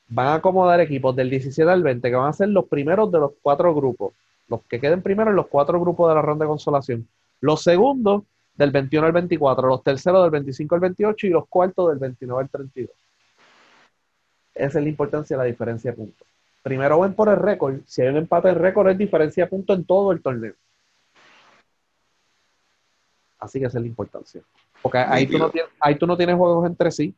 Van 0.07 0.27
a 0.27 0.35
acomodar 0.35 0.79
equipos 0.79 1.15
del 1.15 1.31
17 1.31 1.69
al 1.69 1.81
20, 1.81 2.07
que 2.07 2.15
van 2.15 2.29
a 2.29 2.33
ser 2.33 2.49
los 2.49 2.65
primeros 2.65 3.11
de 3.11 3.19
los 3.19 3.31
cuatro 3.41 3.73
grupos. 3.73 4.13
Los 4.47 4.61
que 4.65 4.79
queden 4.79 5.01
primero 5.01 5.31
en 5.31 5.35
los 5.35 5.47
cuatro 5.47 5.79
grupos 5.79 6.09
de 6.09 6.15
la 6.15 6.21
ronda 6.21 6.45
de 6.45 6.49
consolación. 6.49 7.07
Los 7.41 7.63
segundos 7.63 8.23
del 8.55 8.69
21 8.69 9.07
al 9.07 9.13
24, 9.13 9.67
los 9.67 9.83
terceros 9.83 10.21
del 10.21 10.31
25 10.31 10.75
al 10.75 10.81
28 10.81 11.27
y 11.27 11.29
los 11.31 11.47
cuartos 11.47 11.89
del 11.89 11.97
29 11.97 12.43
al 12.43 12.49
32. 12.49 12.95
Esa 14.53 14.77
es 14.77 14.83
la 14.83 14.89
importancia 14.89 15.35
de 15.35 15.43
la 15.43 15.47
diferencia 15.47 15.91
de 15.91 15.97
puntos. 15.97 16.27
Primero 16.61 16.99
ven 16.99 17.15
por 17.15 17.29
el 17.29 17.37
récord. 17.37 17.79
Si 17.87 18.03
hay 18.03 18.09
un 18.09 18.17
empate 18.17 18.49
en 18.49 18.55
récord, 18.55 18.87
es 18.87 18.97
diferencia 18.97 19.45
de 19.45 19.49
puntos 19.49 19.77
en 19.77 19.85
todo 19.85 20.11
el 20.11 20.21
torneo. 20.21 20.53
Así 23.45 23.59
que 23.59 23.65
esa 23.67 23.77
es 23.77 23.81
la 23.83 23.87
importancia. 23.87 24.41
Porque 24.81 24.97
ahí 24.99 25.25
tú 25.27 25.37
no 25.37 25.49
tienes, 25.49 25.71
ahí 25.79 25.95
tú 25.97 26.05
no 26.07 26.17
tienes 26.17 26.35
juegos 26.35 26.65
entre 26.67 26.91
sí. 26.91 27.15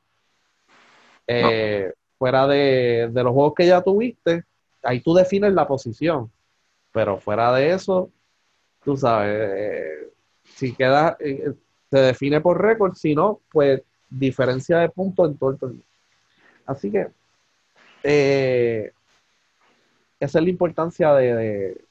Eh, 1.27 1.91
fuera 2.17 2.47
de, 2.47 3.09
de 3.11 3.23
los 3.23 3.33
juegos 3.33 3.53
que 3.55 3.67
ya 3.67 3.81
tuviste, 3.81 4.43
ahí 4.83 5.01
tú 5.01 5.13
defines 5.13 5.53
la 5.53 5.67
posición. 5.67 6.31
Pero 6.91 7.19
fuera 7.19 7.51
de 7.53 7.71
eso, 7.73 8.09
tú 8.83 8.95
sabes, 8.97 9.35
eh, 9.55 10.09
si 10.45 10.73
queda, 10.73 11.17
eh, 11.19 11.53
se 11.91 11.99
define 11.99 12.41
por 12.41 12.61
récord, 12.61 12.93
si 12.95 13.13
no, 13.13 13.41
pues 13.51 13.81
diferencia 14.09 14.79
de 14.79 14.89
puntos 14.89 15.29
en 15.29 15.37
todo 15.37 15.49
el 15.51 15.57
torneo. 15.57 15.81
Así 16.65 16.89
que 16.91 17.07
eh, 18.03 18.91
esa 20.19 20.39
es 20.39 20.43
la 20.43 20.49
importancia 20.49 21.13
de, 21.13 21.35
de, 21.35 21.81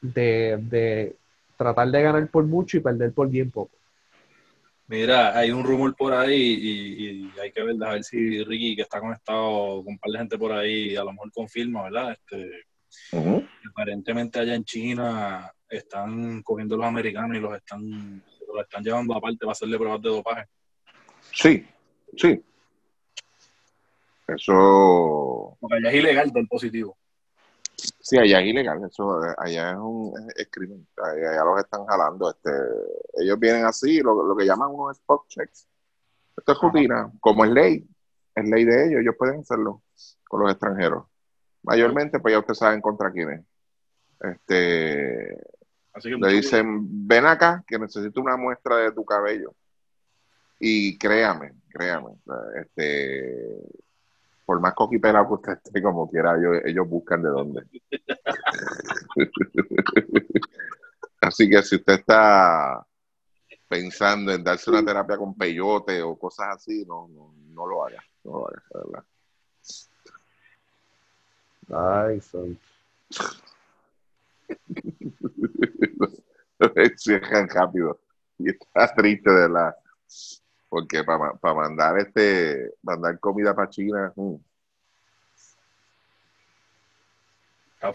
de- 0.00 0.56
de 0.60 1.16
tratar 1.56 1.90
de 1.90 2.02
ganar 2.02 2.28
por 2.28 2.44
mucho 2.44 2.76
y 2.76 2.80
perder 2.80 3.12
por 3.12 3.28
bien 3.28 3.50
poco. 3.50 3.76
Mira, 4.88 5.36
hay 5.36 5.50
un 5.50 5.64
rumor 5.64 5.96
por 5.96 6.14
ahí 6.14 6.36
y, 6.36 7.10
y 7.10 7.40
hay 7.40 7.50
que 7.50 7.62
ver, 7.62 7.76
a 7.82 7.94
ver 7.94 8.04
si 8.04 8.44
Ricky, 8.44 8.76
que 8.76 8.82
está 8.82 9.00
conectado 9.00 9.82
con 9.82 9.94
un 9.94 9.98
par 9.98 10.12
de 10.12 10.18
gente 10.18 10.38
por 10.38 10.52
ahí, 10.52 10.94
a 10.94 11.02
lo 11.02 11.12
mejor 11.12 11.32
confirma, 11.32 11.84
¿verdad? 11.84 12.12
Este, 12.12 12.50
aparentemente 13.68 14.38
allá 14.38 14.54
en 14.54 14.64
China 14.64 15.52
están 15.68 16.42
cogiendo 16.42 16.76
los 16.76 16.86
americanos 16.86 17.36
y 17.36 17.40
los 17.40 17.56
están, 17.56 18.22
los 18.46 18.62
están 18.62 18.84
llevando 18.84 19.14
aparte 19.14 19.38
para 19.40 19.52
hacerle 19.52 19.76
pruebas 19.76 20.02
de 20.02 20.08
dopaje. 20.08 20.44
Sí, 21.32 21.66
sí. 22.16 22.40
Eso, 24.28 25.56
Porque 25.60 25.76
allá 25.76 25.90
es 25.90 25.96
ilegal 25.96 26.30
dar 26.32 26.46
positivo. 26.48 26.96
Sí, 28.06 28.18
allá 28.18 28.40
es 28.40 28.46
ilegal, 28.46 28.84
eso, 28.84 29.24
eh, 29.24 29.34
allá 29.36 29.72
es 29.72 29.78
un 29.78 30.14
es, 30.16 30.36
es 30.36 30.48
crimen, 30.48 30.86
allá, 30.96 31.30
allá 31.30 31.44
los 31.44 31.58
están 31.58 31.84
jalando, 31.86 32.30
este, 32.30 32.50
ellos 33.14 33.38
vienen 33.40 33.64
así, 33.64 34.00
lo, 34.00 34.22
lo 34.22 34.36
que 34.36 34.46
llaman 34.46 34.70
unos 34.70 34.96
spot 34.98 35.26
checks. 35.26 35.66
Esto 36.36 36.52
es 36.52 36.58
rutina, 36.60 37.10
como 37.18 37.44
es 37.44 37.50
ley, 37.50 37.88
es 38.34 38.48
ley 38.48 38.64
de 38.64 38.86
ellos, 38.86 39.00
ellos 39.00 39.16
pueden 39.18 39.40
hacerlo 39.40 39.82
con 40.28 40.40
los 40.40 40.52
extranjeros. 40.52 41.06
Mayormente, 41.64 42.20
pues 42.20 42.32
ya 42.32 42.38
ustedes 42.38 42.58
saben 42.58 42.80
contra 42.80 43.10
quiénes. 43.10 43.44
Este, 44.20 45.36
Así 45.92 46.10
que 46.10 46.16
le 46.16 46.32
dicen, 46.32 47.08
ven 47.08 47.26
acá, 47.26 47.64
que 47.66 47.78
necesito 47.78 48.20
una 48.20 48.36
muestra 48.36 48.76
de 48.76 48.92
tu 48.92 49.04
cabello. 49.04 49.52
Y 50.60 50.96
créame, 50.96 51.54
créame, 51.70 52.10
este, 52.60 53.62
por 54.46 54.60
más 54.60 54.74
coquipelado 54.74 55.26
que 55.26 55.34
usted 55.34 55.52
esté 55.64 55.82
como 55.82 56.08
quiera, 56.08 56.36
ellos, 56.38 56.62
ellos 56.64 56.88
buscan 56.88 57.20
de 57.20 57.28
dónde. 57.28 57.66
Así 61.20 61.50
que 61.50 61.62
si 61.62 61.74
usted 61.76 61.94
está 61.94 62.86
pensando 63.68 64.32
en 64.32 64.44
darse 64.44 64.70
una 64.70 64.84
terapia 64.84 65.18
con 65.18 65.34
peyote 65.34 66.00
o 66.00 66.16
cosas 66.16 66.54
así, 66.54 66.84
no, 66.86 67.08
no, 67.08 67.34
no 67.48 67.66
lo 67.66 67.84
haga, 67.84 68.00
no 68.22 68.32
lo 68.32 68.46
haga, 68.46 68.62
de 68.70 68.78
verdad. 68.84 69.04
Ay, 72.08 72.20
son- 72.20 72.58
cierran 76.96 77.48
rápido 77.48 77.98
y 78.38 78.50
está 78.50 78.94
triste 78.94 79.28
de 79.30 79.36
verdad 79.48 79.74
porque 80.68 81.04
para 81.04 81.54
mandar 81.54 81.98
este 81.98 82.74
mandar 82.82 83.18
comida 83.20 83.54
para 83.54 83.70
China 83.70 84.12
mm. 84.16 84.34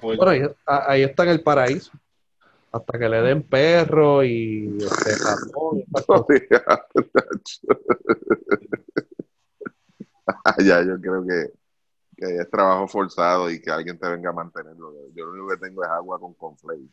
Bueno, 0.01 0.53
ahí, 0.65 1.03
está 1.03 1.23
en 1.23 1.29
el 1.29 1.41
paraíso. 1.41 1.91
Hasta 2.71 2.97
que 2.97 3.09
le 3.09 3.21
den 3.21 3.43
perro 3.43 4.23
y 4.23 4.77
este, 4.79 5.17
cosas. 6.05 6.79
ya 10.65 10.81
yo 10.81 10.99
creo 11.01 11.25
que, 11.25 11.51
que 12.15 12.37
es 12.37 12.49
trabajo 12.49 12.87
forzado 12.87 13.51
y 13.51 13.61
que 13.61 13.69
alguien 13.69 13.99
te 13.99 14.07
venga 14.07 14.29
a 14.29 14.33
mantenerlo 14.33 14.93
yo 15.13 15.25
lo 15.25 15.31
único 15.33 15.49
que 15.49 15.57
tengo 15.57 15.83
es 15.83 15.89
agua 15.89 16.19
con 16.19 16.33
conflate 16.35 16.87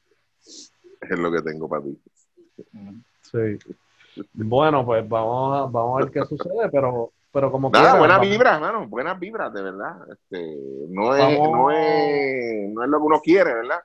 es 1.00 1.18
lo 1.18 1.30
que 1.30 1.42
tengo 1.42 1.68
para 1.68 1.82
ti 1.82 1.96
Sí. 3.22 3.58
Bueno, 4.32 4.84
pues 4.84 5.08
vamos 5.08 5.56
a, 5.58 5.70
vamos 5.70 5.96
a 6.00 6.04
ver 6.04 6.12
qué 6.12 6.24
sucede, 6.24 6.68
pero, 6.70 7.12
pero 7.32 7.50
como 7.50 7.70
Nada, 7.70 7.84
quiera, 7.84 7.98
buenas 7.98 8.16
vamos- 8.18 8.30
vibras, 8.30 8.54
hermano, 8.54 8.86
buenas 8.88 9.18
vibras, 9.18 9.52
de 9.52 9.62
verdad. 9.62 9.96
Este, 10.10 10.56
no, 10.88 11.14
es, 11.14 11.22
Vamos. 11.38 11.50
no, 11.52 11.70
es, 11.70 12.68
no 12.70 12.84
es 12.84 12.88
lo 12.90 12.98
que 12.98 13.04
uno 13.04 13.20
quiere, 13.20 13.54
¿verdad? 13.54 13.80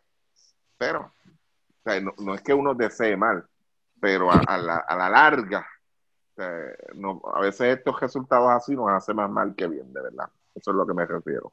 Pero, 0.78 1.00
o 1.02 1.82
sea, 1.84 2.00
no, 2.02 2.12
no 2.20 2.36
es 2.36 2.42
que 2.42 2.54
uno 2.54 2.74
desee 2.74 3.16
mal, 3.18 3.46
pero 4.00 4.32
a, 4.32 4.36
a 4.48 4.58
la, 4.58 4.78
a 4.78 4.96
la 4.96 5.10
larga, 5.10 5.66
o 6.32 6.36
sea, 6.36 6.50
no, 6.96 7.22
a 7.34 7.42
veces 7.42 7.78
estos 7.78 8.00
resultados 8.00 8.50
así 8.52 8.76
nos 8.76 8.90
hacen 8.90 9.16
más 9.16 9.30
mal 9.30 9.54
que 9.56 9.68
bien, 9.68 9.92
de 9.94 10.02
verdad. 10.02 10.28
Eso 10.56 10.72
es 10.72 10.78
lo 10.78 10.86
que 10.86 10.94
me 10.94 11.06
refiero. 11.06 11.52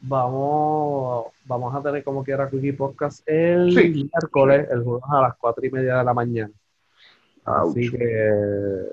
Vamos, 0.00 1.26
vamos 1.46 1.74
a 1.74 1.80
tener 1.82 2.04
como 2.04 2.22
quiera 2.22 2.50
Quickie 2.50 2.74
Podcast 2.74 3.26
el 3.26 3.72
Sí. 3.74 4.08
miércoles, 4.12 4.68
el 4.70 4.84
jueves 4.84 5.04
a 5.10 5.20
las 5.22 5.36
cuatro 5.36 5.64
y 5.64 5.70
media 5.70 5.96
de 5.98 6.04
la 6.04 6.12
mañana. 6.12 6.52
Así 7.44 7.90
que 7.90 8.90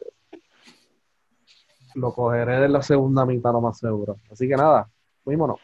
lo 1.95 2.13
cogeré 2.13 2.59
de 2.61 2.69
la 2.69 2.81
segunda 2.81 3.25
mitad, 3.25 3.51
lo 3.53 3.61
más 3.61 3.77
seguro. 3.77 4.17
Así 4.29 4.47
que 4.47 4.55
nada, 4.55 4.89
fuímonos. 5.23 5.59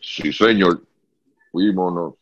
Sí, 0.00 0.32
señor. 0.32 0.82
Fuímonos. 1.50 2.14